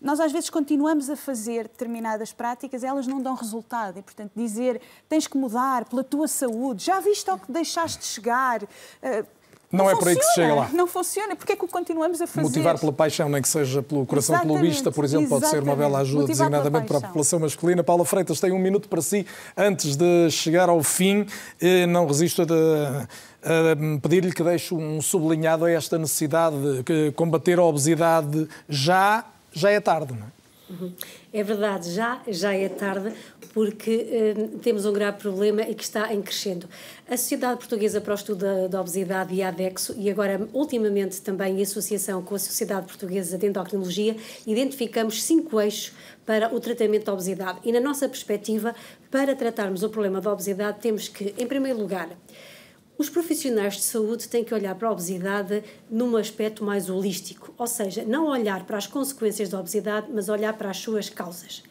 [0.00, 3.98] nós às vezes continuamos a fazer determinadas práticas, elas não dão resultado.
[3.98, 8.04] E, portanto, dizer tens que mudar pela tua saúde, já viste ao que deixaste de
[8.04, 8.62] chegar.
[9.76, 10.68] Não, não, é por aí que se chega lá.
[10.72, 11.36] Não funciona.
[11.36, 12.46] Porque é que o continuamos a fazer?
[12.46, 14.58] Motivar pela paixão, nem que seja pelo coração Exatamente.
[14.58, 17.84] clubista, por exemplo, pode ser uma bela ajuda, Motivar designadamente para a população masculina.
[17.84, 19.26] Paula Freitas tem um minuto para si.
[19.56, 21.26] Antes de chegar ao fim,
[21.60, 23.02] eh, não resisto a,
[23.42, 29.24] a pedir-lhe que deixe um sublinhado a esta necessidade de combater a obesidade já
[29.56, 30.36] já é tarde, não é?
[30.68, 30.92] Uhum.
[31.32, 33.12] É verdade, já, já é tarde,
[33.56, 36.68] porque uh, temos um grave problema e que está em crescendo.
[37.08, 41.22] A Sociedade Portuguesa para o Estudo da, da Obesidade e a ADEXO, e agora ultimamente
[41.22, 44.14] também em associação com a Sociedade Portuguesa de Endocrinologia,
[44.46, 45.94] identificamos cinco eixos
[46.26, 47.60] para o tratamento da obesidade.
[47.64, 48.74] E na nossa perspectiva,
[49.10, 52.10] para tratarmos o problema da obesidade, temos que, em primeiro lugar,
[52.98, 57.66] os profissionais de saúde têm que olhar para a obesidade num aspecto mais holístico, ou
[57.66, 61.62] seja, não olhar para as consequências da obesidade, mas olhar para as suas causas.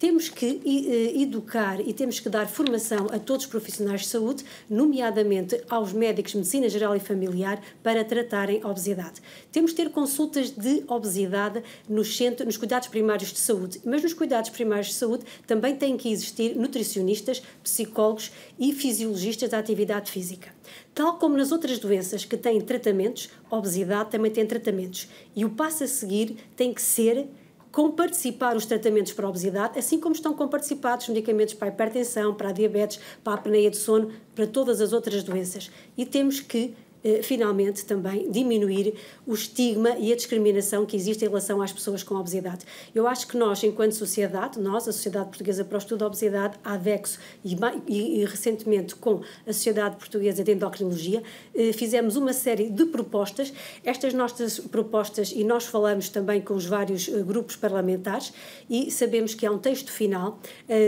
[0.00, 4.46] Temos que eh, educar e temos que dar formação a todos os profissionais de saúde,
[4.68, 9.20] nomeadamente aos médicos de medicina geral e familiar, para tratarem a obesidade.
[9.52, 14.14] Temos que ter consultas de obesidade nos, centros, nos cuidados primários de saúde, mas nos
[14.14, 20.48] cuidados primários de saúde também têm que existir nutricionistas, psicólogos e fisiologistas da atividade física.
[20.94, 25.08] Tal como nas outras doenças que têm tratamentos, a obesidade também tem tratamentos.
[25.36, 27.28] E o passo a seguir tem que ser
[27.72, 31.68] com participar os tratamentos para a obesidade, assim como estão com participados os medicamentos para
[31.68, 35.70] a hipertensão, para a diabetes, para a apneia de sono, para todas as outras doenças.
[35.96, 36.74] E temos que
[37.22, 38.94] finalmente também diminuir
[39.26, 42.64] o estigma e a discriminação que existe em relação às pessoas com obesidade.
[42.94, 46.58] Eu acho que nós, enquanto sociedade, nós, a Sociedade Portuguesa para o Estudo da Obesidade,
[46.64, 47.56] a ADEXO e,
[47.86, 51.22] e, e recentemente com a Sociedade Portuguesa de Endocrinologia,
[51.54, 53.52] eh, fizemos uma série de propostas.
[53.84, 58.32] Estas nossas propostas, e nós falamos também com os vários eh, grupos parlamentares,
[58.68, 60.38] e sabemos que há um texto final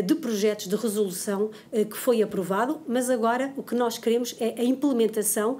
[0.07, 4.65] de projetos de resolução que foi aprovado, mas agora o que nós queremos é a
[4.65, 5.59] implementação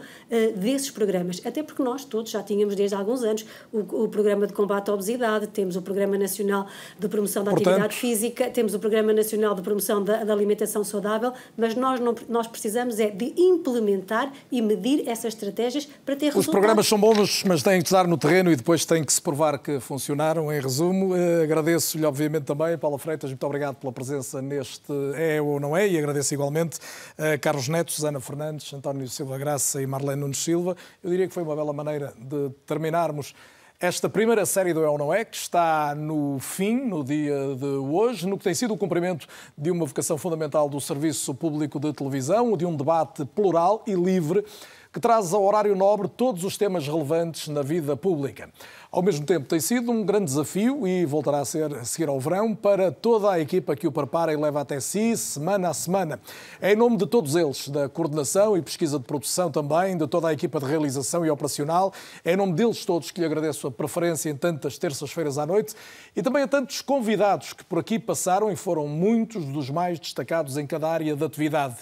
[0.49, 1.41] desses programas.
[1.45, 4.91] Até porque nós todos já tínhamos desde há alguns anos o, o Programa de Combate
[4.91, 6.67] à Obesidade, temos o Programa Nacional
[6.99, 10.83] de Promoção da Portanto, Atividade Física, temos o Programa Nacional de Promoção da, da Alimentação
[10.85, 16.27] Saudável, mas nós, não, nós precisamos é de implementar e medir essas estratégias para ter
[16.27, 16.47] resultados.
[16.47, 19.21] Os programas são bons, mas têm que estar no terreno e depois têm que se
[19.21, 20.53] provar que funcionaram.
[20.53, 25.61] Em resumo, eh, agradeço-lhe, obviamente, também, Paula Freitas, muito obrigado pela presença neste É ou
[25.61, 26.79] Não É, e agradeço igualmente
[27.19, 30.77] a Carlos Neto, Susana Fernandes, António Silva Graça e Marlene Nunes Silva.
[31.03, 33.35] Eu diria que foi uma bela maneira de terminarmos
[33.83, 37.67] esta primeira série do É ou Não É, que está no fim, no dia de
[37.67, 39.27] hoje, no que tem sido o cumprimento
[39.59, 44.45] de uma vocação fundamental do Serviço Público de Televisão, de um debate plural e livre
[44.93, 48.51] que traz ao horário nobre todos os temas relevantes na vida pública.
[48.95, 52.21] Ao mesmo tempo, tem sido um grande desafio e voltará a ser a seguir ao
[52.21, 56.21] verão para toda a equipa que o prepara e leva até si, semana a semana.
[56.61, 60.29] É em nome de todos eles, da coordenação e pesquisa de produção também, de toda
[60.29, 61.91] a equipa de realização e operacional,
[62.23, 65.75] é em nome deles todos que lhe agradeço a preferência em tantas terças-feiras à noite
[66.15, 70.59] e também a tantos convidados que por aqui passaram e foram muitos dos mais destacados
[70.59, 71.77] em cada área de atividade.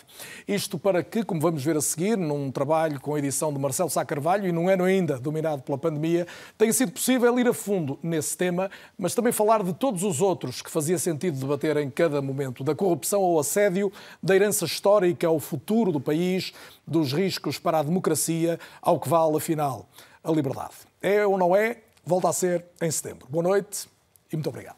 [0.47, 3.91] Isto para que, como vamos ver a seguir, num trabalho com a edição de Marcelo
[3.91, 6.25] Sá Carvalho e num ano ainda dominado pela pandemia,
[6.57, 10.61] tenha sido possível ir a fundo nesse tema, mas também falar de todos os outros
[10.61, 13.91] que fazia sentido debater em cada momento, da corrupção ao assédio,
[14.23, 16.53] da herança histórica ao futuro do país,
[16.87, 19.89] dos riscos para a democracia, ao que vale, afinal,
[20.23, 20.75] a liberdade.
[21.01, 21.79] É ou não é?
[22.05, 23.27] Volta a ser em setembro.
[23.31, 23.89] Boa noite
[24.31, 24.77] e muito obrigado.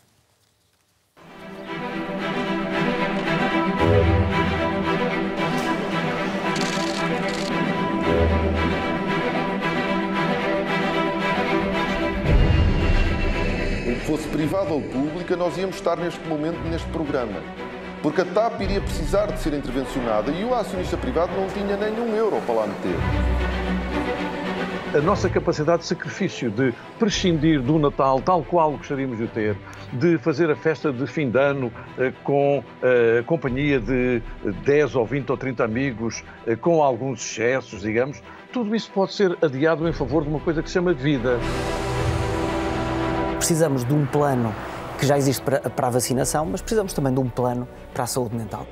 [14.12, 17.40] Fosse privada ou pública, nós íamos estar neste momento neste programa.
[18.02, 22.14] Porque a TAP iria precisar de ser intervencionada e o acionista privado não tinha nenhum
[22.14, 22.94] euro para lá meter.
[24.94, 29.56] A nossa capacidade de sacrifício, de prescindir do Natal tal qual gostaríamos de ter,
[29.94, 34.20] de fazer a festa de fim de ano eh, com a eh, companhia de
[34.62, 38.22] 10 ou 20 ou 30 amigos, eh, com alguns excessos, digamos,
[38.52, 41.38] tudo isso pode ser adiado em favor de uma coisa que se chama vida.
[43.42, 44.54] Precisamos de um plano
[45.00, 48.06] que já existe para, para a vacinação, mas precisamos também de um plano para a
[48.06, 48.64] saúde mental.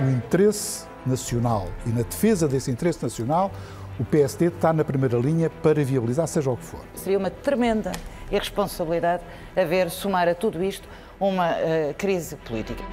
[0.00, 3.50] No interesse nacional e na defesa desse interesse nacional,
[3.98, 6.78] o PSD está na primeira linha para viabilizar seja o que for.
[6.94, 7.90] Seria uma tremenda
[8.30, 9.24] irresponsabilidade
[9.56, 10.88] haver somar a tudo isto
[11.18, 12.84] uma uh, crise política.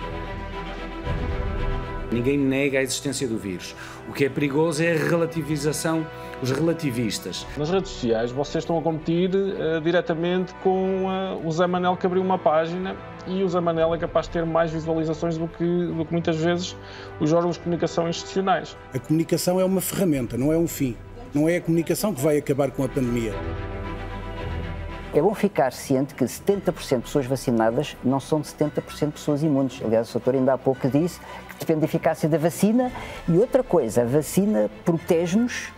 [2.11, 3.75] Ninguém nega a existência do vírus.
[4.11, 6.05] O que é perigoso é a relativização,
[6.43, 7.47] os relativistas.
[7.55, 12.05] Nas redes sociais vocês estão a competir uh, diretamente com uh, o Zé Manel que
[12.05, 12.93] abriu uma página
[13.25, 16.35] e o Zé Manel é capaz de ter mais visualizações do que, do que muitas
[16.35, 16.75] vezes
[17.21, 18.75] os órgãos de comunicação institucionais.
[18.93, 20.97] A comunicação é uma ferramenta, não é um fim.
[21.33, 23.33] Não é a comunicação que vai acabar com a pandemia.
[25.13, 29.43] É bom ficar ciente que 70% de pessoas vacinadas não são de 70% de pessoas
[29.43, 29.81] imunes.
[29.83, 31.19] Aliás, o doutor ainda há pouco disse
[31.61, 32.91] depende da eficácia da vacina.
[33.27, 35.69] E outra coisa, a vacina protege-nos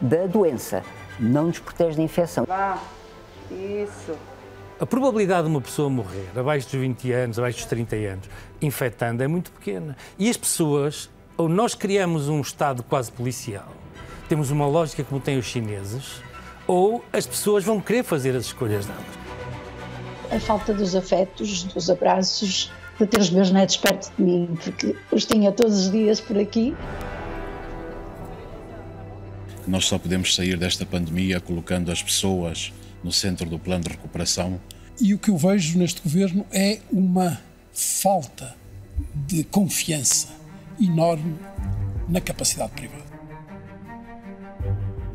[0.00, 0.82] da doença,
[1.18, 2.44] não nos protege da infecção.
[2.46, 2.78] Vá,
[3.50, 4.16] isso.
[4.80, 8.30] A probabilidade de uma pessoa morrer abaixo dos 20 anos, abaixo dos 30 anos,
[8.60, 9.96] infectando, é muito pequena.
[10.18, 13.68] E as pessoas, ou nós criamos um Estado quase policial,
[14.28, 16.22] temos uma lógica como têm os chineses,
[16.66, 19.02] ou as pessoas vão querer fazer as escolhas delas.
[20.30, 24.96] A falta dos afetos, dos abraços, de ter os meus netos perto de mim, porque
[25.10, 26.74] os tinha todos os dias por aqui.
[29.66, 32.72] Nós só podemos sair desta pandemia colocando as pessoas
[33.02, 34.60] no centro do plano de recuperação
[35.00, 37.40] E o que eu vejo neste governo é uma
[37.72, 38.54] falta
[39.14, 40.28] de confiança
[40.80, 41.36] enorme
[42.08, 43.02] na capacidade privada.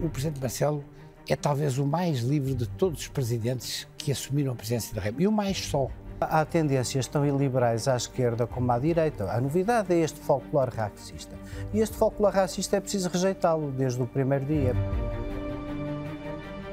[0.01, 0.83] O presidente Marcelo
[1.27, 5.23] é talvez o mais livre de todos os presidentes que assumiram a presidência da República
[5.23, 5.89] e o mais só.
[6.21, 9.31] Há tendências tão iliberais à esquerda como à direita.
[9.31, 11.33] A novidade é este folclore racista.
[11.73, 14.73] E este folclore racista é preciso rejeitá-lo desde o primeiro dia.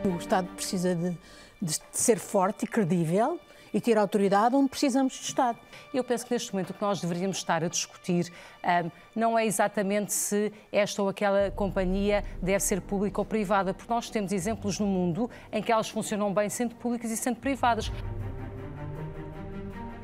[0.05, 1.17] O Estado precisa de,
[1.63, 3.39] de ser forte e credível
[3.73, 5.59] e ter autoridade onde precisamos de Estado.
[5.95, 8.33] Eu penso que neste momento o que nós deveríamos estar a discutir
[8.65, 13.93] um, não é exatamente se esta ou aquela companhia deve ser pública ou privada, porque
[13.93, 17.93] nós temos exemplos no mundo em que elas funcionam bem sendo públicas e sendo privadas.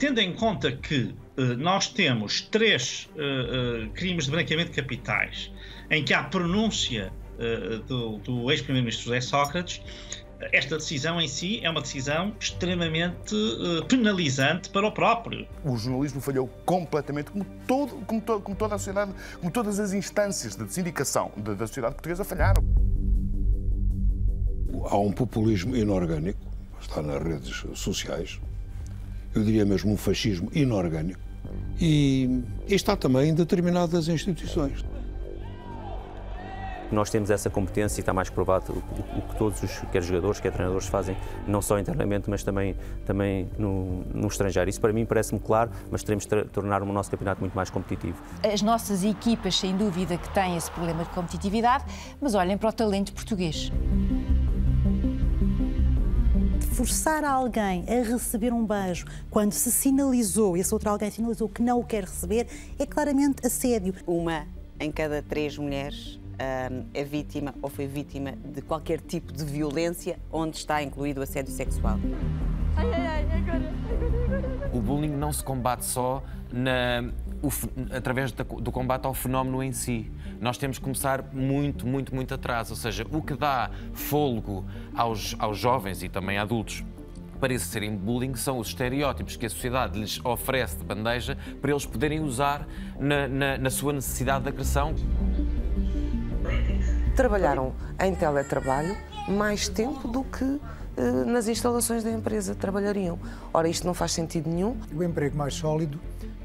[0.02, 5.52] Tendo em conta que uh, nós temos três uh, uh, crimes de branqueamento de capitais,
[5.92, 7.12] em que há pronúncia
[7.86, 9.80] do, do ex-primeiro-ministro José Sócrates,
[10.52, 15.46] esta decisão em si é uma decisão extremamente uh, penalizante para o próprio.
[15.64, 19.92] O jornalismo falhou completamente, como, todo, como, to, como toda a sociedade, como todas as
[19.92, 22.64] instâncias de sindicação da, da sociedade portuguesa falharam.
[24.84, 26.40] Há um populismo inorgânico,
[26.80, 28.40] está nas redes sociais,
[29.34, 31.20] eu diria mesmo um fascismo inorgânico,
[31.80, 34.84] e, e está também em determinadas instituições
[36.92, 40.52] nós temos essa competência e está mais provado o, que todos os, quer jogadores, quer
[40.52, 42.76] treinadores fazem, não só internamente, mas também,
[43.06, 44.68] também no, no estrangeiro.
[44.68, 48.22] Isso para mim parece-me claro, mas teremos de tornar o nosso campeonato muito mais competitivo.
[48.42, 51.84] As nossas equipas, sem dúvida, que têm esse problema de competitividade,
[52.20, 53.72] mas olhem para o talento português
[56.72, 61.78] forçar alguém a receber um beijo quando se sinalizou, esse outro alguém sinalizou que não
[61.78, 62.46] o quer receber,
[62.78, 63.94] é claramente assédio.
[64.06, 64.46] Uma
[64.80, 66.18] em cada três mulheres
[66.92, 71.52] é vítima ou foi vítima de qualquer tipo de violência onde está incluído o assédio
[71.52, 71.98] sexual.
[72.74, 77.04] Ai, ai, ai, agora, O bullying não se combate só na,
[77.42, 77.50] o,
[77.94, 80.10] através do combate ao fenómeno em si.
[80.40, 82.70] Nós temos que começar muito, muito, muito atrás.
[82.70, 84.64] Ou seja, o que dá fôlego
[84.94, 86.84] aos, aos jovens e também adultos
[87.40, 91.84] para serem bullying são os estereótipos que a sociedade lhes oferece de bandeja para eles
[91.84, 92.68] poderem usar
[93.00, 94.94] na, na, na sua necessidade de agressão
[97.14, 98.96] trabalharam em teletrabalho
[99.28, 100.60] mais tempo do que
[100.96, 103.18] eh, nas instalações da empresa trabalhariam.
[103.52, 104.76] Ora, isto não faz sentido nenhum.
[104.94, 106.00] O emprego mais sólido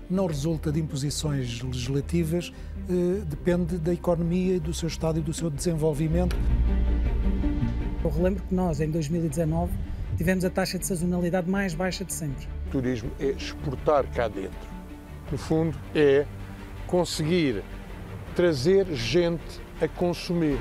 [0.10, 2.54] não resulta de imposições legislativas,
[2.90, 6.36] eh, depende da economia e do seu estado e do seu desenvolvimento.
[8.04, 9.72] Eu relembro que nós, em 2019,
[10.18, 12.48] tivemos a taxa de sazonalidade mais baixa de sempre.
[12.68, 14.58] O turismo é exportar cá dentro.
[15.32, 16.26] No fundo, é
[16.86, 17.64] conseguir
[18.36, 20.58] trazer gente a consumir.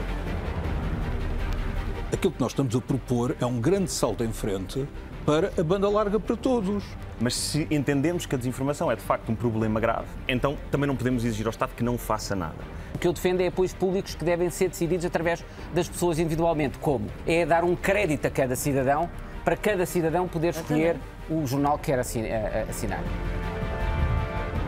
[2.12, 4.86] Aquilo que nós estamos a propor é um grande salto em frente
[5.26, 6.84] para a banda larga para todos.
[7.20, 10.94] Mas se entendemos que a desinformação é de facto um problema grave, então também não
[10.94, 12.54] podemos exigir ao Estado que não faça nada.
[12.94, 15.44] O que eu defendo é apoios públicos que devem ser decididos através
[15.74, 16.78] das pessoas individualmente.
[16.78, 17.06] Como?
[17.26, 19.10] É dar um crédito a cada cidadão
[19.44, 20.96] para cada cidadão poder escolher
[21.28, 23.02] o jornal que quer assinar.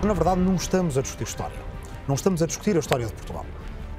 [0.04, 1.56] Na verdade, não estamos a discutir história.
[2.06, 3.46] Não estamos a discutir a história de Portugal.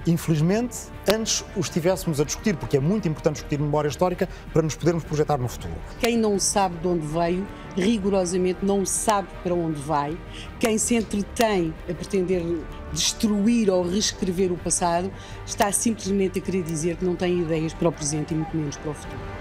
[0.08, 0.78] Infelizmente,
[1.12, 5.04] antes o estivéssemos a discutir, porque é muito importante discutir memória histórica para nos podermos
[5.04, 5.74] projetar no futuro.
[6.00, 7.46] Quem não sabe de onde veio,
[7.76, 10.18] rigorosamente não sabe para onde vai.
[10.60, 12.44] Quem se entretém a pretender
[12.92, 15.12] destruir ou reescrever o passado,
[15.46, 18.78] está simplesmente a querer dizer que não tem ideias para o presente e muito menos
[18.78, 19.39] para o futuro.